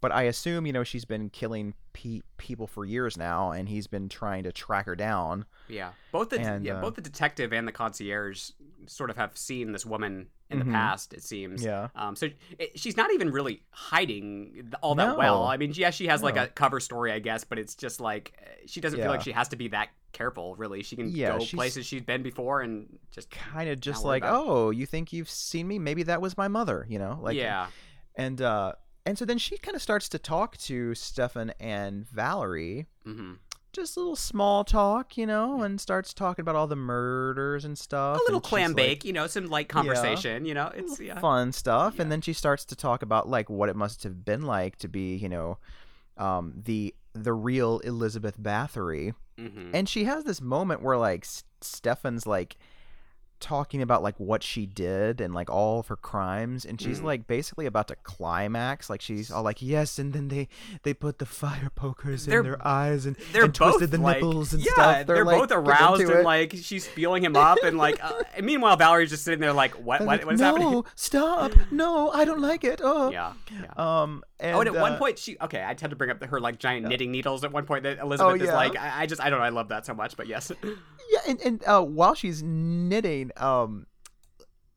but 0.01 0.11
I 0.11 0.23
assume 0.23 0.65
you 0.65 0.73
know 0.73 0.83
she's 0.83 1.05
been 1.05 1.29
killing 1.29 1.73
pe- 1.93 2.21
people 2.37 2.67
for 2.67 2.85
years 2.85 3.17
now 3.17 3.51
and 3.51 3.67
he's 3.69 3.87
been 3.87 4.09
trying 4.09 4.43
to 4.43 4.51
track 4.51 4.85
her 4.85 4.95
down 4.95 5.45
yeah. 5.67 5.91
Both 6.11 6.29
the 6.29 6.39
And, 6.39 6.65
yeah, 6.65 6.77
uh, 6.77 6.81
both 6.81 6.95
the 6.95 7.01
detective 7.01 7.53
and 7.53 7.67
the 7.67 7.71
concierge 7.71 8.49
sort 8.87 9.09
of 9.11 9.17
have 9.17 9.37
seen 9.37 9.71
this 9.71 9.85
woman 9.85 10.27
in 10.49 10.57
Mhm. 10.59 10.65
the 10.65 10.71
past. 10.71 11.13
It 11.13 11.21
seems. 11.21 11.63
yeah 11.63 11.89
Um, 11.95 12.15
so 12.15 12.29
it, 12.57 12.79
she's 12.79 12.97
not 12.97 13.13
even 13.13 13.29
really 13.29 13.61
hiding 13.69 14.71
all 14.81 14.95
that 14.95 15.15
well. 15.17 15.43
I 15.43 15.57
mean, 15.57 15.71
yes, 15.75 15.93
she 15.93 16.07
has 16.07 16.23
like 16.23 16.37
a 16.37 16.47
cover 16.47 16.79
story, 16.79 17.11
I 17.11 17.19
guess, 17.19 17.43
but 17.43 17.59
it's 17.59 17.75
just 17.75 17.99
like 18.01 18.33
uh, 18.41 18.49
she 18.65 18.81
doesn't 18.81 18.99
feel 18.99 19.09
like 19.11 19.21
she 19.21 19.31
has 19.31 19.49
to 19.49 19.55
be 19.57 19.67
that 19.69 19.89
careful. 20.11 20.55
Really, 20.55 20.81
she 20.81 20.95
can 20.95 21.09
Yeah, 21.09 21.33
go 21.33 21.39
she's- 21.39 21.53
places 21.53 21.85
she's 21.85 22.01
been 22.01 22.23
before 22.23 22.61
and 22.61 22.97
just 23.11 23.29
kind 23.29 23.69
of 23.69 23.79
just 23.79 24.03
like 24.03 24.23
oh 24.25 24.71
you 24.71 24.87
think 24.87 25.13
you've 25.13 25.29
seen 25.29 25.67
me 25.67 25.77
maybe 25.77 26.01
that 26.03 26.19
was 26.21 26.35
my 26.35 26.47
mother 26.47 26.85
you 26.89 26.97
know 26.97 27.19
like 27.21 27.35
yeah, 27.37 27.67
and 28.15 28.41
uh 28.41 28.73
and 29.09 29.17
so 29.17 29.25
then 29.25 29.39
she 29.39 29.57
kind 29.57 29.75
of 29.75 29.81
starts 29.81 30.07
to 30.09 30.19
talk 30.19 30.55
to 30.57 30.93
Stefan 30.93 31.51
and 31.59 32.07
Valerie. 32.07 32.85
Hmm 33.03 33.33
just 33.71 33.95
a 33.95 33.99
little 33.99 34.15
small 34.15 34.63
talk 34.63 35.15
you 35.15 35.27
know 35.27 35.61
and 35.61 35.79
starts 35.79 36.11
talking 36.11 36.41
about 36.41 36.55
all 36.55 36.65
the 36.65 36.75
murders 36.75 37.65
and 37.65 37.77
stuff 37.77 38.17
a 38.17 38.23
little 38.23 38.41
clam 38.41 38.71
like, 38.71 38.75
bake, 38.75 39.05
you 39.05 39.13
know, 39.13 39.27
some 39.27 39.45
light 39.45 39.69
conversation. 39.69 40.43
You 40.43 40.55
know, 40.55 40.71
it's 40.73 40.99
yeah. 40.99 41.19
fun 41.19 41.51
stuff. 41.51 41.99
And 41.99 42.11
then 42.11 42.19
she 42.21 42.33
starts 42.33 42.65
to 42.65 42.75
talk 42.75 43.03
about 43.03 43.29
like 43.29 43.47
what 43.47 43.69
it 43.69 43.75
must 43.75 44.03
have 44.03 44.25
been 44.25 44.41
like 44.41 44.77
to 44.77 44.87
be 44.87 45.15
you 45.15 45.29
know 45.29 45.59
um 46.17 46.53
the 46.65 46.95
the 47.13 47.33
real 47.33 47.79
Elizabeth 47.79 48.39
Bathory. 48.39 49.13
Hmm 49.37 49.69
and 49.73 49.87
she 49.87 50.05
has 50.05 50.23
this 50.23 50.41
moment 50.41 50.81
where 50.81 50.97
like 50.97 51.23
S- 51.23 51.43
Stefan's 51.61 52.25
like 52.25 52.57
talking 53.39 53.81
about 53.81 54.03
like 54.03 54.19
what 54.19 54.43
she 54.43 54.65
did 54.65 55.21
and 55.21 55.33
like 55.33 55.49
all 55.49 55.79
of 55.79 55.87
her 55.87 55.95
crimes 55.95 56.65
and 56.65 56.79
she's 56.81 56.99
Mhm. 56.99 57.03
like 57.05 57.27
basically 57.27 57.65
about 57.65 57.87
to 57.87 57.95
climax 58.03 58.89
like 58.89 59.01
she's 59.01 59.31
all 59.31 59.43
like 59.43 59.61
yes 59.61 59.97
and 59.97 60.11
then 60.13 60.27
they 60.27 60.47
they 60.83 60.93
put 60.93 61.19
the 61.19 61.25
fire 61.25 61.69
pokers 61.73 62.25
They're- 62.25 62.39
in 62.39 62.45
their 62.45 62.67
eyes 62.67 63.05
and, 63.05 63.15
they're 63.31 63.45
and 63.45 63.55
twisted 63.55 63.91
both 63.91 63.91
the 63.91 63.97
like, 64.03 64.17
nipples 64.17 64.53
and 64.53 64.61
yeah, 64.63 64.71
stuff 64.73 65.07
they're, 65.07 65.23
like, 65.25 65.37
both 65.39 65.51
aroused 65.51 66.01
and 66.01 66.11
it. 66.11 66.23
like 66.23 66.53
she's 66.61 66.85
feeling 66.87 67.23
him 67.23 67.35
up 67.35 67.57
and 67.63 67.77
like. 67.77 68.03
Uh, 68.03 68.23
and 68.35 68.45
meanwhile, 68.51 68.75
Valerie's 68.77 69.09
just 69.09 69.23
sitting 69.23 69.39
there 69.39 69.53
like, 69.53 69.73
what? 69.75 69.99
They're 69.99 70.07
What, 70.07 70.17
like, 70.19 70.25
what 70.25 70.35
is 70.35 70.41
no 70.41 70.45
happening? 70.55 70.83
stop 70.95 71.51
no 71.71 72.09
I 72.11 72.25
don't 72.25 72.41
like 72.41 72.63
it 72.63 72.81
oh 72.83 73.09
Yeah, 73.11 73.33
yeah. 73.51 74.01
um 74.03 74.23
and, 74.39 74.55
oh, 74.55 74.59
and 74.61 74.69
at 74.69 74.75
one 74.81 74.93
uh, 74.93 74.97
point 74.97 75.17
she 75.19 75.37
okay. 75.41 75.63
I 75.65 75.73
tend 75.73 75.89
to 75.89 75.95
bring 75.95 76.09
up 76.11 76.23
her 76.23 76.39
like 76.39 76.59
giant 76.59 76.87
knitting 76.87 77.11
needles 77.11 77.43
at 77.43 77.51
one 77.51 77.65
point 77.65 77.83
that 77.83 77.99
Elizabeth 77.99 78.41
is 78.41 78.47
Oh, 78.49 78.51
yeah. 78.51 78.55
like. 78.55 78.77
I, 78.77 79.01
I 79.01 79.05
just 79.05 79.21
I 79.21 79.29
don't 79.29 79.39
know. 79.39 79.45
I 79.45 79.49
love 79.49 79.67
that 79.69 79.85
so 79.85 79.93
much. 79.93 80.15
But 80.15 80.27
yes, 80.27 80.51
Yeah, 81.09 81.19
and, 81.27 81.41
and 81.41 81.63
uh, 81.67 81.81
while 81.81 82.13
she's 82.13 82.43
knitting, 82.43 83.31
um, 83.37 83.87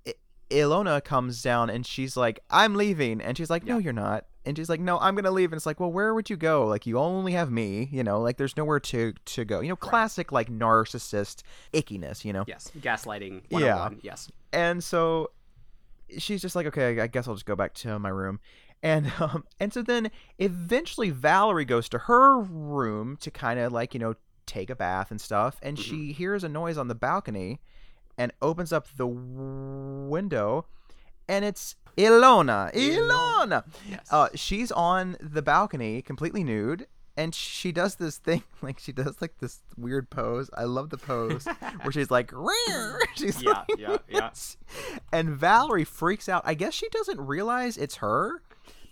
I- 0.07 0.15
Ilona 0.51 1.05
comes 1.05 1.43
down 1.43 1.69
and 1.71 1.87
she's 1.87 2.17
like, 2.17 2.41
"I'm 2.51 2.75
leaving," 2.75 3.21
and 3.21 3.37
she's 3.37 3.51
like, 3.51 3.65
"No, 3.65 3.79
you're 3.79 3.93
not." 3.93 4.25
And 4.45 4.57
she's 4.57 4.69
like, 4.69 4.81
"No, 4.81 4.99
I'm 4.99 5.15
gonna 5.15 5.31
leave." 5.31 5.53
And 5.53 5.59
it's 5.59 5.67
like, 5.67 5.79
"Well, 5.79 5.93
where 5.93 6.15
would 6.15 6.31
you 6.31 6.37
go? 6.37 6.67
Like, 6.67 6.87
you 6.87 6.99
only 6.99 7.33
have 7.33 7.51
me. 7.51 7.89
You 7.93 8.03
know, 8.03 8.21
like, 8.21 8.39
there's 8.39 8.57
nowhere 8.57 8.81
to 8.81 9.13
to 9.13 9.45
go. 9.45 9.61
You 9.61 9.69
know, 9.69 9.77
classic 9.77 10.33
like 10.33 10.49
narcissist 10.51 11.43
ickiness. 11.73 12.25
You 12.25 12.33
know." 12.33 12.45
yes, 12.49 12.71
gaslighting. 12.81 13.43
Yeah. 13.51 13.91
Yes. 14.03 14.31
And 14.53 14.83
so 14.83 15.31
she's 16.19 16.43
just 16.43 16.57
like, 16.57 16.67
okay, 16.67 17.01
I 17.01 17.07
guess 17.07 17.27
I'll 17.29 17.35
just 17.35 17.47
go 17.47 17.57
back 17.57 17.75
to 17.75 17.99
my 17.99 18.09
room. 18.09 18.41
And 18.83 19.13
um, 19.21 19.45
and 19.61 19.73
so 19.73 19.83
then 19.83 20.11
eventually 20.39 21.11
Valerie 21.11 21.65
goes 21.65 21.89
to 21.91 21.99
her 21.99 22.41
room 22.41 23.17
to 23.19 23.31
kind 23.31 23.61
of 23.61 23.73
like 23.73 23.95
you 23.95 24.01
know 24.01 24.15
take 24.47 24.71
a 24.71 24.77
bath 24.77 25.11
and 25.11 25.21
stuff, 25.21 25.59
and 25.63 25.77
Mhm. 25.77 25.83
she 25.83 26.13
hears 26.13 26.45
a 26.45 26.49
noise 26.49 26.77
on 26.79 26.89
the 26.89 26.95
balcony, 26.95 27.61
and 28.19 28.33
opens 28.43 28.73
up 28.73 28.87
the 28.97 29.07
w- 29.07 30.09
window, 30.09 30.67
and 31.29 31.45
it's 31.45 31.77
Ilona. 31.97 32.73
Ilona. 32.75 33.65
Yes. 33.89 34.07
Uh, 34.11 34.29
she's 34.35 34.73
on 34.73 35.17
the 35.21 35.43
balcony, 35.43 36.03
completely 36.03 36.43
nude, 36.45 36.87
and 37.17 37.35
she 37.35 37.73
does 37.73 37.97
this 37.97 38.17
thing 38.19 38.43
like 38.63 38.79
she 38.79 38.93
does 38.93 39.21
like 39.21 39.39
this 39.39 39.61
weird 39.77 40.09
pose. 40.11 40.49
I 40.55 40.65
love 40.65 40.91
the 40.91 40.97
pose 40.99 41.45
where 41.83 41.93
she's 41.93 42.11
like, 42.11 42.31
"Rear." 42.33 42.99
she's 43.15 43.43
yeah, 43.43 43.65
like 43.69 43.79
yeah, 43.79 43.99
yeah. 44.09 44.31
and 45.13 45.31
Valerie 45.31 45.85
freaks 45.85 46.29
out. 46.29 46.43
I 46.47 46.55
guess 46.55 46.73
she 46.75 46.89
doesn't 46.89 47.21
realize 47.21 47.77
it's 47.77 47.97
her 47.97 48.43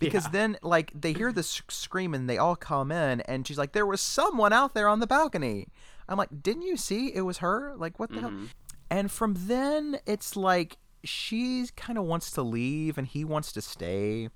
because 0.01 0.25
Yeah. 0.25 0.31
then 0.31 0.57
like 0.61 0.91
they 0.93 1.13
hear 1.13 1.31
the 1.31 1.43
scream 1.43 2.13
and 2.13 2.29
they 2.29 2.37
all 2.37 2.57
come 2.57 2.91
in 2.91 3.21
and 3.21 3.47
she's 3.47 3.57
like 3.57 3.71
there 3.71 3.85
was 3.85 4.01
someone 4.01 4.51
out 4.51 4.73
there 4.73 4.89
on 4.89 4.99
the 4.99 5.07
balcony. 5.07 5.67
I'm 6.09 6.17
like, 6.17 6.43
"Didn't 6.43 6.63
you 6.63 6.75
see 6.75 7.13
it 7.15 7.21
was 7.21 7.37
her? 7.37 7.73
Like 7.77 7.97
what 7.99 8.09
the 8.11 8.19
hell?" 8.19 8.31
Mhm. 8.31 8.47
And 8.89 9.09
from 9.09 9.35
then 9.37 9.99
it's 10.05 10.35
like 10.35 10.77
she 11.05 11.67
kind 11.77 11.97
of 11.97 12.03
wants 12.03 12.29
to 12.31 12.41
leave 12.41 12.97
and 12.97 13.07
he 13.07 13.23
wants 13.23 13.53
to 13.53 13.61
stay. 13.61 14.27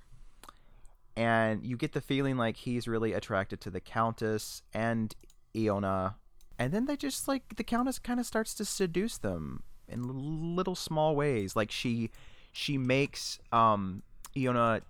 And 1.16 1.64
you 1.64 1.76
get 1.76 1.92
the 1.92 2.00
feeling 2.00 2.36
like 2.36 2.56
he's 2.58 2.86
really 2.86 3.12
attracted 3.12 3.60
to 3.62 3.70
the 3.70 3.80
countess 3.80 4.62
and 4.74 5.14
Ilona. 5.54 6.14
And 6.58 6.72
then 6.72 6.86
they 6.86 6.96
just 6.96 7.26
like 7.28 7.56
the 7.56 7.64
countess 7.64 7.98
kind 7.98 8.20
of 8.20 8.26
starts 8.26 8.54
to 8.54 8.64
seduce 8.64 9.18
them 9.18 9.62
in 9.88 10.54
little 10.56 10.74
small 10.74 11.16
ways. 11.16 11.56
Like 11.56 11.70
she 11.70 12.10
she 12.52 12.76
makes 12.78 13.38
um 13.52 14.02
Ilona 14.34 14.82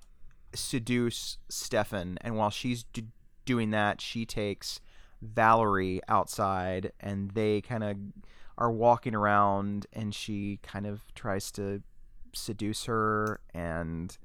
seduce 0.57 1.39
Stefan 1.49 2.19
and 2.23 2.37
while 2.37 2.51
she's 2.51 2.85
d- 2.85 3.07
doing 3.45 3.71
that, 3.71 4.01
she 4.01 4.25
takes 4.27 4.81
Valerie 5.23 6.01
outside 6.09 6.93
and 7.01 7.31
they 7.33 7.61
kind 7.61 7.85
of 7.85 7.97
are 8.59 8.71
walking 8.71 9.15
around 9.15 9.87
and 9.93 10.15
she 10.15 10.59
kind 10.63 10.87
of 10.87 11.03
tries 11.15 11.51
to 11.53 11.83
seduce 12.33 12.85
her 12.85 13.41
and 13.55 14.19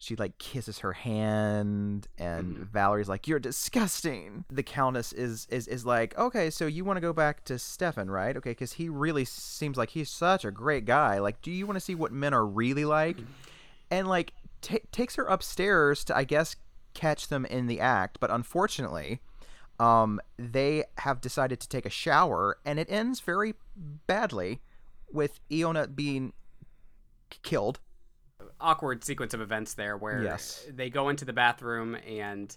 she 0.00 0.14
like 0.14 0.38
kisses 0.38 0.78
her 0.78 0.92
hand 0.92 2.06
and 2.18 2.56
Mhm. 2.56 2.68
Valerie's 2.70 3.08
like 3.08 3.26
you're 3.26 3.40
disgusting. 3.40 4.44
The 4.48 4.62
countess 4.62 5.12
is 5.12 5.46
is 5.50 5.66
is 5.66 5.84
like, 5.84 6.16
"Okay, 6.16 6.50
so 6.50 6.66
you 6.66 6.84
want 6.84 6.98
to 6.98 7.00
go 7.00 7.12
back 7.12 7.44
to 7.46 7.58
Stefan, 7.58 8.08
right? 8.08 8.36
Okay, 8.36 8.54
cuz 8.54 8.74
he 8.74 8.88
really 8.88 9.24
seems 9.24 9.76
like 9.76 9.90
he's 9.90 10.08
such 10.08 10.44
a 10.44 10.52
great 10.52 10.84
guy. 10.84 11.18
Like 11.18 11.42
do 11.42 11.50
you 11.50 11.66
want 11.66 11.76
to 11.76 11.80
see 11.80 11.96
what 11.96 12.12
men 12.12 12.32
are 12.32 12.46
really 12.46 12.84
like?" 12.84 13.16
And 13.90 14.06
like 14.06 14.34
ta 14.60 14.76
takes 14.92 15.16
her 15.16 15.24
upstairs 15.24 16.04
to 16.04 16.16
I 16.16 16.24
guess 16.24 16.56
catch 16.94 17.28
them 17.28 17.44
in 17.46 17.66
the 17.66 17.80
act, 17.80 18.18
but 18.20 18.30
unfortunately, 18.30 19.20
um 19.78 20.20
they 20.38 20.84
have 20.98 21.20
decided 21.20 21.60
to 21.60 21.68
take 21.68 21.86
a 21.86 21.90
shower 21.90 22.58
and 22.64 22.78
it 22.78 22.90
ends 22.90 23.20
very 23.20 23.54
badly 23.76 24.60
with 25.12 25.38
Ilona 25.50 25.94
being 25.94 26.32
k- 27.30 27.38
killed. 27.42 27.80
awkward 28.60 29.04
sequence 29.04 29.32
of 29.34 29.40
events 29.40 29.74
there 29.74 29.96
where 29.96 30.22
Yes. 30.22 30.66
they 30.68 30.90
go 30.90 31.08
into 31.08 31.24
the 31.24 31.32
bathroom 31.32 31.94
and 32.06 32.56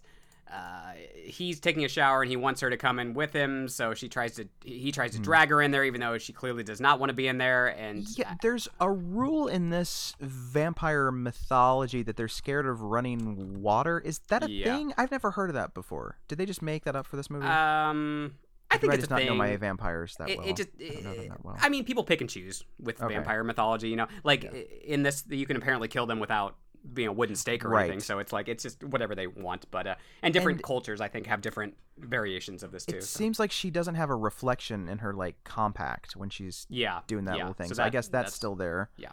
uh, 0.53 0.91
he's 1.15 1.59
taking 1.59 1.85
a 1.85 1.87
shower 1.87 2.21
and 2.21 2.29
he 2.29 2.35
wants 2.35 2.59
her 2.61 2.69
to 2.69 2.75
come 2.77 2.99
in 2.99 3.13
with 3.13 3.31
him 3.33 3.69
so 3.69 3.93
she 3.93 4.09
tries 4.09 4.35
to 4.35 4.47
he 4.63 4.91
tries 4.91 5.11
to 5.11 5.19
drag 5.19 5.49
her 5.49 5.61
in 5.61 5.71
there 5.71 5.83
even 5.85 6.01
though 6.01 6.17
she 6.17 6.33
clearly 6.33 6.63
does 6.63 6.81
not 6.81 6.99
want 6.99 7.09
to 7.09 7.13
be 7.13 7.27
in 7.27 7.37
there 7.37 7.67
and 7.67 8.05
Yeah, 8.17 8.33
there's 8.41 8.67
a 8.79 8.91
rule 8.91 9.47
in 9.47 9.69
this 9.69 10.15
vampire 10.19 11.11
mythology 11.11 12.03
that 12.03 12.17
they're 12.17 12.27
scared 12.27 12.65
of 12.65 12.81
running 12.81 13.61
water. 13.61 13.99
Is 13.99 14.19
that 14.27 14.43
a 14.43 14.49
Yeah. 14.49 14.65
thing? 14.75 14.93
I've 14.97 15.11
never 15.11 15.31
heard 15.31 15.49
of 15.49 15.53
that 15.53 15.73
before. 15.73 16.17
Did 16.27 16.37
they 16.37 16.45
just 16.45 16.61
make 16.61 16.83
that 16.85 16.95
up 16.95 17.05
for 17.07 17.15
this 17.15 17.29
movie? 17.29 17.45
um 17.47 18.35
I 18.73 18.77
think 18.77 18.91
I 18.91 18.95
it's 18.95 19.01
just 19.03 19.09
not 19.11 19.17
thing. 19.19 19.27
know 19.27 19.35
my 19.35 19.57
vampires 19.57 20.15
that 20.17 20.29
it, 20.29 20.37
well. 20.37 20.47
it 20.47 20.55
just 20.55 20.69
I 20.79 21.01
them 21.01 21.27
that 21.29 21.43
well. 21.45 21.57
I 21.61 21.67
mean 21.69 21.83
people 21.83 22.03
pick 22.05 22.21
and 22.21 22.29
choose 22.29 22.63
with 22.79 23.01
Okay. 23.01 23.13
vampire 23.13 23.43
mythology 23.43 23.89
you 23.89 23.95
know 23.97 24.07
like 24.23 24.45
i- 24.45 24.65
in 24.85 25.03
this 25.03 25.23
you 25.29 25.45
can 25.45 25.57
apparently 25.57 25.87
kill 25.89 26.05
them 26.05 26.19
without 26.21 26.55
being 26.93 27.07
a 27.07 27.13
wooden 27.13 27.35
stake 27.35 27.63
or 27.63 27.77
anything 27.77 27.99
so 27.99 28.17
it's 28.19 28.33
like 28.33 28.47
it's 28.47 28.63
just 28.63 28.83
whatever 28.83 29.13
they 29.13 29.27
want 29.27 29.65
but 29.71 29.85
uh 29.85 29.95
and 30.23 30.33
different 30.33 30.57
And- 30.57 30.63
cultures 30.63 30.99
I 30.99 31.07
think 31.07 31.27
have 31.27 31.41
different 31.41 31.75
variations 31.97 32.63
of 32.63 32.71
this 32.71 32.85
too 32.85 32.97
it 32.97 33.03
so. 33.03 33.17
seems 33.19 33.39
like 33.39 33.51
she 33.51 33.69
doesn't 33.69 33.95
have 33.95 34.09
a 34.09 34.15
reflection 34.15 34.89
in 34.89 34.97
her 34.99 35.13
like 35.13 35.35
compact 35.43 36.15
when 36.15 36.29
she's 36.29 36.65
yeah 36.69 37.01
doing 37.07 37.25
that 37.25 37.37
yeah. 37.37 37.43
little 37.43 37.53
thing. 37.53 37.67
So 37.67 37.75
So, 37.75 37.83
I 37.83 37.89
guess 37.89 38.07
that's, 38.07 38.33
still 38.33 38.55
there. 38.55 38.89
Yeah. 38.97 39.09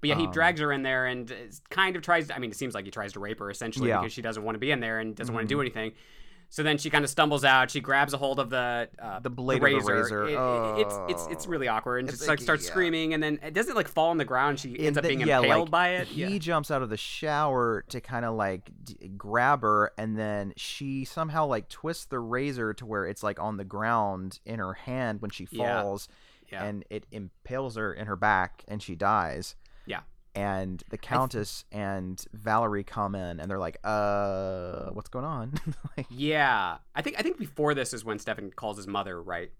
But 0.00 0.08
yeah, 0.08 0.16
he 0.16 0.26
Um, 0.26 0.32
drags 0.32 0.60
her 0.60 0.72
in 0.72 0.82
there 0.82 1.06
and 1.06 1.32
kind 1.70 1.96
of 1.96 2.02
tries. 2.02 2.30
I 2.30 2.38
mean, 2.38 2.50
it 2.50 2.56
seems 2.56 2.74
like 2.74 2.84
he 2.84 2.90
tries 2.90 3.12
to 3.14 3.20
rape 3.20 3.38
her 3.38 3.50
essentially 3.50 3.88
Yeah. 3.88 3.94
Mm-hmm. 3.96 4.02
because 4.04 4.12
she 4.12 4.20
doesn't 4.22 4.42
want 4.42 4.56
to 4.56 4.58
be 4.58 4.70
in 4.70 4.80
there 4.80 4.98
and 4.98 5.14
doesn't 5.16 5.34
want 5.34 5.48
to 5.48 5.54
do 5.54 5.60
anything. 5.60 5.92
So 6.54 6.62
then 6.62 6.78
she 6.78 6.88
kind 6.88 7.02
of 7.02 7.10
stumbles 7.10 7.44
out. 7.44 7.72
She 7.72 7.80
grabs 7.80 8.12
a 8.14 8.16
hold 8.16 8.38
of 8.38 8.48
the 8.48 8.88
uh, 9.02 9.18
The 9.18 9.28
blade 9.28 9.56
of 9.56 9.62
the 9.62 9.66
razor. 9.92 10.22
razor. 10.22 10.24
It- 10.28 10.34
it- 10.34 10.86
it's 10.86 10.98
it's 11.08 11.26
it's 11.32 11.46
really 11.48 11.66
awkward. 11.66 11.98
And 11.98 12.08
It's 12.08 12.18
just 12.18 12.28
like 12.28 12.38
starts 12.40 12.64
yeah. 12.64 12.70
screaming, 12.70 13.12
and 13.12 13.20
then 13.20 13.40
it 13.42 13.54
doesn't 13.54 13.74
like 13.74 13.88
fall 13.88 14.10
on 14.10 14.18
the 14.18 14.24
ground. 14.24 14.60
She 14.60 14.68
ends 14.78 14.86
And 14.86 14.98
up 14.98 15.02
then- 15.02 15.16
being 15.16 15.26
yeah, 15.28 15.38
impaled 15.40 15.62
like, 15.62 15.70
by 15.72 15.88
it. 15.96 16.06
He 16.06 16.20
yeah. 16.34 16.38
jumps 16.38 16.70
out 16.70 16.80
of 16.80 16.90
the 16.90 16.96
shower 16.96 17.82
to 17.88 18.00
kind 18.00 18.24
of 18.24 18.36
like 18.36 18.70
d- 18.84 19.08
grab 19.16 19.62
her, 19.62 19.90
and 19.98 20.16
then 20.16 20.52
she 20.56 21.04
somehow 21.04 21.44
like 21.44 21.68
twists 21.68 22.04
the 22.04 22.20
razor 22.20 22.72
to 22.74 22.86
where 22.86 23.04
it's 23.04 23.24
like 23.24 23.40
on 23.40 23.56
the 23.56 23.64
ground 23.64 24.38
in 24.46 24.60
her 24.60 24.74
hand 24.74 25.22
when 25.22 25.32
she 25.32 25.46
falls, 25.46 26.06
and 26.52 26.84
it 26.88 27.04
impales 27.10 27.74
her 27.74 27.92
in 27.92 28.06
her 28.06 28.14
back, 28.14 28.62
and 28.68 28.80
she 28.80 28.94
dies. 28.94 29.56
And 30.34 30.82
the 30.90 30.98
countess 30.98 31.64
and 31.70 32.22
Valerie 32.32 32.82
come 32.82 33.14
in, 33.14 33.38
and 33.38 33.48
they're 33.48 33.58
like, 33.58 33.78
"Uh, 33.84 34.90
what's 34.90 35.08
going 35.08 35.24
on?" 35.24 35.52
like, 35.96 36.06
yeah, 36.10 36.78
I 36.94 37.02
think 37.02 37.16
I 37.18 37.22
think 37.22 37.38
before 37.38 37.72
this 37.74 37.92
is 37.94 38.04
when 38.04 38.18
Stefan 38.18 38.50
calls 38.50 38.76
his 38.76 38.86
mother, 38.88 39.22
right? 39.22 39.52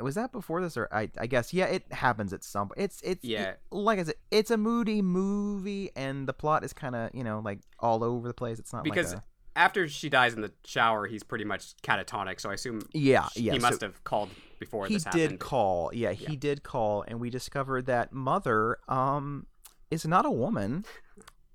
was 0.00 0.14
that 0.14 0.30
before 0.32 0.60
this, 0.60 0.76
or 0.76 0.88
I? 0.92 1.10
I 1.18 1.26
guess 1.26 1.52
yeah, 1.54 1.66
it 1.66 1.90
happens 1.92 2.32
at 2.32 2.44
some. 2.44 2.70
It's 2.76 3.00
it's 3.02 3.24
Yeah. 3.24 3.50
it- 3.50 3.60
like 3.70 3.98
I 3.98 4.02
said, 4.04 4.14
it's 4.30 4.50
a 4.50 4.56
moody 4.56 5.00
movie, 5.02 5.90
and 5.96 6.26
the 6.28 6.32
plot 6.34 6.64
is 6.64 6.72
kind 6.72 6.94
of 6.94 7.10
you 7.14 7.24
know 7.24 7.40
like 7.44 7.60
all 7.78 8.02
over 8.04 8.28
the 8.28 8.34
place. 8.34 8.58
It's 8.58 8.72
not 8.72 8.84
Because 8.84 9.14
like 9.14 9.22
a, 9.22 9.58
after 9.58 9.88
she 9.88 10.08
dies 10.10 10.34
in 10.34 10.42
the 10.42 10.52
shower, 10.64 11.06
he's 11.06 11.22
pretty 11.22 11.44
much 11.44 11.76
catatonic. 11.82 12.40
So 12.40 12.50
I 12.50 12.54
assume 12.54 12.80
Yeah, 12.92 13.28
he 13.34 13.42
yeah. 13.42 13.54
so 13.54 13.58
must 13.60 13.80
have 13.80 14.02
called 14.04 14.30
before 14.58 14.86
he 14.86 14.94
this 14.94 15.04
did 15.04 15.38
call. 15.38 15.90
Yeah, 15.94 16.12
he 16.12 16.32
Yeah. 16.32 16.38
did 16.38 16.62
call, 16.62 17.02
and 17.08 17.18
we 17.20 17.30
discovered 17.30 17.86
that 17.86 18.12
mother 18.12 18.78
um 18.88 19.46
is 19.90 20.04
not 20.06 20.24
a 20.26 20.30
woman. 20.30 20.84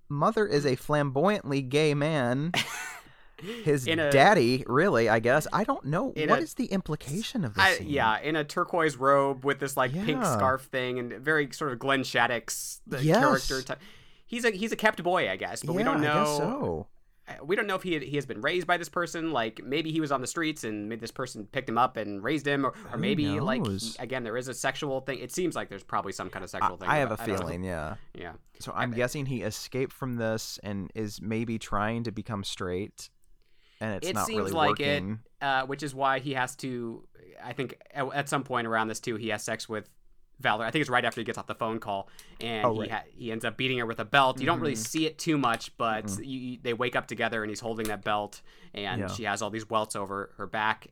Mother 0.10 0.46
is 0.46 0.66
a 0.66 0.76
flamboyantly 0.76 1.62
gay 1.62 1.94
man. 1.94 2.52
His 3.64 3.88
a- 3.88 3.96
daddy, 4.12 4.64
really, 4.68 5.10
I 5.10 5.20
guess. 5.20 5.48
I 5.52 5.64
don't 5.64 5.86
know 5.86 6.08
what 6.10 6.30
a- 6.30 6.38
is 6.38 6.54
the 6.54 6.66
implication 6.66 7.44
of 7.44 7.56
this. 7.56 7.64
I, 7.64 7.74
scene? 7.76 7.90
yeah, 7.90 8.20
in 8.20 8.36
a 8.36 8.44
turquoise 8.44 8.98
robe 8.98 9.44
with 9.44 9.60
this 9.60 9.76
like 9.76 9.94
pink 9.94 10.24
scarf 10.24 10.64
thing, 10.66 11.00
and 11.00 11.14
very 11.14 11.52
sort 11.52 11.72
of 11.72 11.80
Glenn 11.80 12.02
Shadix 12.04 12.82
Yes. 13.02 13.18
character. 13.18 13.62
Type. 13.64 13.80
He's 14.28 14.46
a 14.46 14.52
he's 14.52 14.72
a 14.72 14.76
kept 14.76 15.02
boy, 15.02 15.28
I 15.30 15.38
guess, 15.38 15.64
but 15.64 15.74
we 15.74 15.82
don't 15.82 16.02
know. 16.02 16.26
So. 16.38 16.88
We 17.44 17.56
don't 17.56 17.68
know 17.68 17.76
if 17.76 17.84
he 17.84 18.00
he 18.00 18.16
has 18.16 18.26
been 18.26 18.42
raised 18.42 18.68
by 18.68 18.78
this 18.78 18.90
person. 18.90 19.32
Like 19.32 19.62
maybe 19.64 19.92
he 19.92 20.02
was 20.02 20.12
on 20.12 20.22
the 20.22 20.28
streets 20.28 20.64
and 20.64 20.90
maybe 20.90 21.02
this 21.02 21.12
person 21.12 21.46
picked 21.46 21.70
him 21.70 21.78
up 21.78 21.98
and 21.98 22.24
raised 22.24 22.48
him, 22.48 22.66
or, 22.66 22.74
or 22.92 22.98
maybe 22.98 23.40
like 23.40 23.66
he- 23.66 23.96
again 24.00 24.24
there 24.24 24.38
is 24.38 24.48
a 24.48 24.54
sexual 24.54 25.02
thing. 25.02 25.20
It 25.20 25.32
seems 25.32 25.56
like 25.56 25.70
there's 25.70 25.84
probably 25.84 26.12
some 26.12 26.30
kind 26.30 26.44
of 26.44 26.50
I, 26.50 26.60
sexual 26.60 26.78
thing. 26.78 26.90
I 26.90 26.98
have 26.98 27.12
a 27.12 27.22
I 27.22 27.26
feeling, 27.26 27.64
yeah. 27.64 27.96
Yeah, 28.14 28.34
So 28.60 28.72
I'm 28.76 28.92
guessing 28.92 29.26
he 29.26 29.42
escaped 29.42 29.94
from 29.94 30.16
this 30.16 30.60
and 30.64 30.92
is 30.96 31.22
maybe 31.22 31.58
trying 31.60 32.04
to 32.04 32.12
become 32.12 32.44
straight, 32.44 33.10
and 33.80 33.96
it's 33.96 34.08
it 34.08 34.16
not 34.16 34.28
seems 34.28 34.40
really 34.40 34.52
like 34.52 34.70
working. 34.80 35.20
it, 35.42 35.46
uh, 35.46 35.66
which 35.66 35.84
is 35.84 35.96
why 35.96 36.20
he 36.20 36.34
has 36.34 36.56
to. 36.58 37.08
I 37.44 37.54
think 37.54 37.80
at, 37.94 38.06
at 38.14 38.30
some 38.30 38.44
point 38.44 38.68
around 38.68 38.88
this 38.88 39.00
too, 39.00 39.16
he 39.16 39.30
has 39.30 39.44
sex 39.44 39.68
with 39.70 39.90
Valerie. 40.42 40.68
I 40.68 40.72
think 40.72 40.82
it's 40.82 40.90
right 40.90 41.04
after 41.06 41.22
he 41.22 41.26
gets 41.26 41.38
off 41.38 41.48
the 41.48 41.56
phone 41.56 41.80
call, 41.80 42.10
and 42.40 42.66
Oh, 42.66 42.80
he 42.82 42.90
ha- 42.90 43.04
he 43.16 43.32
ends 43.32 43.46
up 43.46 43.58
beating 43.58 43.78
her 43.80 43.86
with 43.86 44.00
a 44.00 44.06
belt. 44.06 44.40
You 44.40 44.46
don't 44.46 44.60
really 44.60 44.74
Mhm. 44.74 44.88
see 44.88 45.06
it 45.06 45.18
too 45.18 45.38
much, 45.38 45.76
but 45.78 46.06
Mhm. 46.06 46.26
you, 46.26 46.58
they 46.62 46.74
wake 46.74 46.96
up 46.96 47.08
together, 47.08 47.44
and 47.44 47.50
he's 47.50 47.60
holding 47.62 47.88
that 47.88 48.04
belt, 48.04 48.42
and 48.74 49.02
Yeah. 49.02 49.08
she 49.08 49.24
has 49.24 49.42
all 49.42 49.50
these 49.50 49.70
welts 49.70 49.96
over 49.96 50.34
her 50.38 50.48
back. 50.48 50.88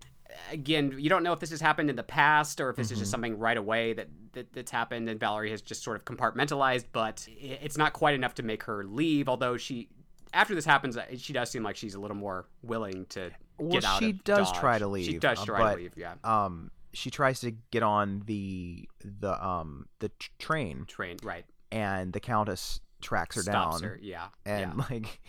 Again, 0.52 0.94
you 0.98 1.10
don't 1.10 1.24
know 1.24 1.34
if 1.34 1.40
this 1.40 1.50
has 1.50 1.60
happened 1.60 1.90
in 1.90 1.96
the 1.96 2.04
past 2.04 2.62
or 2.62 2.70
if 2.70 2.76
this 2.76 2.92
is 2.92 3.00
just 3.00 3.10
Mhm. 3.10 3.12
something 3.12 3.40
right 3.40 3.58
away 3.58 3.94
that, 3.94 4.08
that 4.34 4.54
that's 4.54 4.70
happened, 4.72 5.10
and 5.10 5.20
Valerie 5.20 5.50
has 5.50 5.62
just 5.62 5.82
sort 5.84 5.98
of 5.98 6.06
compartmentalized. 6.06 6.86
But 6.92 7.28
it's 7.30 7.78
not 7.78 7.94
quite 7.94 8.14
enough 8.14 8.36
to 8.36 8.44
make 8.44 8.64
her 8.64 8.84
leave. 8.84 9.28
Although 9.28 9.58
she, 9.58 9.90
after 10.32 10.54
this 10.54 10.66
happens, 10.66 10.96
uh, 10.98 11.06
she 11.18 11.34
does 11.34 11.50
seem 11.50 11.64
like 11.64 11.76
she's 11.76 11.96
a 11.96 12.00
little 12.00 12.16
more 12.16 12.46
willing 12.62 13.08
to 13.08 13.32
Well, 13.58 13.72
get 13.72 13.84
out 13.86 13.98
she 14.00 14.12
of 14.12 14.24
does 14.24 14.52
Dodge. 14.52 14.60
try 14.60 14.78
to 14.78 14.88
leave. 14.88 15.06
She 15.06 15.18
does 15.18 15.40
uh, 15.40 15.46
try 15.46 15.60
but- 15.60 15.72
to 15.72 15.82
leave. 15.82 15.94
Yeah, 15.98 16.14
Um, 16.24 16.70
she 16.94 17.10
tries 17.12 17.40
to 17.42 17.52
get 17.72 17.84
on 17.84 18.24
the 18.26 18.88
the 19.04 19.46
um 19.46 19.88
the 20.00 20.10
t- 20.10 20.28
train, 20.40 20.86
train 20.88 21.18
right. 21.24 21.46
and 21.72 22.14
the 22.14 22.20
countess 22.20 22.80
tracks 23.02 23.36
her 23.36 23.42
Stops 23.44 23.82
down 23.82 23.90
her. 23.90 24.00
Yeah, 24.02 24.28
and 24.46 24.74
yeah. 24.78 24.86
like 24.90 25.20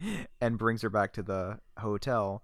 and 0.40 0.58
brings 0.58 0.82
her 0.82 0.90
back 0.90 1.12
to 1.14 1.22
the 1.22 1.58
hotel. 1.78 2.42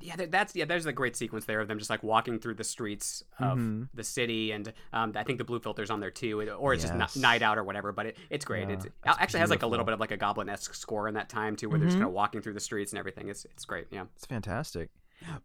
Yeah, 0.00 0.16
that's 0.28 0.54
yeah. 0.54 0.64
There's 0.66 0.84
a 0.86 0.92
great 0.92 1.16
sequence 1.16 1.44
there 1.46 1.60
of 1.60 1.68
them 1.68 1.78
just 1.78 1.88
like 1.88 2.02
walking 2.02 2.38
through 2.38 2.54
the 2.54 2.64
streets 2.64 3.22
of 3.38 3.56
Mhm. 3.58 3.88
the 3.94 4.04
city, 4.04 4.50
and 4.52 4.72
um, 4.92 5.12
I 5.14 5.22
think 5.22 5.38
the 5.38 5.44
blue 5.44 5.60
filter's 5.60 5.88
on 5.88 6.00
there 6.00 6.10
too, 6.10 6.42
or 6.58 6.74
it's 6.74 6.84
Yes. 6.84 6.92
just 6.98 7.16
n- 7.16 7.22
night 7.22 7.40
out 7.42 7.56
or 7.56 7.64
whatever. 7.64 7.92
But 7.92 8.06
it, 8.06 8.16
it's 8.28 8.44
great. 8.44 8.68
Yeah, 8.68 8.74
it's, 8.74 8.84
it 8.86 8.92
actually 9.06 9.40
has 9.40 9.50
like 9.50 9.62
a 9.62 9.66
little 9.66 9.84
bit 9.84 9.94
of 9.94 10.00
like 10.00 10.10
a 10.10 10.16
goblin 10.16 10.48
esque 10.50 10.74
score 10.74 11.08
in 11.08 11.14
that 11.14 11.28
time 11.30 11.56
too, 11.56 11.70
where 11.70 11.78
they're 11.78 11.86
just 11.86 11.96
Mhm. 11.96 12.00
kind 12.00 12.08
of 12.08 12.14
walking 12.14 12.42
through 12.42 12.52
the 12.54 12.60
streets 12.60 12.92
and 12.92 12.98
everything. 12.98 13.28
It's 13.28 13.44
it's 13.46 13.64
great. 13.64 13.86
Yeah. 13.90 14.04
It's 14.16 14.26
fantastic. 14.26 14.90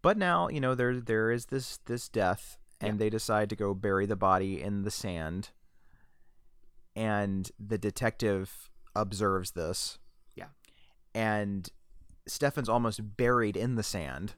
But 0.01 0.17
now, 0.17 0.47
you 0.49 0.59
know, 0.59 0.75
there 0.75 0.99
there 0.99 1.31
is 1.31 1.47
this 1.47 1.77
this 1.85 2.09
death 2.09 2.57
and 2.81 2.93
Yeah. 2.95 2.97
they 2.99 3.09
decide 3.09 3.49
to 3.49 3.55
go 3.55 3.73
bury 3.73 4.05
the 4.05 4.15
body 4.15 4.61
in 4.61 4.83
the 4.83 4.91
sand. 4.91 5.49
And 6.95 7.49
the 7.59 7.77
detective 7.77 8.69
observes 8.95 9.51
this. 9.51 9.99
Yeah. 10.35 10.47
And 11.13 11.69
Stefan's 12.27 12.69
almost 12.69 13.17
buried 13.17 13.55
in 13.55 13.75
the 13.75 13.83
sand 13.83 14.33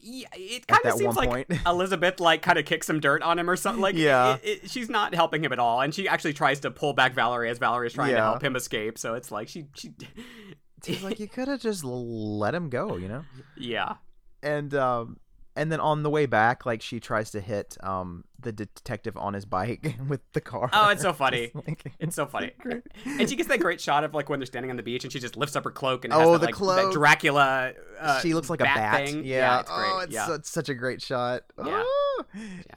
Yeah, 0.00 0.28
it 0.34 0.66
kind 0.66 0.84
of 0.84 0.92
seems 0.94 1.16
like 1.16 1.28
point. 1.28 1.46
Elizabeth 1.66 2.20
like 2.20 2.42
kind 2.42 2.58
of 2.58 2.64
kicks 2.64 2.86
some 2.86 3.00
dirt 3.00 3.22
on 3.22 3.38
him 3.38 3.48
or 3.50 3.56
something. 3.56 3.80
Like, 3.82 3.94
Yeah. 3.96 4.34
it, 4.42 4.64
it, 4.64 4.70
she's 4.70 4.88
not 4.90 5.14
helping 5.14 5.42
him 5.44 5.52
at 5.52 5.58
all, 5.58 5.80
and 5.80 5.94
she 5.94 6.08
actually 6.08 6.34
tries 6.34 6.60
to 6.60 6.70
pull 6.70 6.92
back 6.92 7.14
Valerie 7.14 7.50
as 7.50 7.58
Valerie 7.58 7.86
is 7.88 7.92
trying 7.94 8.14
to 8.14 8.20
help 8.20 8.42
him 8.42 8.54
escape. 8.56 8.98
So 8.98 9.14
it's 9.14 9.30
like 9.32 9.48
she, 9.48 9.66
she, 9.74 9.92
He's 10.84 11.02
like, 11.02 11.18
you 11.18 11.28
could 11.28 11.48
have 11.48 11.60
just 11.60 11.82
let 11.84 12.54
him 12.54 12.68
go, 12.68 12.96
you 12.96 13.08
know? 13.08 13.24
yeah, 13.56 13.94
and 14.44 14.74
um 14.74 15.16
and 15.56 15.70
then 15.70 15.78
on 15.80 16.02
the 16.02 16.10
way 16.10 16.26
back 16.26 16.66
like 16.66 16.82
she 16.82 16.98
tries 17.00 17.30
to 17.30 17.40
hit 17.40 17.76
um 17.82 18.24
the 18.40 18.50
detective 18.52 19.16
on 19.16 19.34
his 19.34 19.44
bike 19.44 19.94
with 20.08 20.20
the 20.32 20.40
car 20.40 20.68
Oh, 20.72 20.88
it's 20.90 21.02
so 21.02 21.12
funny. 21.24 21.50
Like- 21.54 21.92
it's 21.98 22.14
so 22.16 22.26
funny. 22.26 22.52
And 23.06 23.28
she 23.28 23.36
gets 23.36 23.48
that 23.48 23.60
great 23.60 23.80
shot 23.80 24.02
of 24.04 24.12
like 24.14 24.28
when 24.28 24.38
they're 24.40 24.46
standing 24.46 24.70
on 24.70 24.76
the 24.76 24.82
beach, 24.82 25.04
and 25.04 25.12
she 25.12 25.18
just 25.20 25.36
lifts 25.36 25.56
up 25.56 25.64
her 25.64 25.70
cloak 25.70 26.04
and 26.04 26.12
Oh, 26.12 26.32
that, 26.32 26.40
the 26.40 26.46
like, 26.46 26.54
cloak. 26.54 26.92
Dracula. 26.92 27.72
Uh, 28.00 28.20
she 28.20 28.34
looks 28.34 28.50
like 28.50 28.60
a 28.60 28.64
bat 28.64 29.06
thing. 29.08 29.24
yeah, 29.24 29.60
it's 29.60 29.70
great. 29.70 29.86
oh 29.92 29.98
it's, 30.00 30.12
yeah. 30.12 30.34
it's 30.34 30.50
such 30.50 30.68
a 30.68 30.74
great 30.74 31.00
shot 31.00 31.42
Yeah. 31.64 31.82
Ah! 31.86 32.24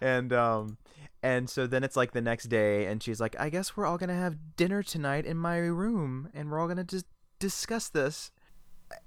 and 0.02 0.32
um 0.34 0.78
and 1.24 1.50
so 1.50 1.66
then 1.68 1.84
it's 1.84 1.96
like 1.98 2.12
the 2.12 2.22
next 2.22 2.46
day 2.46 2.86
and 2.86 3.02
she's 3.02 3.20
like 3.20 3.36
i 3.40 3.50
guess 3.50 3.76
we're 3.76 3.86
all 3.88 3.98
gonna 3.98 4.14
have 4.16 4.36
dinner 4.56 4.84
tonight 4.84 5.26
in 5.26 5.36
my 5.36 5.58
room 5.58 6.30
and 6.34 6.52
we're 6.52 6.60
all 6.60 6.68
gonna 6.68 6.84
just 6.84 7.06
discuss 7.40 7.90
this 7.90 8.32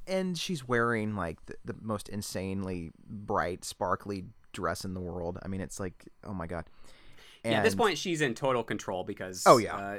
and 0.06 0.36
she's 0.36 0.66
wearing 0.66 1.16
like 1.16 1.44
the, 1.46 1.54
the 1.64 1.74
most 1.80 2.08
insanely 2.08 2.92
bright 3.08 3.64
sparkly 3.64 4.24
dress 4.52 4.84
in 4.84 4.94
the 4.94 5.00
world 5.00 5.38
i 5.42 5.48
mean 5.48 5.60
it's 5.60 5.78
like 5.78 6.06
oh 6.24 6.34
my 6.34 6.46
god 6.46 6.64
yeah, 7.44 7.52
at 7.52 7.64
this 7.64 7.74
point, 7.74 7.98
she's 7.98 8.20
in 8.20 8.34
total 8.34 8.62
control 8.62 9.04
because. 9.04 9.44
Oh, 9.46 9.56
yeah. 9.56 9.76
Uh, 9.76 9.98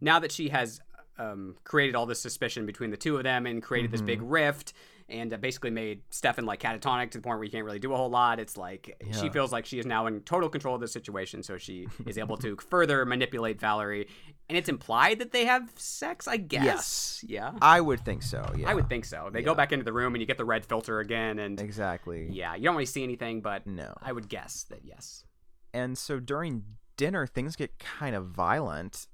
now 0.00 0.18
that 0.18 0.32
she 0.32 0.48
has 0.48 0.80
um, 1.18 1.56
created 1.64 1.94
all 1.94 2.06
this 2.06 2.20
suspicion 2.20 2.66
between 2.66 2.90
the 2.90 2.96
two 2.96 3.16
of 3.16 3.24
them 3.24 3.46
and 3.46 3.62
created 3.62 3.90
this 3.90 4.00
big 4.00 4.20
rift 4.22 4.72
and 5.10 5.32
uh, 5.32 5.36
basically 5.36 5.70
made 5.70 6.02
Stefan 6.10 6.46
like 6.46 6.60
catatonic 6.60 7.10
to 7.10 7.18
the 7.18 7.22
point 7.22 7.38
where 7.38 7.44
he 7.44 7.50
can't 7.50 7.64
really 7.64 7.78
do 7.78 7.92
a 7.92 7.96
whole 7.96 8.10
lot. 8.10 8.38
It's 8.38 8.56
like 8.56 9.02
she 9.12 9.28
feels 9.28 9.52
like 9.52 9.66
she 9.66 9.78
is 9.78 9.86
now 9.86 10.06
in 10.06 10.20
total 10.22 10.48
control 10.48 10.74
of 10.74 10.80
the 10.80 10.88
situation, 10.88 11.42
so 11.42 11.58
she 11.58 11.86
is 12.06 12.18
able 12.18 12.36
to 12.38 12.56
further 12.56 13.04
manipulate 13.04 13.60
Valerie. 13.60 14.08
And 14.48 14.56
it's 14.56 14.68
implied 14.68 15.18
that 15.20 15.32
they 15.32 15.44
have 15.44 15.70
sex, 15.76 16.26
I 16.26 16.36
guess. 16.36 16.64
Yes. 16.64 17.24
Yeah. 17.26 17.52
I 17.62 17.80
would 17.80 18.04
think 18.04 18.22
so. 18.22 18.50
Yeah. 18.56 18.68
I 18.70 18.74
would 18.74 18.88
think 18.88 19.04
so. 19.04 19.30
They 19.32 19.42
go 19.42 19.54
back 19.54 19.72
into 19.72 19.84
the 19.84 19.92
room 19.92 20.14
and 20.14 20.20
you 20.20 20.26
get 20.26 20.38
the 20.38 20.44
red 20.44 20.64
filter 20.66 21.00
again, 21.00 21.38
and 21.38 21.60
exactly. 21.60 22.28
yeah, 22.30 22.54
you 22.54 22.64
don't 22.64 22.74
really 22.74 22.86
see 22.86 23.02
anything, 23.02 23.40
but 23.40 23.66
No. 23.66 23.94
I 24.02 24.12
would 24.12 24.28
guess 24.28 24.64
that 24.70 24.80
yes. 24.84 25.24
and 25.72 25.96
so 25.96 26.18
during 26.18 26.64
dinner 26.96 27.26
things 27.26 27.56
get 27.56 27.78
kind 27.78 28.14
of 28.14 28.26
violent 28.26 29.06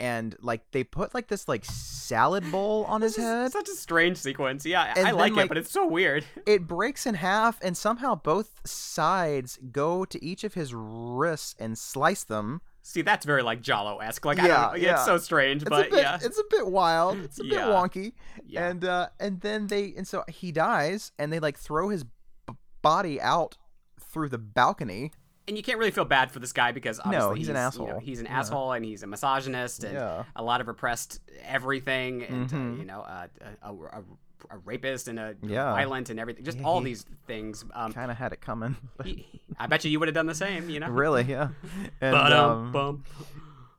and 0.00 0.34
like 0.40 0.62
they 0.72 0.82
put 0.82 1.14
like 1.14 1.28
this 1.28 1.46
like 1.46 1.64
salad 1.64 2.50
bowl 2.50 2.84
on 2.88 3.02
his 3.02 3.16
head 3.16 3.52
Such 3.52 3.68
a 3.68 3.74
strange 3.74 4.16
sequence. 4.16 4.64
Yeah, 4.66 4.92
And 4.96 5.06
I 5.06 5.10
then, 5.10 5.14
like, 5.18 5.32
like- 5.34 5.44
it, 5.44 5.48
but 5.48 5.58
it's 5.58 5.70
so 5.70 5.86
weird. 5.86 6.24
it 6.46 6.66
breaks 6.66 7.06
in 7.06 7.14
half 7.14 7.58
and 7.62 7.76
somehow 7.76 8.14
both 8.14 8.60
sides 8.66 9.58
go 9.70 10.04
to 10.06 10.24
each 10.24 10.42
of 10.42 10.54
his 10.54 10.72
wrists 10.74 11.54
and 11.58 11.78
slice 11.78 12.24
them 12.24 12.62
See, 12.82 13.02
that's 13.02 13.26
very 13.26 13.42
like 13.42 13.60
giallo 13.60 13.98
esque. 13.98 14.24
Like 14.24 14.38
I 14.40 14.46
Yeah, 14.48 14.68
don't 14.70 14.80
yeah. 14.80 14.94
It's 14.94 15.04
so 15.04 15.18
strange, 15.18 15.62
it's 15.62 15.68
but 15.68 15.90
bit 15.90 16.00
yeah. 16.00 16.18
it's 16.20 16.38
a 16.38 16.44
bit 16.50 16.66
wild 16.66 17.18
it's 17.18 17.38
a 17.38 17.44
bit 17.44 17.58
wonky 17.58 18.14
Yeah. 18.46 18.68
and 18.68 18.84
uh 18.84 19.08
and 19.20 19.40
then 19.42 19.66
they 19.66 19.92
and 19.96 20.08
so 20.08 20.24
he 20.28 20.50
dies 20.50 21.12
and 21.18 21.30
they 21.32 21.40
like 21.40 21.58
throw 21.58 21.90
his 21.90 22.04
b- 22.04 22.54
body 22.80 23.20
out 23.20 23.58
through 24.00 24.30
the 24.30 24.38
balcony 24.38 25.12
and 25.50 25.56
you 25.58 25.62
can't 25.62 25.78
really 25.78 25.90
feel 25.90 26.04
bad 26.06 26.30
for 26.30 26.38
this 26.38 26.52
guy 26.52 26.72
because 26.72 27.00
obviously 27.04 27.38
he's 27.38 27.48
an 27.48 27.56
you 27.56 27.60
know, 27.60 27.66
asshole. 27.66 27.98
he's 28.00 28.20
an 28.20 28.26
Yeah. 28.26 28.38
asshole 28.38 28.72
and 28.72 28.84
he's 28.84 29.02
a 29.02 29.06
misogynist 29.06 29.84
and 29.84 29.94
Yeah. 29.94 30.22
a 30.36 30.42
lot 30.42 30.60
of 30.62 30.68
repressed 30.68 31.20
everything 31.46 32.22
and 32.22 32.48
Mhm. 32.48 32.74
uh, 32.74 32.78
you 32.78 32.84
know 32.84 33.00
uh, 33.00 33.26
a, 33.62 33.68
a, 33.72 34.02
a 34.50 34.58
rapist 34.64 35.08
and 35.08 35.18
a 35.18 35.34
Yeah. 35.42 35.72
violent 35.74 36.08
and 36.08 36.18
everything. 36.18 36.44
Just 36.44 36.60
all 36.62 36.80
these 36.80 37.04
things. 37.26 37.64
Um, 37.74 37.92
kind 37.92 38.10
of 38.10 38.16
had 38.16 38.32
it 38.32 38.40
coming 38.40 38.76
he- 39.04 39.26
I 39.58 39.66
bet 39.66 39.84
you 39.84 39.90
you 39.90 39.98
would 39.98 40.08
have 40.08 40.14
done 40.14 40.26
the 40.26 40.34
same. 40.34 40.70
You 40.70 40.80
know. 40.80 40.88
really 40.88 41.24
yeah 41.24 41.48
and 42.00 42.14
um. 42.16 43.04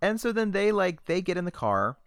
And 0.03 0.19
so 0.19 0.31
then 0.31 0.51
they 0.51 0.71
like 0.71 1.05
they 1.05 1.21
get 1.21 1.37
in 1.37 1.45
the 1.45 1.51
car. 1.51 1.97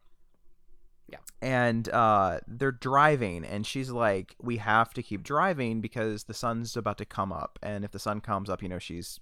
Yeah. 1.15 1.49
And 1.49 1.89
uh 1.91 2.41
they're 2.49 2.73
driving 2.73 3.45
and 3.45 3.67
she's 3.67 3.91
like 3.91 4.35
we 4.43 4.57
have 4.57 4.93
to 4.95 5.03
keep 5.03 5.23
driving 5.23 5.81
because 5.81 6.25
the 6.25 6.35
sun's 6.35 6.77
about 6.77 6.99
to 6.99 7.05
come 7.05 7.33
up 7.33 7.59
and 7.63 7.85
if 7.85 7.91
the 7.93 7.99
sun 7.99 8.21
comes 8.21 8.49
up, 8.51 8.63
you 8.63 8.69
know, 8.69 8.79
she's 8.79 9.21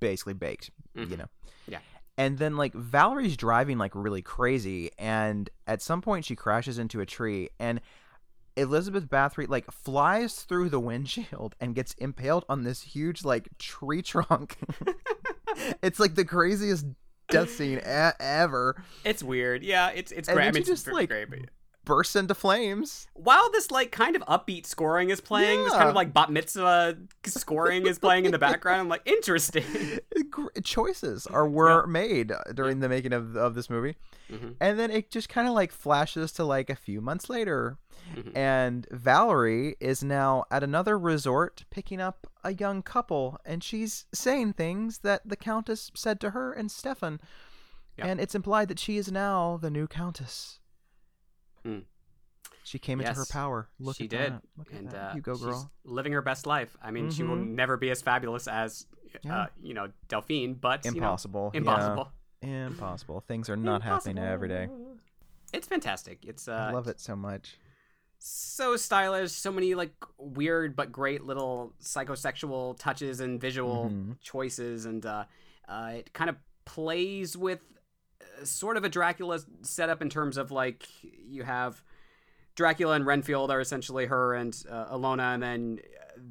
basically 0.00 0.34
baked, 0.34 0.70
you 0.94 1.06
Mhm. 1.06 1.18
know. 1.18 1.28
Yeah. 1.66 1.78
And 2.16 2.38
then 2.38 2.56
like 2.56 2.74
Valerie's 2.74 3.36
driving 3.36 3.78
like 3.78 3.92
really 3.94 4.22
crazy 4.22 4.90
and 4.98 5.48
at 5.66 5.82
some 5.82 6.00
point 6.00 6.24
she 6.24 6.36
crashes 6.36 6.78
into 6.78 7.00
a 7.00 7.06
tree 7.06 7.48
and 7.58 7.80
Elizabeth 8.56 9.08
Bathory 9.08 9.48
like 9.48 9.70
flies 9.70 10.42
through 10.42 10.68
the 10.68 10.80
windshield 10.80 11.54
and 11.60 11.74
gets 11.76 11.94
impaled 11.94 12.44
on 12.48 12.64
this 12.64 12.82
huge 12.82 13.24
like 13.24 13.48
tree 13.58 14.02
trunk. 14.02 14.56
it's 15.82 15.98
like 16.00 16.14
the 16.16 16.24
craziest 16.24 16.86
death 17.28 17.50
scene 17.50 17.78
a- 17.84 18.14
ever. 18.20 18.82
It's 19.04 19.22
weird. 19.22 19.62
Yeah, 19.62 19.90
it's 19.90 20.12
it's 20.12 20.28
great. 20.28 20.42
I 20.48 20.50
mean, 20.52 20.54
she 20.54 20.60
it's 20.60 20.68
just, 20.84 20.88
like, 20.92 21.08
great. 21.08 21.30
But... 21.30 21.38
Bursts 21.84 22.16
into 22.16 22.34
flames. 22.34 23.06
While 23.14 23.50
this 23.50 23.70
like 23.70 23.90
kind 23.92 24.14
of 24.14 24.20
upbeat 24.26 24.66
scoring 24.66 25.08
is 25.08 25.22
playing, 25.22 25.64
this 25.64 25.72
kind 25.72 25.88
of 25.88 25.94
like 25.94 26.12
bat 26.12 26.30
mitzvah 26.30 26.98
scoring 27.24 27.86
is 27.86 27.98
playing 27.98 28.26
in 28.26 28.32
the 28.32 28.38
background. 28.38 28.80
I'm 28.82 28.88
like, 28.90 29.06
interesting. 29.06 29.64
Choices 30.62 31.26
are 31.26 31.48
were 31.48 31.86
made 31.86 32.30
during 32.54 32.80
the 32.80 32.88
making 32.90 33.12
of 33.14 33.36
of 33.36 33.54
this 33.54 33.70
movie, 33.70 33.96
Mhm. 34.30 34.56
and 34.60 34.78
then 34.78 34.90
it 34.90 35.10
just 35.10 35.28
kind 35.30 35.48
of 35.48 35.54
like 35.54 35.72
flashes 35.72 36.30
to 36.32 36.44
like 36.44 36.68
a 36.68 36.74
few 36.76 37.00
months 37.00 37.30
later, 37.30 37.78
Mhm. 38.14 38.36
and 38.36 38.86
Valerie 38.90 39.76
is 39.80 40.02
now 40.04 40.44
at 40.50 40.62
another 40.62 40.98
resort 40.98 41.64
picking 41.70 42.00
up 42.02 42.26
a 42.44 42.52
young 42.54 42.82
couple, 42.82 43.38
and 43.44 43.62
she's 43.62 44.06
saying 44.12 44.52
things 44.54 44.98
that 44.98 45.22
the 45.28 45.36
Countess 45.36 45.90
said 45.94 46.20
to 46.20 46.30
her 46.30 46.52
and 46.52 46.70
Stefan, 46.70 47.20
Yeah. 47.96 48.06
and 48.06 48.20
it's 48.20 48.34
implied 48.34 48.68
that 48.68 48.78
she 48.78 48.96
is 48.96 49.10
now 49.10 49.58
the 49.60 49.70
new 49.70 49.86
Countess. 49.86 50.60
Hmm. 51.62 51.80
She 52.64 52.78
came 52.78 53.00
into 53.00 53.14
her 53.14 53.24
power. 53.30 53.68
Look 53.80 53.96
she 53.96 54.04
at 54.04 54.10
did, 54.10 54.32
that. 54.34 54.42
Look 54.56 54.72
at 54.72 54.78
and 54.78 54.90
that. 54.90 55.12
uh, 55.12 55.14
you 55.14 55.20
go, 55.22 55.34
she's 55.34 55.44
girl. 55.44 55.72
living 55.84 56.12
her 56.12 56.20
best 56.22 56.46
life. 56.46 56.76
I 56.82 56.90
mean, 56.90 57.10
she 57.10 57.22
will 57.22 57.36
Mhm. 57.36 57.54
never 57.54 57.76
be 57.78 57.90
as 57.90 58.02
fabulous 58.02 58.46
as, 58.46 58.86
Yeah. 59.24 59.42
uh, 59.42 59.46
you 59.62 59.72
know, 59.74 59.90
Delphine, 60.08 60.54
but 60.54 60.84
you 60.84 60.90
know, 60.92 60.96
Impossible. 60.98 61.50
yeah. 61.54 61.58
impossible. 61.58 62.12
Impossible. 62.42 63.20
Things 63.22 63.48
are 63.48 63.56
not 63.56 63.82
happening 63.82 64.18
every 64.18 64.48
day. 64.48 64.68
It's 65.52 65.66
fantastic. 65.66 66.24
It's 66.26 66.46
uh, 66.46 66.52
I 66.52 66.72
love 66.72 66.88
it 66.88 67.00
so 67.00 67.16
much. 67.16 67.56
So 68.18 68.76
stylish. 68.76 69.32
So 69.32 69.52
many 69.52 69.74
like 69.74 69.94
weird 70.18 70.74
but 70.76 70.90
great 70.92 71.24
little 71.24 71.72
psychosexual 71.82 72.76
touches 72.78 73.20
and 73.20 73.40
visual 73.40 73.90
Mhm. 73.90 74.20
choices, 74.20 74.84
and 74.86 75.04
uh, 75.06 75.24
uh, 75.68 75.92
it 75.96 76.12
kind 76.12 76.28
of 76.30 76.36
plays 76.64 77.36
with 77.36 77.60
uh, 78.20 78.44
sort 78.44 78.76
of 78.76 78.84
a 78.84 78.88
Dracula 78.88 79.40
setup 79.62 80.02
in 80.02 80.10
terms 80.10 80.36
of 80.36 80.50
like 80.50 80.86
you 81.02 81.44
have 81.44 81.82
Dracula 82.56 82.94
and 82.94 83.06
Renfield 83.06 83.50
are 83.50 83.60
essentially 83.60 84.06
her 84.06 84.34
and 84.34 84.52
uh, 84.68 84.86
Ilona, 84.94 85.34
and 85.34 85.42
then 85.42 85.78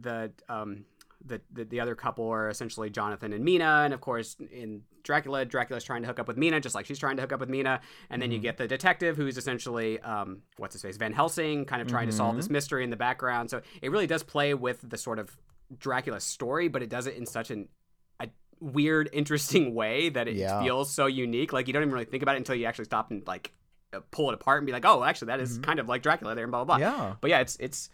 the 0.01 0.31
um 0.49 0.85
the, 1.23 1.41
the 1.51 1.63
the 1.63 1.79
other 1.79 1.95
couple 1.95 2.27
are 2.29 2.49
essentially 2.49 2.89
Jonathan 2.89 3.31
and 3.33 3.43
Mina, 3.45 3.81
and 3.85 3.93
of 3.93 4.01
course 4.01 4.35
in 4.51 4.83
Dracula, 5.07 5.45
Dracula's 5.45 5.83
trying 5.85 6.01
to 6.01 6.07
hook 6.07 6.19
up 6.19 6.27
with 6.27 6.37
Mina, 6.37 6.59
just 6.59 6.75
like 6.75 6.85
she's 6.85 6.99
trying 6.99 7.15
to 7.15 7.21
hook 7.23 7.31
up 7.31 7.39
with 7.39 7.49
Mina, 7.49 7.79
and 8.09 8.21
then 8.21 8.29
you 8.29 8.37
Mhm. 8.39 8.41
get 8.43 8.57
the 8.57 8.67
detective 8.67 9.15
who's 9.17 9.37
essentially 9.37 9.99
um 10.01 10.41
what's 10.57 10.73
his 10.73 10.81
face 10.81 10.97
Van 10.97 11.13
Helsing, 11.13 11.63
kind 11.65 11.81
of 11.81 11.87
trying 11.87 12.07
to 12.07 12.11
solve 12.13 12.35
this 12.35 12.49
mystery 12.49 12.83
in 12.83 12.89
the 12.89 12.97
background. 12.97 13.49
So 13.49 13.61
it 13.81 13.89
really 13.89 14.05
does 14.05 14.21
play 14.21 14.53
with 14.53 14.87
the 14.87 14.97
sort 14.97 15.17
of 15.17 15.35
Dracula 15.79 16.19
story, 16.19 16.67
but 16.67 16.83
it 16.83 16.89
does 16.89 17.07
it 17.07 17.15
in 17.15 17.25
such 17.25 17.49
an 17.51 17.69
a 18.19 18.27
weird, 18.59 19.09
interesting 19.13 19.73
way 19.73 20.09
that 20.09 20.27
it 20.27 20.35
Yeah. 20.35 20.61
feels 20.61 20.91
so 20.93 21.05
unique. 21.05 21.53
Like 21.53 21.67
you 21.67 21.73
don't 21.73 21.83
even 21.83 21.93
really 21.93 22.05
think 22.05 22.21
about 22.23 22.35
it 22.35 22.39
until 22.39 22.55
you 22.55 22.65
actually 22.65 22.85
stop 22.85 23.09
and 23.09 23.25
like 23.25 23.53
uh, 23.93 24.01
pull 24.11 24.29
it 24.29 24.33
apart 24.33 24.59
and 24.59 24.65
be 24.65 24.73
like, 24.73 24.83
oh, 24.85 25.01
actually, 25.05 25.27
that 25.27 25.39
is 25.39 25.59
Mhm. 25.59 25.63
kind 25.63 25.79
of 25.79 25.87
like 25.87 26.01
Dracula 26.03 26.35
there, 26.35 26.43
and 26.43 26.51
blah 26.51 26.65
blah 26.65 26.77
blah. 26.77 26.85
Yeah. 26.85 27.15
But 27.21 27.29
yeah, 27.29 27.39
it's 27.39 27.55
it's 27.61 27.89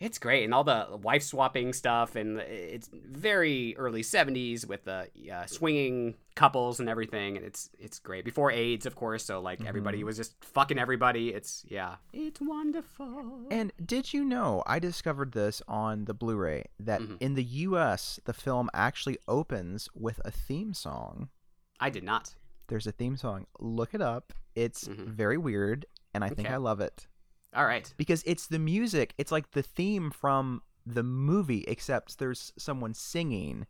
it's 0.00 0.18
great, 0.18 0.44
and 0.44 0.54
all 0.54 0.64
the 0.64 0.98
wife 1.02 1.22
swapping 1.22 1.72
stuff, 1.74 2.16
and 2.16 2.38
it's 2.40 2.88
very 2.92 3.76
early 3.76 4.02
'70s 4.02 4.66
with 4.66 4.84
the 4.84 5.08
uh, 5.32 5.46
swinging 5.46 6.14
couples 6.34 6.80
and 6.80 6.88
everything, 6.88 7.36
and 7.36 7.44
it's 7.44 7.68
it's 7.78 7.98
great. 7.98 8.24
Before 8.24 8.50
AIDS, 8.50 8.86
of 8.86 8.94
course, 8.96 9.24
so 9.24 9.40
like 9.40 9.62
everybody 9.64 10.02
was 10.02 10.16
just 10.16 10.42
fucking 10.42 10.78
everybody. 10.78 11.28
It's 11.34 11.64
yeah, 11.68 11.96
it's 12.12 12.40
wonderful. 12.40 13.46
And 13.50 13.72
did 13.84 14.12
you 14.14 14.24
know 14.24 14.62
I 14.66 14.78
discovered 14.78 15.32
this 15.32 15.60
on 15.68 16.06
the 16.06 16.14
Blu-ray 16.14 16.64
that 16.78 17.00
Mhm. 17.00 17.16
in 17.20 17.34
the 17.34 17.44
US 17.44 18.18
the 18.24 18.32
film 18.32 18.70
actually 18.72 19.18
opens 19.28 19.88
with 19.94 20.20
a 20.24 20.30
theme 20.30 20.72
song. 20.74 21.28
I 21.78 21.90
did 21.90 22.04
not. 22.04 22.34
There's 22.68 22.86
a 22.86 22.92
theme 22.92 23.16
song. 23.16 23.46
Look 23.58 23.94
it 23.94 24.00
up. 24.00 24.32
It's 24.54 24.86
Mhm. 24.88 25.06
very 25.08 25.36
weird 25.38 25.84
and 26.14 26.24
I 26.24 26.28
think 26.30 26.48
I 26.50 26.56
love 26.56 26.80
it 26.80 27.06
All 27.54 27.66
right. 27.66 27.92
because 27.96 28.22
it's 28.26 28.46
the 28.46 28.58
music. 28.58 29.14
It's 29.18 29.32
like 29.32 29.50
the 29.52 29.62
theme 29.62 30.10
from 30.10 30.62
the 30.86 31.02
movie 31.02 31.64
except 31.68 32.18
there's 32.18 32.52
someone 32.58 32.94
singing. 32.94 33.66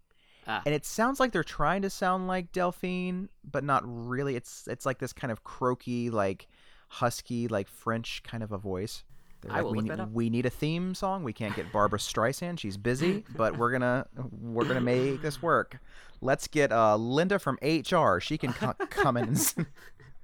Ah. 0.47 0.63
And 0.65 0.75
it 0.75 0.85
sounds 0.87 1.21
like 1.21 1.33
they're 1.33 1.45
trying 1.45 1.83
to 1.83 1.91
sound 1.91 2.27
like 2.27 2.53
Delphine, 2.53 3.29
but 3.45 3.63
not 3.65 3.83
really. 3.87 4.37
It's 4.37 4.67
it's 4.69 4.87
like 4.87 4.99
this 4.99 5.13
kind 5.13 5.31
of 5.31 5.45
croaky, 5.45 6.11
like 6.11 6.49
husky, 6.89 7.47
like 7.49 7.69
French 7.69 8.23
kind 8.23 8.43
of 8.43 8.53
a 8.53 8.59
voice. 8.59 9.05
They're 9.43 9.53
I 9.53 9.57
like, 9.57 9.65
will 9.65 9.73
we, 9.73 9.79
look 9.79 9.89
that 9.89 10.01
up." 10.01 10.11
we 10.11 10.29
need 10.29 10.45
a 10.47 10.51
theme 10.51 10.95
song. 10.95 11.25
We 11.25 11.33
can't 11.33 11.55
get 11.57 11.73
Barbara 11.73 11.99
Streisand. 12.11 12.59
She's 12.59 12.77
busy, 12.77 13.25
but 13.37 13.57
we're 13.59 13.71
gonna 13.71 14.07
we're 14.41 14.65
gonna 14.67 14.81
make 14.81 15.23
this 15.23 15.41
work. 15.43 15.79
Let's 16.21 16.47
get 16.49 16.73
uh, 16.73 16.97
Linda 16.97 17.39
from 17.39 17.59
HR. 17.63 18.19
She 18.21 18.37
can 18.37 18.53
co- 18.53 18.75
come 18.91 19.17
in 19.17 19.29
and 19.29 19.67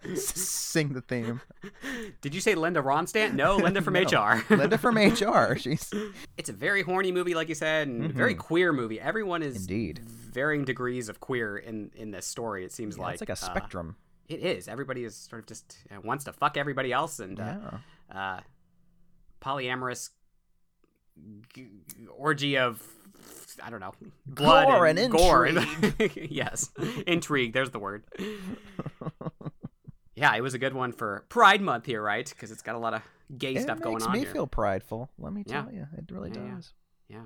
sing 0.17 0.93
the 0.93 1.01
theme. 1.01 1.41
Did 2.21 2.35
you 2.35 2.41
say 2.41 2.55
Linda 2.55 2.81
Ronstadt? 2.83 3.33
No, 3.35 3.57
Linda 3.57 3.83
from 3.83 3.95
No. 3.95 4.01
HR. 4.03 4.45
Linda 4.55 4.79
from 4.79 4.97
HR. 4.97 5.57
She's 5.59 5.93
it's 6.37 6.49
a 6.49 6.53
very 6.53 6.83
horny 6.83 7.13
movie, 7.13 7.35
like 7.35 7.49
you 7.49 7.55
said, 7.55 7.89
and 7.89 8.13
very 8.13 8.35
queer 8.35 8.73
movie. 8.73 9.01
Everyone 9.01 9.43
is 9.43 9.55
Mm-hmm. 9.55 9.73
Indeed. 9.73 9.99
varying 10.01 10.65
degrees 10.65 11.09
of 11.09 11.21
queer 11.21 11.57
in 11.57 11.91
in 11.97 12.11
this 12.11 12.27
story. 12.27 12.65
It 12.65 12.73
seems 12.73 12.97
yeah, 12.97 13.03
like 13.05 13.13
it's 13.15 13.23
like 13.23 13.29
a 13.31 13.33
uh, 13.33 13.35
spectrum. 13.37 13.97
it 14.29 14.41
is. 14.41 14.69
Everybody 14.69 15.05
is 15.05 15.15
sort 15.17 15.41
of 15.43 15.47
just 15.47 15.77
uh, 15.91 16.01
wants 16.03 16.25
to 16.25 16.33
fuck 16.33 16.57
everybody 16.57 16.93
else, 16.93 17.21
and 17.21 17.39
uh, 17.41 17.55
yeah. 18.13 18.37
uh, 18.37 18.41
polyamorous 19.41 20.11
g- 21.55 21.69
orgy 22.17 22.59
of 22.59 22.83
I 23.63 23.71
don't 23.71 23.81
know 23.81 23.95
blood 24.27 24.67
Gore 24.69 24.87
and, 24.87 24.99
and 24.99 25.13
gore. 25.13 25.49
yes, 26.15 26.71
intrigue. 27.07 27.53
There's 27.55 27.71
the 27.71 27.79
word. 27.79 28.05
Yeah, 30.17 30.35
it 30.35 30.41
was 30.41 30.55
a 30.55 30.59
good 30.59 30.75
one 30.75 30.93
for 30.93 31.25
Pride 31.29 31.61
Month 31.61 31.87
here, 31.87 32.03
right? 32.03 32.29
Because 32.29 32.51
it's 32.51 32.63
got 32.63 32.75
a 32.75 32.79
lot 32.79 32.95
of 32.95 33.03
gay 33.39 33.55
it 33.55 33.63
stuff 33.63 33.81
going 33.81 33.97
on 33.97 34.03
It 34.03 34.05
makes 34.07 34.13
me 34.15 34.21
here. 34.25 34.33
feel 34.33 34.47
prideful. 34.47 35.11
Let 35.19 35.33
me 35.33 35.45
Yeah. 35.47 35.63
tell 35.63 35.73
you, 35.73 35.87
it 35.97 36.11
really 36.11 36.31
Yeah, 36.31 36.43
yeah. 36.45 36.55
does. 36.55 36.73
Yeah. 37.09 37.23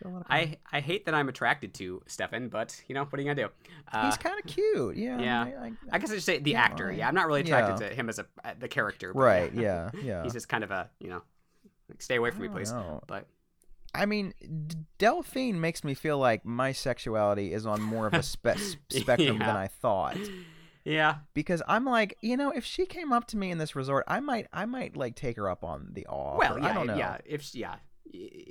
Feel 0.00 0.10
a 0.10 0.12
lot 0.12 0.20
of 0.22 0.28
pain. 0.28 0.56
I 0.72 0.78
I 0.78 0.80
hate 0.80 1.04
that 1.06 1.14
I'm 1.14 1.28
attracted 1.28 1.72
to 1.74 2.02
Stefan, 2.06 2.48
but 2.48 2.82
you 2.88 2.94
know 2.94 3.04
what 3.04 3.14
are 3.18 3.22
you 3.22 3.28
gonna 3.32 3.48
do? 3.48 3.52
Uh, 3.92 4.06
He's 4.06 4.16
kind 4.16 4.36
of 4.38 4.44
cute. 4.46 4.96
Yeah. 4.96 5.20
yeah. 5.20 5.42
I, 5.42 5.46
I, 5.66 5.72
I 5.92 5.98
guess 5.98 6.10
I 6.10 6.14
should 6.14 6.22
say 6.24 6.38
the 6.40 6.50
Yeah, 6.52 6.62
actor. 6.62 6.90
Yeah, 6.90 7.06
I'm 7.06 7.14
not 7.14 7.26
really 7.28 7.42
attracted 7.42 7.80
yeah. 7.80 7.90
to 7.90 7.94
him 7.94 8.08
as 8.08 8.18
a 8.18 8.26
uh, 8.44 8.54
the 8.58 8.66
character. 8.68 9.12
but 9.14 9.20
right. 9.20 9.54
Yeah. 9.54 9.90
Yeah. 10.02 10.22
He's 10.24 10.32
just 10.32 10.48
kind 10.48 10.64
of 10.64 10.70
a 10.72 10.90
you 10.98 11.10
know, 11.10 11.22
like, 11.88 12.02
stay 12.02 12.16
away 12.16 12.30
from 12.32 12.42
me, 12.42 12.48
please. 12.48 12.72
know. 12.72 13.00
But 13.06 13.26
I 13.94 14.06
mean, 14.06 14.32
Delphine 14.98 15.60
makes 15.60 15.84
me 15.84 15.94
feel 15.94 16.18
like 16.18 16.44
my 16.46 16.72
sexuality 16.72 17.52
is 17.52 17.66
on 17.66 17.80
more 17.82 18.06
of 18.08 18.14
a 18.14 18.22
spe- 18.22 18.56
spectrum 18.90 19.36
Yeah. 19.38 19.46
than 19.46 19.56
I 19.56 19.68
thought. 19.68 20.16
Yeah, 20.84 21.16
Because 21.34 21.62
I'm 21.68 21.84
like, 21.84 22.16
you 22.20 22.36
know, 22.36 22.50
if 22.50 22.64
she 22.64 22.86
came 22.86 23.12
up 23.12 23.26
to 23.28 23.36
me 23.36 23.50
in 23.50 23.58
this 23.58 23.74
resort, 23.76 24.04
I 24.08 24.20
might, 24.20 24.46
I 24.52 24.64
might 24.66 24.96
like 24.96 25.14
take 25.16 25.36
her 25.36 25.48
up 25.48 25.62
on 25.64 25.90
the 25.92 26.06
offer. 26.06 26.38
well, 26.38 26.58
yeah, 26.58 26.66
I 26.70 26.72
don't 26.74 26.86
know. 26.86 26.96
yeah. 26.96 27.18
If 27.24 27.42
she- 27.42 27.58
yeah, 27.60 27.76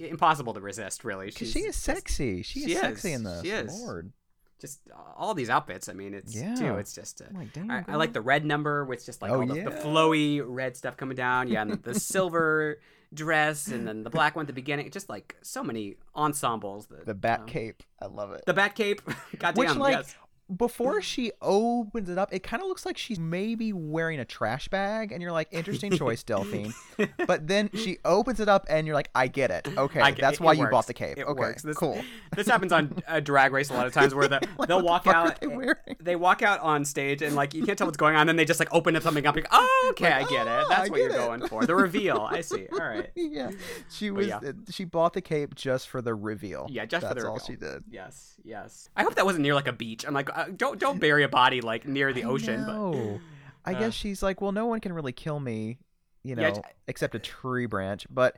impossible 0.09 0.53
to 0.53 0.61
resist, 0.61 1.03
really. 1.03 1.27
Because 1.27 1.51
she 1.51 1.59
is 1.59 1.75
sexy. 1.75 2.41
She, 2.43 2.61
she 2.65 2.73
is 2.73 2.79
sexy 2.79 3.13
in 3.13 3.23
this. 3.23 3.41
She 3.43 3.49
is. 3.51 3.73
Lord. 3.81 4.11
Just 4.59 4.79
all 5.17 5.33
these 5.33 5.49
outfits. 5.49 5.89
I 5.89 5.93
mean, 5.93 6.13
it's 6.13 6.35
Yeah. 6.35 6.53
too. 6.55 6.75
It's 6.75 6.93
just. 6.93 7.21
Uh, 7.21 7.25
like, 7.33 7.51
damn. 7.53 7.69
I, 7.71 7.83
I 7.87 7.95
like 7.95 8.13
the 8.13 8.21
red 8.21 8.45
number 8.45 8.85
with 8.85 9.03
just 9.05 9.21
like 9.21 9.31
Oh, 9.31 9.41
all 9.41 9.47
the, 9.47 9.55
the 9.63 9.71
flowy 9.71 10.41
red 10.45 10.77
stuff 10.77 10.97
coming 10.97 11.15
down. 11.17 11.47
Yeah, 11.47 11.63
and 11.63 11.71
the, 11.71 11.77
the 11.93 11.99
silver 11.99 12.79
dress, 13.13 13.67
and 13.67 13.87
then 13.87 14.03
the 14.03 14.09
black 14.11 14.35
one 14.35 14.43
at 14.43 14.47
the 14.47 14.53
beginning. 14.53 14.89
Just 14.91 15.09
like 15.09 15.35
so 15.41 15.63
many 15.63 15.95
ensembles. 16.15 16.85
That, 16.87 17.07
the 17.07 17.15
bat 17.15 17.41
um, 17.41 17.45
cape. 17.47 17.81
I 17.99 18.05
love 18.05 18.33
it. 18.33 18.43
The 18.45 18.53
bat 18.53 18.75
cape. 18.75 19.01
Goddamn. 19.39 19.59
Which, 19.65 19.75
like, 19.77 19.95
yes. 19.95 20.15
Before 20.57 21.01
she 21.01 21.31
opens 21.41 22.09
it 22.09 22.17
up, 22.17 22.33
it 22.33 22.43
kind 22.43 22.61
of 22.61 22.67
looks 22.69 22.85
like 22.85 22.97
she's 22.97 23.19
maybe 23.19 23.71
wearing 23.73 24.19
a 24.19 24.25
trash 24.25 24.67
bag, 24.67 25.11
and 25.11 25.21
you're 25.21 25.31
like, 25.31 25.47
interesting 25.51 25.91
choice, 25.97 26.23
Delphine. 26.23 26.73
But 27.27 27.47
then 27.47 27.69
she 27.73 27.97
opens 28.05 28.39
it 28.39 28.49
up, 28.49 28.65
and 28.69 28.85
you're 28.85 28.95
like, 28.95 29.09
I 29.15 29.27
get 29.27 29.51
it. 29.51 29.67
Okay, 29.77 29.99
get- 29.99 30.17
that's 30.19 30.39
it- 30.39 30.43
why 30.43 30.53
it 30.53 30.57
you 30.57 30.61
works. 30.63 30.71
bought 30.71 30.87
the 30.87 30.93
cape. 30.93 31.17
It 31.17 31.25
okay, 31.25 31.39
works. 31.39 31.61
This, 31.63 31.77
cool. 31.77 32.01
This 32.35 32.47
happens 32.47 32.71
on 32.71 32.95
a 33.07 33.19
drag 33.19 33.51
race 33.51 33.69
a 33.69 33.73
lot 33.73 33.85
of 33.87 33.93
times 33.93 34.15
where 34.15 34.27
the, 34.27 34.39
Like, 34.57 34.67
they'll 34.69 34.79
the 34.79 34.85
walk 34.85 35.05
out. 35.07 35.39
they? 35.41 35.73
They 35.99 36.15
walk 36.15 36.41
out 36.41 36.59
on 36.61 36.85
stage 36.85 37.21
and 37.21 37.35
like 37.35 37.53
you 37.53 37.65
can't 37.65 37.77
tell 37.77 37.87
what's 37.87 37.97
going 37.97 38.15
on. 38.15 38.25
Then 38.27 38.35
they 38.37 38.45
just 38.45 38.59
like 38.59 38.73
open 38.73 38.95
up 38.95 39.03
something 39.03 39.25
up. 39.25 39.35
You're 39.35 39.43
like, 39.43 39.51
oh, 39.53 39.87
okay, 39.91 40.11
I 40.11 40.23
get 40.23 40.47
it. 40.47 40.49
"Oh, 40.49 40.65
That's 40.69 40.87
I 40.87 40.91
what 40.91 40.99
you're 40.99 41.09
it." 41.09 41.15
going 41.17 41.47
for. 41.47 41.65
The 41.65 41.75
reveal. 41.75 42.21
I 42.31 42.41
see. 42.41 42.67
All 42.71 42.79
right. 42.79 43.09
yeah, 43.15 43.51
she 43.89 44.11
was. 44.11 44.27
yeah. 44.27 44.37
uh, 44.37 44.53
She 44.69 44.85
bought 44.85 45.13
the 45.13 45.21
cape 45.21 45.55
just 45.55 45.89
for 45.89 46.01
the 46.01 46.13
reveal. 46.15 46.67
Yeah, 46.69 46.85
just 46.85 47.01
that's 47.03 47.11
for 47.11 47.15
the 47.15 47.21
reveal. 47.27 47.31
all 47.33 47.39
she 47.39 47.55
did. 47.57 47.83
Yes, 47.91 48.35
yes. 48.43 48.89
I 48.95 49.03
hope 49.03 49.15
that 49.15 49.25
wasn't 49.25 49.43
near 49.43 49.53
like 49.55 49.67
a 49.67 49.73
beach. 49.73 50.05
I'm 50.07 50.13
like, 50.13 50.29
uh, 50.41 50.51
don't 50.55 50.79
don't 50.79 50.99
bury 50.99 51.23
a 51.23 51.29
body 51.29 51.61
like 51.61 51.87
near 51.87 52.13
the 52.13 52.23
ocean. 52.23 52.63
But 52.65 52.73
No, 52.75 53.19
I 53.65 53.73
Uh, 53.73 53.79
guess 53.79 53.93
she's 53.93 54.21
like, 54.23 54.41
well, 54.41 54.51
no 54.51 54.65
one 54.65 54.79
can 54.79 54.93
really 54.93 55.11
kill 55.13 55.39
me, 55.39 55.79
you 56.23 56.35
know, 56.35 56.41
Yeah, 56.41 56.61
except 56.87 57.13
a 57.15 57.19
tree 57.19 57.65
branch. 57.67 58.07
But, 58.09 58.37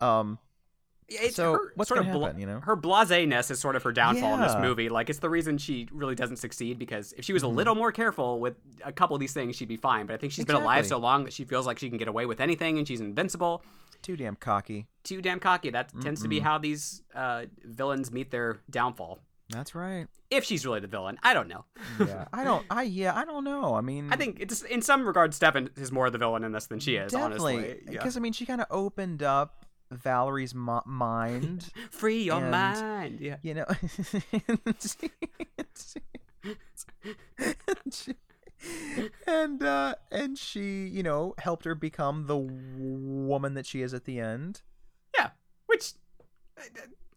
um, 0.00 0.38
it's 1.08 1.36
So, 1.36 1.52
her 1.52 1.72
what's 1.76 1.88
sort 1.88 2.00
gonna 2.00 2.16
of 2.16 2.22
happen, 2.22 2.40
you 2.40 2.46
know? 2.46 2.60
her 2.60 2.74
blaseness 2.76 3.50
is 3.50 3.60
sort 3.60 3.76
of 3.76 3.82
her 3.82 3.92
downfall 3.92 4.34
in 4.36 4.40
this 4.40 4.56
movie. 4.58 4.88
Like 4.88 5.10
it's 5.10 5.18
the 5.18 5.28
reason 5.28 5.58
she 5.58 5.86
really 5.92 6.14
doesn't 6.14 6.38
succeed 6.38 6.78
because 6.78 7.12
if 7.18 7.26
she 7.26 7.34
was 7.34 7.42
a 7.42 7.46
Mhm. 7.46 7.56
little 7.56 7.74
more 7.74 7.92
careful 7.92 8.40
with 8.40 8.56
a 8.82 8.90
couple 8.90 9.14
of 9.14 9.20
these 9.20 9.34
things, 9.34 9.54
she'd 9.54 9.68
be 9.68 9.76
fine. 9.76 10.06
But 10.06 10.14
I 10.14 10.16
think 10.16 10.32
she's 10.32 10.46
been 10.46 10.56
alive 10.56 10.86
so 10.86 10.96
long 10.96 11.24
that 11.24 11.34
she 11.34 11.44
feels 11.44 11.66
like 11.66 11.78
she 11.78 11.90
can 11.90 11.98
get 11.98 12.08
away 12.08 12.24
with 12.24 12.40
anything 12.40 12.78
and 12.78 12.88
she's 12.88 13.00
invincible. 13.02 13.62
too 14.00 14.16
damn 14.16 14.36
cocky. 14.36 14.86
Too 15.02 15.20
damn 15.22 15.40
cocky. 15.40 15.70
That 15.70 15.90
tends 16.02 16.22
to 16.22 16.28
be 16.28 16.40
how 16.40 16.56
these 16.58 17.02
uh, 17.14 17.44
villains 17.64 18.10
meet 18.10 18.30
their 18.30 18.58
downfall. 18.70 19.18
That's 19.50 19.74
right. 19.74 20.06
If 20.30 20.44
she's 20.44 20.64
really 20.66 20.80
the 20.80 20.86
villain, 20.86 21.18
I 21.22 21.34
don't 21.34 21.48
know. 21.48 21.64
Yeah, 22.00 22.26
I 22.32 22.44
don't. 22.44 22.64
I 22.70 22.82
yeah, 22.84 23.14
I 23.14 23.24
don't 23.24 23.44
know. 23.44 23.74
I 23.74 23.80
mean, 23.82 24.12
I 24.12 24.16
think 24.16 24.38
it's 24.40 24.62
in 24.62 24.80
some 24.82 25.06
regards, 25.06 25.36
Stefan 25.36 25.70
is 25.76 25.92
more 25.92 26.06
of 26.06 26.12
the 26.12 26.18
villain 26.18 26.44
in 26.44 26.52
this 26.52 26.66
than 26.66 26.80
she 26.80 26.96
is. 26.96 27.12
definitely 27.12 27.56
honestly, 27.56 27.76
Yeah. 27.86 27.90
because 27.92 28.16
I 28.16 28.20
mean, 28.20 28.32
she 28.32 28.46
kind 28.46 28.60
of 28.60 28.66
opened 28.70 29.22
up 29.22 29.66
Valerie's 29.92 30.54
mo- 30.54 30.82
mind. 30.86 31.70
free 31.90 32.22
your 32.24 32.40
and- 32.40 32.50
mind. 32.50 33.20
Yeah. 33.20 33.36
you 33.42 33.54
know 33.54 33.66
and 39.26 39.62
uh 39.62 39.94
and 40.10 40.38
she 40.38 40.86
you 40.86 41.02
know 41.02 41.34
helped 41.38 41.64
her 41.64 41.74
become 41.74 42.26
the 42.26 42.36
woman 42.36 43.54
that 43.54 43.66
she 43.66 43.82
is 43.82 43.92
at 43.92 44.04
the 44.04 44.18
end 44.18 44.62
Yeah, 45.14 45.30
which, 45.66 45.92
uh, 46.58 46.62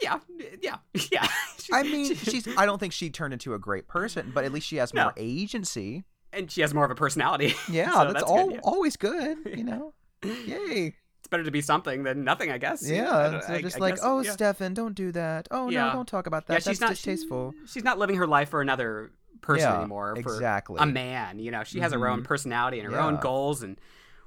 yeah, 0.02 0.20
yeah, 0.62 0.78
yeah. 1.12 1.28
She- 1.60 1.74
i 1.74 1.84
mean 1.84 2.16
she- 2.16 2.32
she's 2.32 2.48
i 2.58 2.66
don't 2.66 2.80
think 2.80 2.93
she 2.93 3.10
turned 3.10 3.34
into 3.34 3.54
a 3.54 3.60
great 3.60 3.88
person 3.88 4.32
but 4.34 4.45
at 4.45 4.52
least 4.52 4.68
she 4.68 4.78
has 4.78 4.93
No. 4.93 5.04
more 5.04 5.14
agency 5.18 6.04
and 6.34 6.50
she 6.52 6.62
has 6.62 6.74
more 6.74 6.86
of 6.86 6.91
a 6.91 6.95
personality. 6.95 7.54
yeah 7.70 7.91
so 7.93 8.00
that's, 8.06 8.14
that's 8.14 8.24
all 8.24 8.45
good, 8.48 8.54
yeah. 8.56 8.60
always 8.64 8.95
good 8.98 9.38
you 9.56 9.64
know 9.64 9.93
yay 10.24 10.93
It's 11.20 11.28
better 11.30 11.43
to 11.43 11.52
be 11.52 11.62
something 11.62 12.04
than 12.04 12.24
nothing, 12.24 12.52
I 12.52 12.58
guess. 12.58 12.88
Yeah 12.88 13.41
so 13.41 13.54
I- 13.54 13.62
just 13.62 13.78
I 13.78 13.80
like 13.80 13.95
guess, 13.95 14.04
oh 14.04 14.22
yeah. 14.22 14.32
stefan 14.32 14.74
don't 14.74 14.93
do 14.95 15.12
that 15.14 15.48
oh 15.52 15.70
Yeah. 15.70 15.88
no 15.88 15.93
don't 15.93 16.08
talk 16.08 16.28
about 16.28 16.48
that 16.48 16.54
yeah, 16.54 16.58
that's 16.60 16.68
she's 16.68 16.82
not 16.82 16.89
distasteful 16.91 17.54
She's 17.66 17.84
not 17.84 17.98
living 17.98 18.18
her 18.18 18.28
life 18.28 18.50
for 18.50 18.62
another 18.62 19.12
person 19.41 19.72
anymore. 19.72 20.16
For 20.16 20.34
exactly 20.34 20.78
a 20.80 20.86
man, 20.88 21.38
you 21.39 21.52
know, 21.52 21.64
she 21.64 21.80
has 21.80 21.93
her 21.93 22.08
own 22.10 22.22
Mhm. 22.22 22.26
personality 22.26 22.80
and 22.80 22.91
her 22.91 23.00
own 23.00 23.18
goals 23.18 23.62
and 23.62 23.80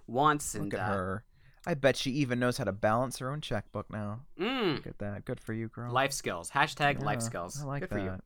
wants 0.06 0.54
and 0.54 0.66
look 0.66 0.74
at 0.74 0.80
uh, 0.80 0.92
her 0.92 1.24
i 1.66 1.74
bet 1.74 1.96
she 1.96 2.10
even 2.12 2.38
knows 2.38 2.56
how 2.58 2.64
to 2.64 2.72
balance 2.72 3.18
her 3.18 3.30
own 3.30 3.40
checkbook 3.40 3.90
now 3.90 4.20
mm, 4.38 4.74
look 4.76 4.86
at 4.86 4.98
that 4.98 5.24
good 5.24 5.40
for 5.40 5.52
you 5.52 5.68
girl 5.68 5.92
life 5.92 6.12
skills. 6.12 6.50
Hashtag 6.50 7.02
life 7.02 7.22
skills. 7.22 7.60
i 7.62 7.66
like 7.66 7.80
Good 7.82 7.90
that 7.90 7.94
for 7.94 8.00
you. 8.00 8.18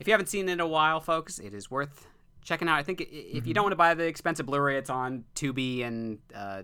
If 0.00 0.08
you 0.08 0.12
haven't 0.14 0.26
seen 0.28 0.48
it 0.48 0.52
in 0.52 0.60
a 0.60 0.66
while, 0.66 1.00
folks, 1.00 1.38
it 1.38 1.54
is 1.54 1.70
worth 1.70 2.06
checking 2.42 2.68
out. 2.68 2.76
I 2.78 2.82
think 2.82 3.00
if 3.02 3.08
Mm-hmm. 3.08 3.46
you 3.48 3.54
don't 3.54 3.62
want 3.64 3.72
to 3.72 3.76
buy 3.76 3.94
the 3.94 4.04
expensive 4.06 4.46
Blu-ray, 4.46 4.76
it's 4.78 4.90
on 4.90 5.24
Tubi 5.36 5.84
and 5.84 6.18
uh, 6.34 6.62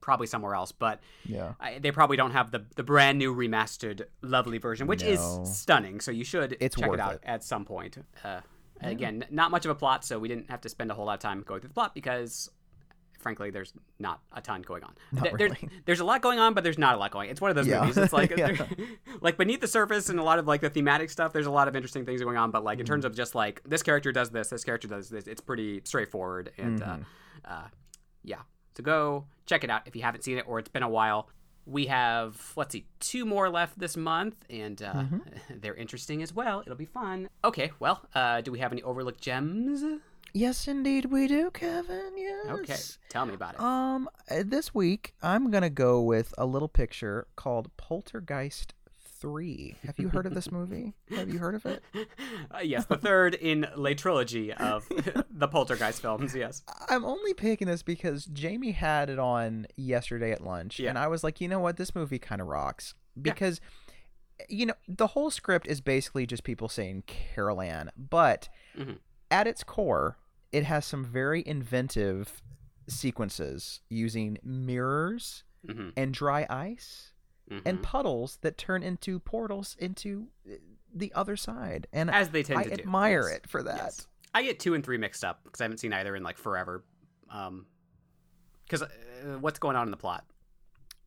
probably 0.00 0.26
somewhere 0.26 0.54
else. 0.54 0.72
But 0.72 1.00
yeah 1.26 1.54
I, 1.60 1.78
they 1.78 1.90
probably 1.90 2.16
don't 2.16 2.30
have 2.30 2.50
the 2.52 2.64
the 2.76 2.82
brand 2.84 3.18
new 3.18 3.34
remastered, 3.34 4.02
lovely 4.22 4.58
version, 4.58 4.86
which 4.86 5.02
No. 5.02 5.08
is 5.10 5.20
stunning. 5.58 6.00
So 6.00 6.10
you 6.10 6.24
should 6.24 6.56
It's 6.60 6.76
check 6.76 6.88
worth 6.88 7.00
it 7.00 7.02
out 7.02 7.14
it. 7.14 7.20
at 7.24 7.42
some 7.44 7.64
point. 7.64 7.98
Uh, 8.24 8.40
Again, 8.80 9.24
not 9.30 9.50
much 9.50 9.64
of 9.64 9.70
a 9.70 9.74
plot, 9.74 10.04
so 10.04 10.18
we 10.18 10.28
didn't 10.28 10.50
have 10.50 10.60
to 10.62 10.68
spend 10.68 10.90
a 10.90 10.94
whole 10.94 11.06
lot 11.06 11.14
of 11.14 11.20
time 11.20 11.42
going 11.42 11.60
through 11.60 11.68
the 11.68 11.74
plot 11.74 11.94
because. 11.94 12.50
Frankly, 13.24 13.50
there's 13.50 13.72
not 13.98 14.20
a 14.32 14.40
ton 14.40 14.62
going 14.62 14.84
on. 14.84 14.94
There- 15.12 15.32
really. 15.34 15.68
there's 15.86 15.98
a 16.00 16.04
lot 16.04 16.22
going 16.22 16.38
on, 16.38 16.54
but 16.54 16.62
there's 16.62 16.78
not 16.78 16.94
a 16.94 16.98
lot 16.98 17.10
going. 17.10 17.26
on. 17.28 17.32
It's 17.32 17.40
one 17.40 17.50
of 17.50 17.56
those 17.56 17.66
Yeah. 17.66 17.80
movies. 17.80 17.96
It's 17.98 18.12
like 18.12 18.30
Yeah. 18.36 18.54
like 19.20 19.36
beneath 19.36 19.60
the 19.60 19.66
surface 19.66 20.08
and 20.10 20.20
a 20.20 20.22
lot 20.22 20.38
of 20.38 20.46
like 20.46 20.60
the 20.60 20.70
thematic 20.70 21.10
stuff. 21.10 21.32
There's 21.32 21.46
a 21.46 21.50
lot 21.50 21.66
of 21.66 21.74
interesting 21.74 22.04
things 22.06 22.22
going 22.22 22.36
on, 22.36 22.52
but 22.52 22.62
like 22.62 22.78
in 22.78 22.84
Mm-hmm. 22.84 22.92
terms 22.92 23.04
of 23.04 23.16
just 23.16 23.34
like 23.34 23.60
this 23.64 23.82
character 23.82 24.12
does 24.12 24.30
this, 24.30 24.48
this 24.50 24.62
character 24.62 24.86
does 24.86 25.08
this. 25.08 25.26
It's 25.26 25.40
pretty 25.40 25.80
straightforward 25.84 26.52
and 26.58 26.80
Mhm. 26.80 27.04
uh, 27.44 27.48
uh, 27.48 27.66
yeah. 28.22 28.42
So 28.76 28.82
go 28.84 29.24
check 29.46 29.64
it 29.64 29.70
out 29.70 29.82
if 29.86 29.96
you 29.96 30.02
haven't 30.02 30.22
seen 30.22 30.38
it 30.38 30.44
or 30.46 30.58
it's 30.60 30.68
been 30.68 30.82
a 30.84 30.88
while. 30.88 31.28
We 31.66 31.86
have 31.86 32.52
let's 32.56 32.72
see, 32.72 32.84
two 33.00 33.24
more 33.24 33.48
left 33.48 33.78
this 33.78 33.96
month, 33.96 34.36
and 34.50 34.82
uh, 34.82 34.92
Mm-hmm. 34.92 35.18
they're 35.62 35.74
interesting 35.74 36.22
as 36.22 36.30
well. 36.34 36.60
It'll 36.60 36.76
be 36.76 36.84
fun. 36.84 37.30
Okay, 37.42 37.72
well, 37.80 38.04
uh, 38.14 38.42
do 38.42 38.52
we 38.52 38.58
have 38.58 38.70
any 38.72 38.82
overlooked 38.82 39.22
gems? 39.22 39.82
Yes, 40.36 40.66
indeed 40.66 41.06
we 41.06 41.28
do, 41.28 41.50
Kevin. 41.52 42.10
Yes. 42.16 42.46
Okay, 42.50 42.76
tell 43.08 43.24
me 43.24 43.34
about 43.34 43.54
it. 43.54 43.60
Um, 43.60 44.08
uh, 44.28 44.42
this 44.44 44.74
week 44.74 45.14
I'm 45.22 45.50
gonna 45.50 45.70
go 45.70 46.02
with 46.02 46.34
a 46.36 46.44
little 46.44 46.66
picture 46.68 47.28
called 47.36 47.70
Poltergeist 47.76 48.74
Three. 49.20 49.76
Have 49.86 49.96
you 49.98 50.08
heard 50.08 50.26
of 50.26 50.34
this 50.34 50.50
movie? 50.50 50.92
Have 51.10 51.30
you 51.30 51.38
heard 51.38 51.54
of 51.54 51.64
it? 51.64 51.84
Uh, 52.52 52.58
yes, 52.64 52.84
the 52.86 52.96
third 52.98 53.34
in 53.36 53.64
a 53.76 53.94
trilogy 53.94 54.52
of 54.52 54.86
the 55.30 55.46
Poltergeist 55.46 56.02
films. 56.02 56.34
Yes. 56.34 56.64
I'm 56.88 57.04
only 57.04 57.32
picking 57.32 57.68
this 57.68 57.84
because 57.84 58.24
Jamie 58.26 58.72
had 58.72 59.08
it 59.10 59.20
on 59.20 59.68
yesterday 59.76 60.32
at 60.32 60.42
lunch, 60.42 60.80
Yeah. 60.80 60.90
and 60.90 60.98
I 60.98 61.06
was 61.06 61.22
like, 61.22 61.40
you 61.40 61.46
know 61.46 61.60
what, 61.60 61.76
this 61.76 61.94
movie 61.94 62.18
kind 62.18 62.40
of 62.40 62.48
rocks 62.48 62.94
because. 63.20 63.60
You 64.48 64.66
know, 64.66 64.74
the 64.88 65.06
whole 65.06 65.30
script 65.30 65.68
is 65.68 65.80
basically 65.80 66.26
just 66.26 66.42
people 66.42 66.68
saying 66.68 67.04
Carol 67.06 67.60
Ann, 67.60 67.92
but 67.96 68.48
Mhm. 68.76 68.98
at 69.30 69.46
its 69.46 69.62
core, 69.62 70.16
it 70.54 70.64
has 70.64 70.84
some 70.84 71.04
very 71.04 71.42
inventive 71.46 72.42
sequences 72.88 73.80
using 73.88 74.38
mirrors 74.42 75.44
hmm 75.66 75.88
and 75.96 76.12
dry 76.12 76.46
ice 76.50 77.12
hmm 77.48 77.58
and 77.64 77.82
puddles 77.82 78.38
that 78.42 78.56
turn 78.58 78.82
into 78.82 79.18
portals 79.18 79.76
into 79.78 80.28
uh, 80.50 80.54
the 80.94 81.12
other 81.14 81.36
side. 81.36 81.86
And 81.92 82.10
as 82.10 82.28
they 82.30 82.42
tend 82.42 82.60
I 82.60 82.64
to 82.64 82.76
do. 82.76 82.82
admire 82.82 83.28
yes. 83.28 83.38
it 83.38 83.48
for 83.48 83.62
that. 83.64 83.76
Yes. 83.76 84.06
I 84.34 84.42
get 84.42 84.58
two 84.60 84.74
and 84.74 84.84
three 84.84 84.98
mixed 84.98 85.24
up 85.24 85.40
because 85.44 85.60
I 85.60 85.64
haven't 85.64 85.78
seen 85.78 85.92
either 85.92 86.14
in 86.16 86.22
like 86.22 86.38
forever. 86.38 86.84
Um, 87.30 87.66
because 88.64 88.82
uh, 88.82 88.86
what's 89.40 89.58
going 89.58 89.76
on 89.76 89.86
in 89.86 89.90
the 89.90 89.96
plot? 89.96 90.24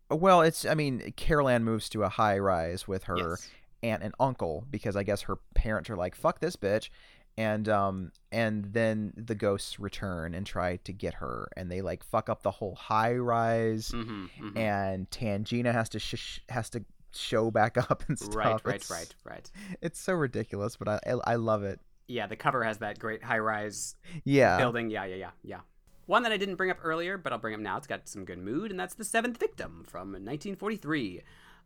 Well, 0.10 0.42
it's 0.42 0.66
I 0.66 0.74
mean, 0.76 1.14
Carol 1.16 1.50
Ann 1.50 1.64
moves 1.64 1.90
to 1.90 2.04
a 2.04 2.10
high 2.10 2.38
rise 2.40 2.88
with 2.88 3.04
her 3.06 3.18
Yes. 3.32 3.50
aunt 3.84 4.04
and 4.04 4.14
uncle 4.20 4.66
because 4.70 4.96
I 4.96 5.04
guess 5.04 5.22
her 5.24 5.38
parents 5.56 5.90
are 5.90 5.98
like, 5.98 6.16
"Fuck 6.16 6.40
this 6.40 6.56
bitch," 6.56 6.90
and 7.38 7.70
um, 7.70 8.12
and 8.32 8.66
then 8.74 9.14
the 9.16 9.36
ghosts 9.36 9.80
return 9.80 10.34
and 10.34 10.46
try 10.46 10.78
to 10.78 10.92
get 10.94 11.16
her, 11.16 11.50
and 11.56 11.72
they 11.72 11.82
like 11.82 12.04
fuck 12.04 12.30
up 12.30 12.42
the 12.44 12.52
whole 12.52 12.76
high 12.76 13.16
rise, 13.16 13.92
Mm-hmm, 13.92 14.58
and 14.58 15.10
Tangina 15.12 15.72
has 15.74 15.90
to 15.90 16.00
sh- 16.00 16.42
has 16.50 16.70
to 16.72 16.84
show 17.14 17.52
back 17.52 17.78
up 17.92 18.04
and 18.08 18.18
stuff. 18.18 18.36
Right, 18.36 18.66
right, 18.66 18.76
It's- 18.76 18.90
right, 18.92 19.16
right. 19.24 19.52
It's 19.82 20.00
so 20.00 20.14
ridiculous, 20.14 20.76
but 20.78 20.88
I 20.88 21.00
I, 21.06 21.34
I 21.34 21.36
love 21.36 21.64
it. 21.64 21.80
Yeah, 22.10 22.26
the 22.28 22.36
cover 22.38 22.64
has 22.64 22.78
that 22.78 23.00
great 23.00 23.22
high-rise 23.22 23.96
Yeah, 24.24 24.58
building. 24.58 24.90
Yeah, 24.90 25.04
yeah, 25.06 25.16
yeah, 25.16 25.32
yeah. 25.44 25.60
One 26.06 26.24
that 26.24 26.32
I 26.32 26.38
didn't 26.38 26.56
bring 26.56 26.72
up 26.72 26.78
earlier, 26.82 27.18
but 27.18 27.34
I'll 27.34 27.40
bring 27.40 27.54
up 27.54 27.60
now. 27.60 27.76
It's 27.76 27.86
got 27.86 28.08
some 28.08 28.24
good 28.24 28.40
mood, 28.40 28.72
and 28.72 28.80
that's 28.80 28.94
the 28.96 29.04
Seventh 29.04 29.38
Victim 29.38 29.84
from 29.86 30.14
1943. 30.14 31.22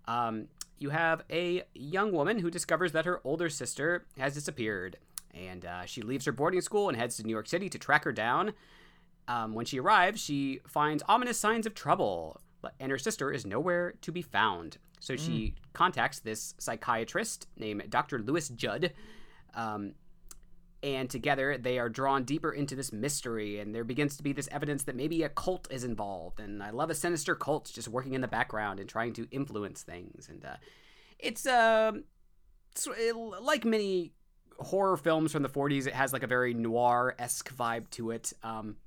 Um, 0.07 0.47
you 0.79 0.89
have 0.89 1.21
a 1.29 1.61
young 1.75 2.11
woman 2.11 2.39
who 2.39 2.49
discovers 2.49 2.91
that 2.93 3.05
her 3.05 3.21
older 3.23 3.49
sister 3.49 4.05
has 4.17 4.33
disappeared, 4.33 4.97
and 5.33 5.65
uh, 5.65 5.85
she 5.85 6.01
leaves 6.01 6.25
her 6.25 6.31
boarding 6.31 6.61
school 6.61 6.89
and 6.89 6.97
heads 6.97 7.17
to 7.17 7.23
New 7.23 7.31
York 7.31 7.47
City 7.47 7.69
to 7.69 7.79
track 7.79 8.03
her 8.03 8.11
down. 8.11 8.53
Um, 9.27 9.53
when 9.53 9.65
she 9.65 9.79
arrives, 9.79 10.21
she 10.21 10.59
finds 10.67 11.03
ominous 11.07 11.39
signs 11.39 11.65
of 11.65 11.73
trouble, 11.73 12.41
but- 12.61 12.73
and 12.79 12.91
her 12.91 12.97
sister 12.97 13.31
is 13.31 13.45
nowhere 13.45 13.93
to 14.01 14.11
be 14.11 14.21
found. 14.21 14.77
So 14.99 15.15
she 15.15 15.55
contacts 15.73 16.19
this 16.19 16.53
psychiatrist 16.59 17.47
named 17.57 17.89
Dr. 17.89 18.19
Lewis 18.19 18.49
Judd. 18.49 18.93
Um, 19.53 19.93
and 20.83 21.09
together 21.09 21.57
they 21.57 21.77
are 21.77 21.89
drawn 21.89 22.23
deeper 22.23 22.51
into 22.51 22.75
this 22.75 22.91
mystery 22.91 23.59
and 23.59 23.73
there 23.73 23.83
begins 23.83 24.17
to 24.17 24.23
be 24.23 24.33
this 24.33 24.49
evidence 24.51 24.83
that 24.85 24.95
maybe 24.95 25.21
a 25.21 25.29
cult 25.29 25.67
is 25.69 25.83
involved 25.83 26.39
and 26.39 26.63
i 26.63 26.71
love 26.71 26.89
a 26.89 26.95
sinister 26.95 27.35
cult 27.35 27.69
just 27.71 27.87
working 27.87 28.13
in 28.13 28.21
the 28.21 28.27
background 28.27 28.79
and 28.79 28.89
trying 28.89 29.13
to 29.13 29.27
influence 29.29 29.83
things 29.83 30.27
and 30.27 30.43
uh, 30.43 30.55
it's 31.19 31.45
um 31.45 32.03
so 32.73 32.91
like 33.41 33.63
many 33.63 34.11
horror 34.61 34.97
films 34.97 35.31
from 35.31 35.43
the 35.43 35.49
40s 35.49 35.87
it 35.87 35.93
has 35.93 36.13
like 36.13 36.23
a 36.23 36.27
very 36.27 36.53
noir-esque 36.53 37.55
vibe 37.55 37.89
to 37.91 38.11
it. 38.11 38.33
Um 38.43 38.77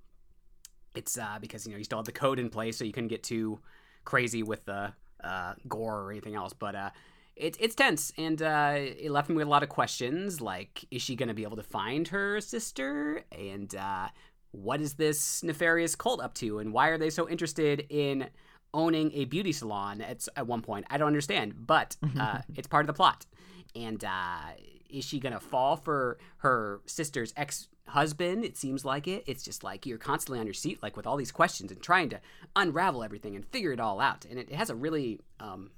it's 0.94 1.18
uh 1.18 1.38
because 1.40 1.66
you 1.66 1.72
know 1.72 1.78
you 1.78 1.84
still 1.84 1.98
have 1.98 2.06
the 2.06 2.12
code 2.12 2.38
in 2.38 2.48
place 2.48 2.76
so 2.76 2.84
you 2.84 2.92
couldn't 2.92 3.08
get 3.08 3.22
too 3.22 3.58
crazy 4.04 4.42
with 4.42 4.64
the 4.64 4.92
uh 5.22 5.54
gore 5.66 6.02
or 6.02 6.10
anything 6.12 6.36
else 6.36 6.52
but 6.52 6.74
uh 6.76 6.90
it, 7.36 7.56
it's 7.58 7.74
tense 7.74 8.12
and 8.16 8.40
uh, 8.42 8.74
it 8.76 9.10
left 9.10 9.28
me 9.28 9.34
with 9.34 9.46
a 9.46 9.50
lot 9.50 9.62
of 9.62 9.68
questions 9.68 10.40
like 10.40 10.84
is 10.90 11.02
she 11.02 11.16
going 11.16 11.28
to 11.28 11.34
be 11.34 11.42
able 11.42 11.56
to 11.56 11.62
find 11.62 12.08
her 12.08 12.40
sister? 12.40 13.24
And 13.32 13.74
uh, 13.74 14.08
what 14.52 14.80
is 14.80 14.94
this 14.94 15.42
nefarious 15.42 15.96
cult 15.96 16.20
up 16.20 16.34
to? 16.34 16.60
And 16.60 16.72
why 16.72 16.88
are 16.88 16.98
they 16.98 17.10
so 17.10 17.28
interested 17.28 17.86
in 17.90 18.28
owning 18.72 19.12
a 19.14 19.24
beauty 19.24 19.52
salon 19.52 20.00
at, 20.00 20.26
at 20.36 20.46
one 20.46 20.62
point? 20.62 20.86
I 20.90 20.98
don't 20.98 21.08
understand 21.08 21.66
but 21.66 21.96
uh, 22.18 22.38
it's 22.54 22.68
part 22.68 22.84
of 22.84 22.86
the 22.86 22.92
plot. 22.92 23.26
And 23.74 24.04
uh, 24.04 24.52
is 24.94 25.04
she 25.04 25.20
going 25.20 25.32
to 25.32 25.40
fall 25.40 25.76
for 25.76 26.18
her 26.38 26.80
sister's 26.86 27.32
ex 27.36 27.68
husband 27.86 28.44
it 28.44 28.56
seems 28.56 28.84
like 28.84 29.06
it 29.06 29.22
it's 29.26 29.42
just 29.42 29.62
like 29.62 29.84
you're 29.84 29.98
constantly 29.98 30.40
on 30.40 30.46
your 30.46 30.54
seat 30.54 30.82
like 30.82 30.96
with 30.96 31.06
all 31.06 31.18
these 31.18 31.30
questions 31.30 31.70
and 31.70 31.82
trying 31.82 32.08
to 32.08 32.18
unravel 32.56 33.04
everything 33.04 33.36
and 33.36 33.44
figure 33.46 33.72
it 33.72 33.80
all 33.80 34.00
out 34.00 34.24
and 34.30 34.38
it, 34.38 34.48
it 34.48 34.54
has 34.54 34.70
a 34.70 34.74
really 34.74 35.20
um, 35.38 35.70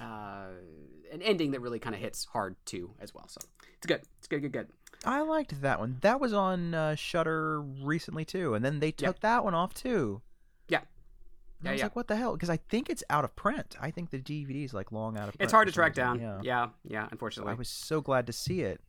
uh, 0.00 0.46
an 1.12 1.22
ending 1.22 1.50
that 1.52 1.60
really 1.60 1.78
kind 1.78 1.94
of 1.94 2.00
hits 2.00 2.24
hard 2.24 2.56
too 2.64 2.90
as 3.00 3.14
well. 3.14 3.28
So 3.28 3.40
it's 3.76 3.86
good. 3.86 4.02
It's 4.18 4.28
good. 4.28 4.42
Good. 4.42 4.52
Good. 4.52 4.68
I 5.04 5.22
liked 5.22 5.60
that 5.62 5.80
one. 5.80 5.98
That 6.00 6.20
was 6.20 6.32
on 6.32 6.74
uh, 6.74 6.94
Shudder 6.94 7.60
recently 7.60 8.24
too, 8.24 8.54
and 8.54 8.64
then 8.64 8.80
they 8.80 8.92
took 8.92 9.20
that 9.20 9.44
one 9.44 9.54
off 9.54 9.74
too. 9.74 10.22
And 11.62 11.66
Yeah, 11.66 11.70
I 11.70 11.74
was 11.74 11.78
yeah. 11.78 11.84
like, 11.86 11.96
what 11.96 12.08
the 12.08 12.16
hell? 12.16 12.32
Because 12.32 12.50
I 12.50 12.56
think 12.56 12.90
it's 12.90 13.04
out 13.08 13.22
of 13.24 13.36
print. 13.36 13.76
I 13.80 13.92
think 13.92 14.10
the 14.10 14.18
DVD 14.18 14.64
is 14.64 14.74
like 14.74 14.90
long 14.90 15.16
out 15.16 15.28
of 15.28 15.34
print. 15.34 15.42
It's 15.44 15.52
hard 15.52 15.68
to 15.68 15.72
track 15.72 15.94
down. 15.94 16.18
Yeah. 16.20 16.40
Yeah. 16.42 16.68
Yeah. 16.84 17.08
unfortunately. 17.12 17.52
I 17.52 17.54
was 17.54 17.68
so 17.68 18.00
glad 18.00 18.26
to 18.26 18.32
see 18.32 18.62
it. 18.62 18.80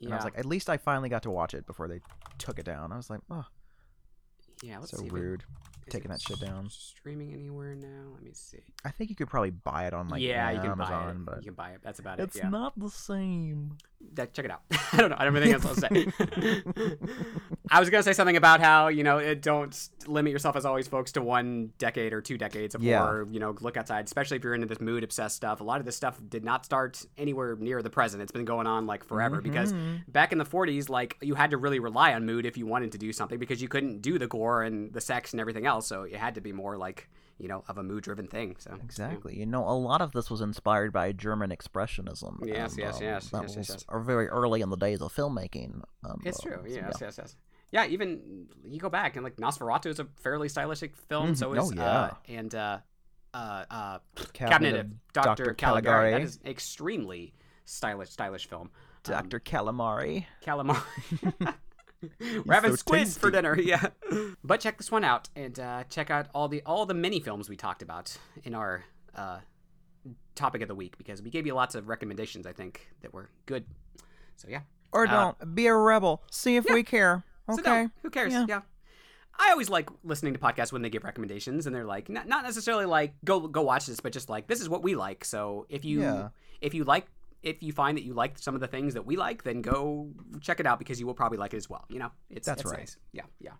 And 0.00 0.08
yeah. 0.10 0.14
I 0.14 0.18
was 0.18 0.24
like, 0.24 0.38
at 0.38 0.44
least 0.44 0.68
I 0.68 0.76
finally 0.76 1.08
got 1.08 1.22
to 1.22 1.30
watch 1.30 1.54
it 1.54 1.66
before 1.66 1.88
they 1.88 2.00
took 2.38 2.58
it 2.58 2.66
down. 2.66 2.92
I 2.92 2.96
was 2.96 3.08
like, 3.08 3.20
oh, 3.30 3.46
yeah. 4.62 4.78
Let's 4.78 4.90
so 4.90 4.98
see 4.98 5.06
it- 5.06 5.12
rude. 5.12 5.44
is 5.86 5.92
taking 5.92 6.10
that 6.10 6.20
shit 6.20 6.40
down. 6.40 6.68
Streaming 6.68 7.32
anywhere 7.32 7.74
now? 7.74 8.10
Let 8.12 8.22
me 8.22 8.32
see. 8.34 8.60
I 8.84 8.90
think 8.90 9.08
you 9.08 9.16
could 9.16 9.28
probably 9.30 9.50
buy 9.50 9.86
it 9.86 9.94
on 9.94 10.08
like 10.08 10.20
yeah, 10.20 10.50
you 10.50 10.60
can 10.60 10.72
Amazon, 10.72 11.04
buy 11.04 11.10
it. 11.10 11.24
but 11.24 11.36
You 11.38 11.44
can 11.46 11.54
buy 11.54 11.70
it. 11.70 11.80
That's 11.82 11.98
about 12.00 12.20
it's 12.20 12.36
it. 12.36 12.40
Yeah. 12.44 12.50
not 12.50 12.78
the 12.78 12.90
same. 12.90 13.78
That, 14.14 14.32
check 14.34 14.44
it 14.44 14.50
out. 14.50 14.62
I 14.92 14.96
don't 14.98 15.10
know. 15.10 15.16
I 15.18 15.24
don't 15.24 15.34
have 15.34 15.42
anything 15.42 15.62
else 15.62 15.78
to 15.78 15.80
say. 15.80 16.96
I 17.70 17.78
was 17.78 17.88
gonna 17.90 18.02
say 18.02 18.12
something 18.12 18.36
about 18.36 18.60
how 18.60 18.88
you 18.88 19.04
know 19.04 19.18
it, 19.18 19.42
don't 19.42 19.76
limit 20.06 20.32
yourself 20.32 20.56
as 20.56 20.64
always, 20.64 20.88
folks, 20.88 21.12
to 21.12 21.22
one 21.22 21.72
decade 21.78 22.12
or 22.12 22.20
two 22.20 22.36
decades 22.36 22.74
of 22.74 22.82
Yeah. 22.82 22.98
horror. 22.98 23.28
You 23.30 23.38
know, 23.38 23.54
look 23.60 23.76
outside, 23.76 24.04
especially 24.06 24.36
if 24.38 24.44
you're 24.44 24.54
into 24.54 24.66
this 24.66 24.80
mood 24.80 25.04
obsessed 25.04 25.36
stuff. 25.36 25.60
A 25.60 25.64
lot 25.64 25.78
of 25.80 25.86
this 25.86 25.96
stuff 25.96 26.20
did 26.28 26.44
not 26.44 26.64
start 26.64 27.04
anywhere 27.16 27.56
near 27.56 27.82
the 27.82 27.90
present. 27.90 28.22
It's 28.22 28.32
been 28.32 28.44
going 28.44 28.66
on 28.66 28.86
like 28.86 29.04
forever 29.04 29.40
because 29.40 29.72
Mhm. 29.72 30.02
back 30.08 30.32
in 30.32 30.38
the 30.38 30.44
40s, 30.44 30.88
like 30.88 31.16
you 31.20 31.34
had 31.36 31.50
to 31.52 31.56
really 31.56 31.78
rely 31.78 32.12
on 32.14 32.26
mood 32.26 32.46
if 32.46 32.56
you 32.56 32.66
wanted 32.66 32.92
to 32.92 32.98
do 32.98 33.12
something 33.12 33.38
because 33.38 33.62
you 33.62 33.68
couldn't 33.68 34.02
do 34.02 34.18
the 34.18 34.26
gore 34.26 34.62
and 34.62 34.92
the 34.92 35.00
sex 35.00 35.32
and 35.32 35.40
everything 35.40 35.66
else. 35.66 35.86
So 35.86 36.02
it 36.02 36.16
had 36.16 36.34
to 36.34 36.40
be 36.40 36.52
more 36.52 36.76
like 36.76 37.08
you 37.40 37.48
know 37.48 37.64
of 37.68 37.78
a 37.78 37.82
mood 37.82 38.04
driven 38.04 38.26
thing. 38.26 38.56
So 38.58 38.70
yeah. 38.76 38.82
Exactly. 38.84 39.38
You 39.38 39.46
know, 39.46 39.66
a 39.66 39.72
lot 39.72 40.00
of 40.02 40.12
this 40.12 40.30
was 40.30 40.40
inspired 40.40 40.92
by 40.92 41.12
German 41.12 41.50
expressionism. 41.50 42.38
Yes, 42.46 42.72
and, 42.72 42.78
yes, 42.80 42.96
um, 42.96 43.02
yes, 43.02 43.28
That 43.30 43.42
yes, 43.42 43.50
yes, 43.50 43.56
was 43.56 43.68
yes. 43.70 43.84
uh, 43.88 43.98
very 44.00 44.28
early 44.28 44.60
in 44.60 44.70
the 44.70 44.76
days 44.76 45.00
of 45.00 45.12
filmmaking. 45.14 45.82
and, 46.04 46.20
It's 46.26 46.38
uh, 46.40 46.42
true. 46.42 46.58
so, 46.62 46.68
Yes, 46.68 46.98
yes, 47.00 47.18
yes. 47.18 47.36
Yeah, 47.72 47.86
even 47.86 48.46
you 48.64 48.78
go 48.80 48.88
back 48.90 49.16
and 49.16 49.24
like 49.24 49.36
Nosferatu 49.36 49.86
is 49.86 50.00
a 50.00 50.06
fairly 50.16 50.48
stylistic 50.48 50.96
film. 50.96 51.32
Mhm. 51.32 51.36
So 51.36 51.54
Oh, 51.56 51.70
yeah. 51.72 51.82
uh, 51.84 52.14
and 52.28 52.54
uh, 52.54 52.78
uh, 53.32 53.64
uh, 53.70 53.98
Cabinet 54.32 54.74
of 54.74 55.12
Doctor 55.12 55.44
Dr. 55.44 55.54
Caligari. 55.54 55.82
Caligari. 55.84 56.12
That 56.12 56.22
is 56.22 56.40
extremely 56.44 57.32
stylish, 57.64 58.10
stylish 58.10 58.46
film. 58.48 58.70
Um, 59.06 59.12
Dr. 59.28 59.38
Calamari. 59.40 60.26
calamari. 60.44 60.82
We're 62.44 62.54
having 62.54 62.70
so 62.72 62.76
squid 62.76 63.08
for 63.08 63.30
dinner, 63.30 63.58
yeah. 63.58 63.88
But 64.44 64.60
check 64.60 64.78
this 64.78 64.90
one 64.90 65.04
out 65.04 65.28
and 65.36 65.58
uh, 65.58 65.84
check 65.90 66.10
out 66.10 66.28
all 66.34 66.48
the 66.48 66.62
all 66.64 66.86
the 66.86 66.94
mini 66.94 67.20
films 67.20 67.48
we 67.48 67.56
talked 67.56 67.82
about 67.82 68.16
in 68.44 68.54
our 68.54 68.84
uh, 69.14 69.40
topic 70.34 70.62
of 70.62 70.68
the 70.68 70.74
week 70.74 70.96
because 70.98 71.22
we 71.22 71.30
gave 71.30 71.46
you 71.46 71.54
lots 71.54 71.74
of 71.74 71.88
recommendations. 71.88 72.46
I 72.46 72.52
think 72.52 72.88
that 73.02 73.12
were 73.12 73.30
good. 73.46 73.64
So 74.36 74.48
yeah. 74.48 74.60
Or 74.92 75.06
Uh, 75.06 75.10
don't. 75.10 75.54
Be 75.54 75.66
a 75.66 75.74
rebel. 75.74 76.22
See 76.30 76.56
if 76.56 76.64
yeah. 76.66 76.74
we 76.74 76.82
care. 76.82 77.24
Okay. 77.48 77.62
no, 77.64 77.90
who 78.02 78.10
cares? 78.10 78.32
Yeah. 78.32 78.46
Yeah. 78.48 78.60
I 79.38 79.50
always 79.52 79.68
like 79.70 79.88
listening 80.04 80.34
to 80.34 80.38
podcasts 80.38 80.72
when 80.72 80.82
they 80.82 80.90
give 80.90 81.02
recommendations 81.04 81.66
and 81.66 81.74
they're 81.74 81.84
like 81.84 82.08
not, 82.08 82.28
not 82.28 82.44
necessarily 82.44 82.84
like 82.86 83.14
go 83.24 83.40
go 83.48 83.62
watch 83.62 83.86
this, 83.86 84.00
but 84.00 84.12
just 84.12 84.28
like 84.28 84.46
this 84.48 84.60
is 84.60 84.68
what 84.68 84.82
we 84.82 84.94
like. 84.96 85.24
So 85.24 85.66
if 85.68 85.84
you 85.84 86.02
Yeah. 86.02 86.28
if 86.60 86.74
you 86.74 86.84
like 86.84 87.06
if 87.42 87.62
you 87.62 87.72
find 87.72 87.96
that 87.96 88.04
you 88.04 88.12
like 88.14 88.38
some 88.38 88.54
of 88.54 88.60
the 88.60 88.66
things 88.66 88.94
that 88.94 89.06
we 89.06 89.16
like, 89.16 89.44
then 89.44 89.62
go 89.62 90.10
check 90.40 90.60
it 90.60 90.66
out 90.66 90.78
because 90.78 91.00
you 91.00 91.06
will 91.06 91.14
probably 91.14 91.38
like 91.38 91.54
it 91.54 91.58
as 91.58 91.70
well. 91.70 91.84
You 91.88 91.98
know, 91.98 92.10
it's 92.28 92.46
That's 92.46 92.62
it's 92.62 92.70
right. 92.70 92.80
nice. 92.80 92.96
Yeah, 93.12 93.22
yeah. 93.40 93.52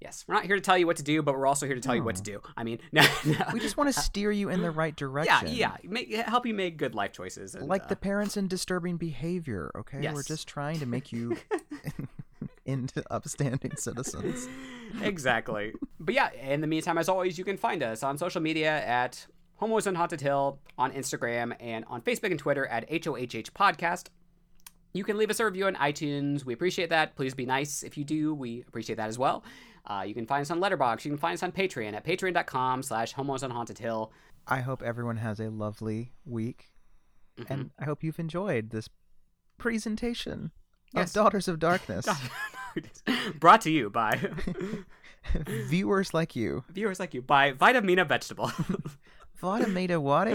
Yes, 0.00 0.24
we're 0.28 0.34
not 0.34 0.44
here 0.44 0.56
to 0.56 0.60
tell 0.60 0.76
you 0.76 0.86
what 0.86 0.98
to 0.98 1.02
do, 1.02 1.22
but 1.22 1.34
we're 1.34 1.46
also 1.46 1.64
here 1.64 1.74
to 1.74 1.80
tell 1.80 1.94
you 1.94 2.04
what 2.04 2.16
to 2.16 2.22
do. 2.22 2.42
I 2.54 2.64
mean, 2.64 2.80
no, 2.92 3.02
no. 3.24 3.38
We 3.54 3.60
just 3.60 3.78
want 3.78 3.92
to 3.92 3.98
steer 3.98 4.30
you 4.30 4.50
in 4.50 4.60
the 4.60 4.70
right 4.70 4.94
direction. 4.94 5.48
yeah, 5.48 5.76
make, 5.84 6.12
help 6.14 6.44
you 6.44 6.52
make 6.52 6.76
good 6.76 6.94
life 6.94 7.12
choices. 7.12 7.54
And, 7.54 7.66
Like 7.66 7.84
uh, 7.84 7.88
the 7.88 7.96
parents 7.96 8.36
in 8.36 8.46
disturbing 8.46 8.98
behavior, 8.98 9.70
okay? 9.74 10.10
We're 10.12 10.22
just 10.22 10.46
trying 10.46 10.80
to 10.80 10.86
make 10.86 11.12
you 11.12 11.38
into 12.66 13.02
upstanding 13.10 13.74
citizens. 13.76 14.46
exactly. 15.00 15.72
But 15.98 16.14
yeah, 16.14 16.30
in 16.32 16.60
the 16.60 16.66
meantime, 16.66 16.98
as 16.98 17.08
always, 17.08 17.38
you 17.38 17.44
can 17.44 17.56
find 17.56 17.82
us 17.82 18.02
on 18.02 18.18
social 18.18 18.42
media 18.42 18.84
at 18.84 19.26
Homos 19.56 19.86
on 19.86 19.94
Haunted 19.94 20.20
Hill 20.20 20.58
on 20.76 20.92
Instagram 20.92 21.54
and 21.60 21.84
on 21.88 22.02
Facebook 22.02 22.30
and 22.30 22.38
Twitter 22.38 22.66
at 22.66 22.88
HOHH 22.90 23.50
Podcast. 23.52 24.08
You 24.92 25.04
can 25.04 25.18
leave 25.18 25.30
us 25.30 25.40
a 25.40 25.44
review 25.44 25.66
on 25.66 25.74
iTunes. 25.76 26.44
We 26.44 26.54
appreciate 26.54 26.90
that. 26.90 27.16
Please 27.16 27.34
be 27.34 27.46
nice 27.46 27.82
if 27.82 27.96
you 27.98 28.04
do. 28.04 28.34
We 28.34 28.64
appreciate 28.66 28.96
that 28.96 29.08
as 29.08 29.18
well. 29.18 29.44
Uh, 29.86 30.04
you 30.06 30.14
can 30.14 30.26
find 30.26 30.40
us 30.42 30.50
on 30.50 30.58
Letterboxd. 30.60 31.04
You 31.04 31.10
can 31.12 31.18
find 31.18 31.34
us 31.34 31.42
on 31.42 31.52
Patreon 31.52 31.94
at 31.94 32.04
patreon.com 32.04 32.82
slash 32.82 33.12
homos 33.12 33.42
on 33.42 33.50
haunted 33.50 33.78
hill. 33.78 34.10
I 34.46 34.60
hope 34.60 34.82
everyone 34.82 35.16
has 35.18 35.40
a 35.40 35.48
lovely 35.50 36.12
week, 36.24 36.70
Mm-hmm. 37.38 37.52
and 37.52 37.70
I 37.78 37.84
hope 37.84 38.02
you've 38.02 38.18
enjoyed 38.18 38.70
this 38.70 38.88
presentation 39.58 40.52
Yes. 40.94 41.08
of 41.10 41.14
Daughters 41.14 41.48
of 41.48 41.58
Darkness. 41.58 42.08
Brought 43.40 43.60
to 43.62 43.70
you 43.70 43.90
by 43.90 44.18
Viewers 45.68 46.14
like 46.14 46.34
you. 46.36 46.64
viewers 46.70 46.98
like 47.00 47.12
you 47.12 47.20
by 47.22 47.52
Vitamina 47.52 48.04
Vegetable. 48.06 48.50
Vitamita 49.40 49.98
what? 50.00 50.28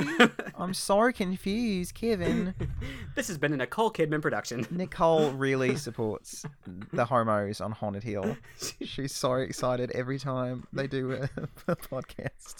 I'm 0.56 0.74
so 0.74 1.12
confused, 1.12 1.93
Kevin. 1.95 2.54
this 3.16 3.28
has 3.28 3.38
been 3.38 3.54
a 3.54 3.58
Nicole 3.58 3.91
Kidman 3.91 4.22
production. 4.22 4.66
Nicole 4.72 5.32
really 5.32 5.76
supports 5.76 6.45
the 6.93 7.06
homos 7.06 7.62
on 7.62 7.72
Haunted 7.72 8.04
Hill. 8.04 8.38
She's 8.82 9.14
so 9.14 9.34
excited 9.36 9.91
every 9.91 10.20
time 10.20 10.68
they 10.72 10.88
do 10.88 11.12
a, 11.14 11.30
a 11.68 11.76
podcast. 11.76 12.58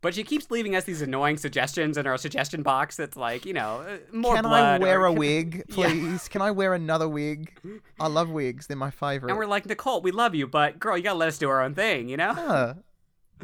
But 0.00 0.14
she 0.14 0.24
keeps 0.24 0.50
leaving 0.50 0.74
us 0.74 0.82
these 0.82 1.00
annoying 1.00 1.36
suggestions 1.36 1.96
in 1.96 2.08
our 2.08 2.16
suggestion 2.18 2.62
box 2.64 2.96
that's 2.96 3.16
like, 3.16 3.46
you 3.46 3.52
know, 3.52 3.84
uh, 3.86 3.98
more 4.12 4.34
Can 4.34 4.46
I 4.46 4.78
wear 4.78 5.02
or 5.02 5.06
a 5.06 5.12
wig, 5.12 5.62
Yeah. 5.68 5.74
please? 5.74 6.26
Can 6.26 6.42
I 6.42 6.50
wear 6.50 6.74
another 6.74 7.08
wig? 7.08 7.52
I 8.00 8.08
love 8.08 8.28
wigs; 8.28 8.66
they're 8.66 8.76
my 8.76 8.90
favorite. 8.90 9.30
And 9.30 9.38
we're 9.38 9.46
like, 9.46 9.64
Nicole, 9.64 10.00
we 10.02 10.10
love 10.10 10.34
you, 10.34 10.48
but 10.48 10.80
girl, 10.80 10.96
you 10.96 11.04
gotta 11.04 11.18
let 11.18 11.28
us 11.28 11.38
do 11.38 11.48
our 11.48 11.62
own 11.62 11.74
thing, 11.76 12.08
you 12.08 12.16
know? 12.16 12.34
Ah, 12.36 12.74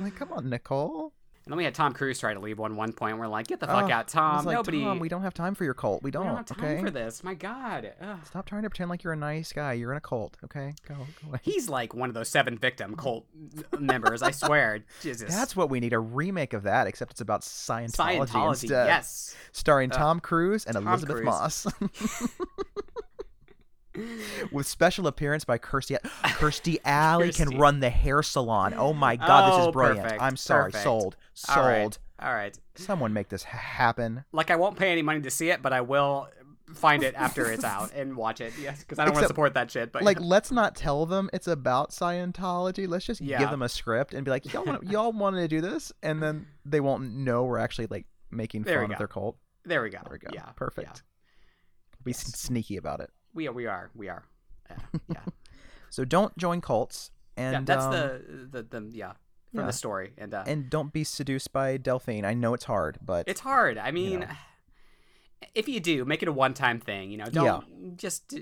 like, 0.01 0.17
come 0.17 0.33
on, 0.33 0.51
Nicole. 0.51 1.13
And 1.49 1.53
then 1.55 1.57
we 1.57 1.65
had 1.65 1.75
Tom 1.75 1.95
Cruise 1.95 2.19
try 2.19 2.35
to 2.35 2.41
leave 2.41 2.59
one 2.59 2.77
one 2.77 2.93
point. 2.93 3.17
We're 3.17 3.27
like, 3.27 3.47
get 3.47 3.59
the 3.59 3.67
fuck 3.67 3.89
Oh, 3.89 3.91
out, 3.91 4.07
Tom. 4.07 4.45
like, 4.45 4.55
Nobody. 4.55 4.83
Tom, 4.83 4.99
we 4.99 5.09
don't 5.09 5.23
have 5.23 5.33
time 5.33 5.55
for 5.55 5.65
your 5.65 5.73
cult. 5.73 6.03
We 6.03 6.09
we 6.09 6.11
don't. 6.11 6.27
don't 6.27 6.37
have 6.37 6.45
time 6.45 6.63
okay. 6.63 6.83
for 6.83 6.91
this. 6.91 7.25
My 7.25 7.33
God. 7.33 7.91
Ugh. 8.03 8.19
Stop 8.27 8.45
trying 8.45 8.65
to 8.65 8.69
pretend 8.69 8.91
like 8.91 9.03
you're 9.03 9.15
a 9.15 9.17
nice 9.17 9.51
guy. 9.51 9.73
You're 9.73 9.93
in 9.93 9.97
a 9.97 10.01
cult. 10.03 10.37
Okay, 10.45 10.75
go, 10.87 10.95
go 10.95 11.29
away. 11.29 11.39
He's 11.43 11.71
like 11.71 11.95
one 11.95 12.11
of 12.11 12.15
those 12.15 12.29
seven 12.29 12.59
victim 12.59 12.97
cult 12.97 13.25
members. 13.79 14.21
I 14.21 14.31
swear. 14.31 14.81
Jesus. 15.01 15.35
That's 15.35 15.57
what 15.57 15.71
we 15.71 15.81
need 15.81 15.95
a 15.95 15.99
remake 15.99 16.53
of 16.53 16.65
that, 16.65 16.87
except 16.87 17.13
it's 17.13 17.23
about 17.23 17.41
Scientology, 17.41 18.27
Scientology. 18.29 18.49
instead. 18.51 18.87
Yes. 18.89 19.35
starring 19.53 19.89
Tom 19.89 20.21
Cruise 20.21 20.67
and 20.67 20.75
Tom 20.75 20.87
Elizabeth 20.87 21.15
Cruise. 21.17 21.25
Moss. 21.25 21.67
With 24.53 24.67
special 24.67 25.07
appearance 25.07 25.45
by 25.45 25.59
Kirstie. 25.59 25.99
Kirstie 26.25 26.79
Alley 26.85 27.29
Kirstie. 27.31 27.37
can 27.51 27.59
run 27.59 27.81
the 27.81 27.91
hair 27.91 28.23
salon. 28.23 28.75
Oh 28.77 28.93
my 28.93 29.17
god, 29.17 29.49
this 29.51 29.55
Oh, 29.65 29.69
is 29.69 29.73
brilliant. 29.73 30.03
perfect, 30.03 30.23
I'm 30.23 30.37
sorry. 30.37 30.65
perfect. 30.73 30.85
Sold. 30.85 31.17
All 31.49 31.63
right. 31.63 31.81
Sold. 31.83 31.99
All 32.21 32.35
right. 32.35 32.59
Someone 32.75 33.13
make 33.13 33.29
this 33.29 33.45
happen. 33.45 34.25
Like 34.33 34.51
I 34.51 34.57
won't 34.57 34.77
pay 34.77 34.91
any 34.93 35.03
money 35.03 35.21
to 35.23 35.31
see 35.31 35.51
it, 35.51 35.63
but 35.63 35.73
I 35.73 35.81
will 35.83 36.29
find 36.75 37.03
it 37.03 37.15
after 37.15 37.51
it's 37.51 37.65
out 37.65 37.93
and 37.95 38.15
watch 38.17 38.41
it. 38.43 38.53
Yes, 38.61 38.81
because 38.81 38.99
I 38.99 39.05
don't 39.07 39.15
want 39.15 39.25
to 39.25 39.29
support 39.29 39.55
that 39.55 39.71
shit. 39.71 39.91
But 39.91 40.03
Like, 40.03 40.21
let's 40.21 40.51
not 40.53 40.75
tell 40.77 41.07
them 41.07 41.31
it's 41.33 41.47
about 41.49 41.91
Scientology. 41.93 42.87
Let's 42.87 43.07
just 43.07 43.21
Yeah. 43.23 43.39
give 43.39 43.51
them 43.51 43.63
a 43.63 43.69
script 43.71 44.13
and 44.13 44.23
be 44.25 44.31
like, 44.31 44.53
y'all, 44.53 44.65
want, 44.65 44.85
y'all 44.85 45.13
wanted 45.13 45.41
to 45.41 45.49
do 45.49 45.61
this, 45.63 45.93
and 46.03 46.23
then 46.23 46.47
they 46.67 46.81
won't 46.81 47.11
know 47.15 47.45
we're 47.45 47.57
actually 47.59 47.87
like 47.89 48.05
making 48.31 48.65
There 48.65 48.83
fun 48.83 48.93
of 48.93 48.99
their 48.99 49.09
cult. 49.09 49.39
there 49.65 49.83
we 49.83 49.89
go. 49.89 49.99
There 50.05 50.13
we 50.13 50.19
go. 50.19 50.29
Yeah. 50.35 50.45
Perfect. 50.57 50.89
yeah. 50.89 51.01
Be 52.05 52.11
Yes. 52.11 52.21
sneaky 52.39 52.77
about 52.77 53.01
it. 53.01 53.11
We 53.39 53.47
are. 53.47 53.53
We 53.53 53.67
are. 53.67 53.91
We 53.95 54.09
are. 54.09 54.25
Yeah. 54.69 54.77
Yeah. 55.09 55.21
So 55.91 56.05
don't 56.05 56.37
join 56.37 56.61
cults, 56.61 57.11
and 57.37 57.53
yeah 57.53 57.61
that's 57.65 57.85
um, 57.87 57.93
the, 57.93 58.49
the 58.51 58.63
the 58.81 58.91
yeah 58.93 59.13
from 59.53 59.61
yeah. 59.61 59.67
the 59.67 59.73
story 59.73 60.13
and 60.19 60.35
uh, 60.35 60.45
and 60.47 60.69
don't 60.69 60.93
be 60.93 61.03
seduced 61.03 61.51
by 61.51 61.79
Delphine. 61.79 62.27
I 62.27 62.35
know 62.35 62.53
it's 62.53 62.65
hard, 62.65 62.99
but 63.01 63.27
It's 63.27 63.41
hard. 63.41 63.79
I 63.79 63.91
mean, 63.91 64.21
know. 64.21 64.27
if 65.55 65.67
you 65.67 65.81
do, 65.81 66.05
make 66.05 66.23
it 66.23 66.29
a 66.29 66.33
one-time 66.33 66.79
thing. 66.79 67.11
You 67.11 67.17
know, 67.17 67.25
don't 67.25 67.97
just 67.97 68.35
uh, 68.35 68.39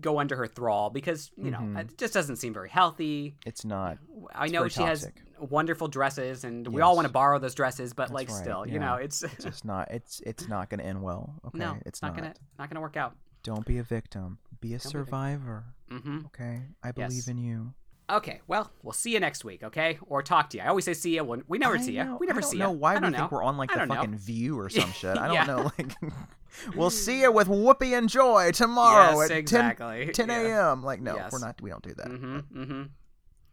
go 0.00 0.18
under 0.18 0.34
her 0.36 0.46
thrall 0.46 0.88
because 0.88 1.30
you 1.36 1.50
know 1.50 1.58
Mhm. 1.58 1.78
it 1.80 1.98
just 1.98 2.14
doesn't 2.14 2.36
seem 2.36 2.54
very 2.54 2.70
healthy. 2.70 3.36
it's 3.44 3.66
not. 3.66 3.98
I 4.34 4.44
It's 4.44 4.52
know 4.54 4.66
she 4.68 4.82
has 4.82 5.10
wonderful 5.38 5.88
dresses, 5.88 6.44
and 6.44 6.66
we 6.68 6.80
all 6.80 6.96
want 6.96 7.06
to 7.06 7.12
borrow 7.12 7.38
those 7.38 7.54
dresses, 7.54 7.92
but 7.92 8.04
That's 8.04 8.12
like 8.12 8.28
right, 8.30 8.42
still, 8.44 8.66
you 8.66 8.78
know, 8.78 8.94
it's 8.94 9.22
It's 9.22 9.44
just 9.44 9.64
not. 9.66 9.90
It's 9.90 10.20
it's 10.24 10.48
not 10.48 10.70
going 10.70 10.80
to 10.80 10.86
end 10.86 11.02
well. 11.02 11.34
Okay, 11.48 11.58
no, 11.58 11.76
it's 11.84 12.00
not, 12.00 12.16
gonna 12.16 12.32
not 12.58 12.70
gonna 12.70 12.80
work 12.80 12.96
out. 12.96 13.14
Don't 13.48 13.66
be 13.66 13.78
a 13.78 13.82
victim. 13.82 14.38
Be 14.60 14.68
a 14.68 14.70
be 14.70 14.74
a 14.74 14.78
victim. 14.78 14.90
survivor. 14.90 15.64
hmm 15.90 16.18
Okay, 16.26 16.62
I 16.82 16.92
believe 16.92 17.12
Yes. 17.12 17.28
in 17.28 17.38
you. 17.38 17.74
Okay, 18.10 18.40
well, 18.46 18.70
we'll 18.82 18.94
see 18.94 19.12
you 19.12 19.20
next 19.20 19.44
week, 19.44 19.62
okay? 19.62 19.98
Or 20.06 20.22
talk 20.22 20.48
to 20.50 20.56
you. 20.56 20.62
I 20.62 20.68
always 20.68 20.86
say 20.86 20.94
see 20.94 21.14
you 21.16 21.24
when 21.24 21.42
we 21.46 21.58
never 21.58 21.74
I 21.76 21.78
see 21.80 21.92
you. 21.96 22.16
We 22.18 22.26
never 22.26 22.40
see 22.40 22.56
you. 22.56 22.62
I 22.62 22.66
don't 22.66 22.74
know 22.76 22.78
why 22.78 22.94
we 22.94 23.00
don't 23.00 23.14
think 23.14 23.30
we're 23.30 23.42
on 23.42 23.56
like 23.58 23.70
the 23.70 23.80
don't 23.80 23.88
know. 23.88 23.94
fucking 23.96 24.16
View 24.16 24.58
or 24.58 24.70
some 24.70 24.90
shit. 24.92 25.18
I 25.18 25.26
don't 25.26 25.34
Yeah. 25.34 25.44
know. 25.44 25.70
Like, 25.78 25.92
we'll 26.74 26.88
see 26.90 27.20
you 27.20 27.30
with 27.32 27.48
Whoopi 27.48 27.96
and 27.98 28.08
Joy 28.08 28.50
tomorrow 28.52 29.20
Yes, 29.20 29.30
at 29.30 29.36
exactly. 29.36 30.06
10, 30.12 30.28
10 30.28 30.28
Yeah. 30.30 30.70
a.m. 30.72 30.82
Like, 30.82 31.02
no, 31.02 31.16
Yes. 31.16 31.32
we're 31.32 31.38
not. 31.40 31.60
We 31.60 31.68
don't 31.70 31.82
do 31.82 31.94
that. 31.94 32.08
hmm 32.08 32.38
hmm 32.38 32.82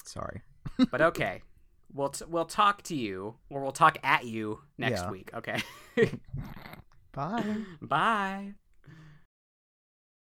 Sorry. 0.05 0.41
But 0.89 1.01
okay, 1.11 1.41
we'll 1.93 2.09
t- 2.09 2.25
we'll 2.27 2.45
talk 2.45 2.81
to 2.83 2.95
you, 2.95 3.35
or 3.49 3.61
we'll 3.61 3.71
talk 3.73 3.97
at 4.03 4.23
you 4.25 4.61
next 4.77 5.01
Yeah. 5.01 5.11
week. 5.11 5.31
Okay. 5.33 5.61
Bye. 7.11 7.57
Bye. 7.81 8.53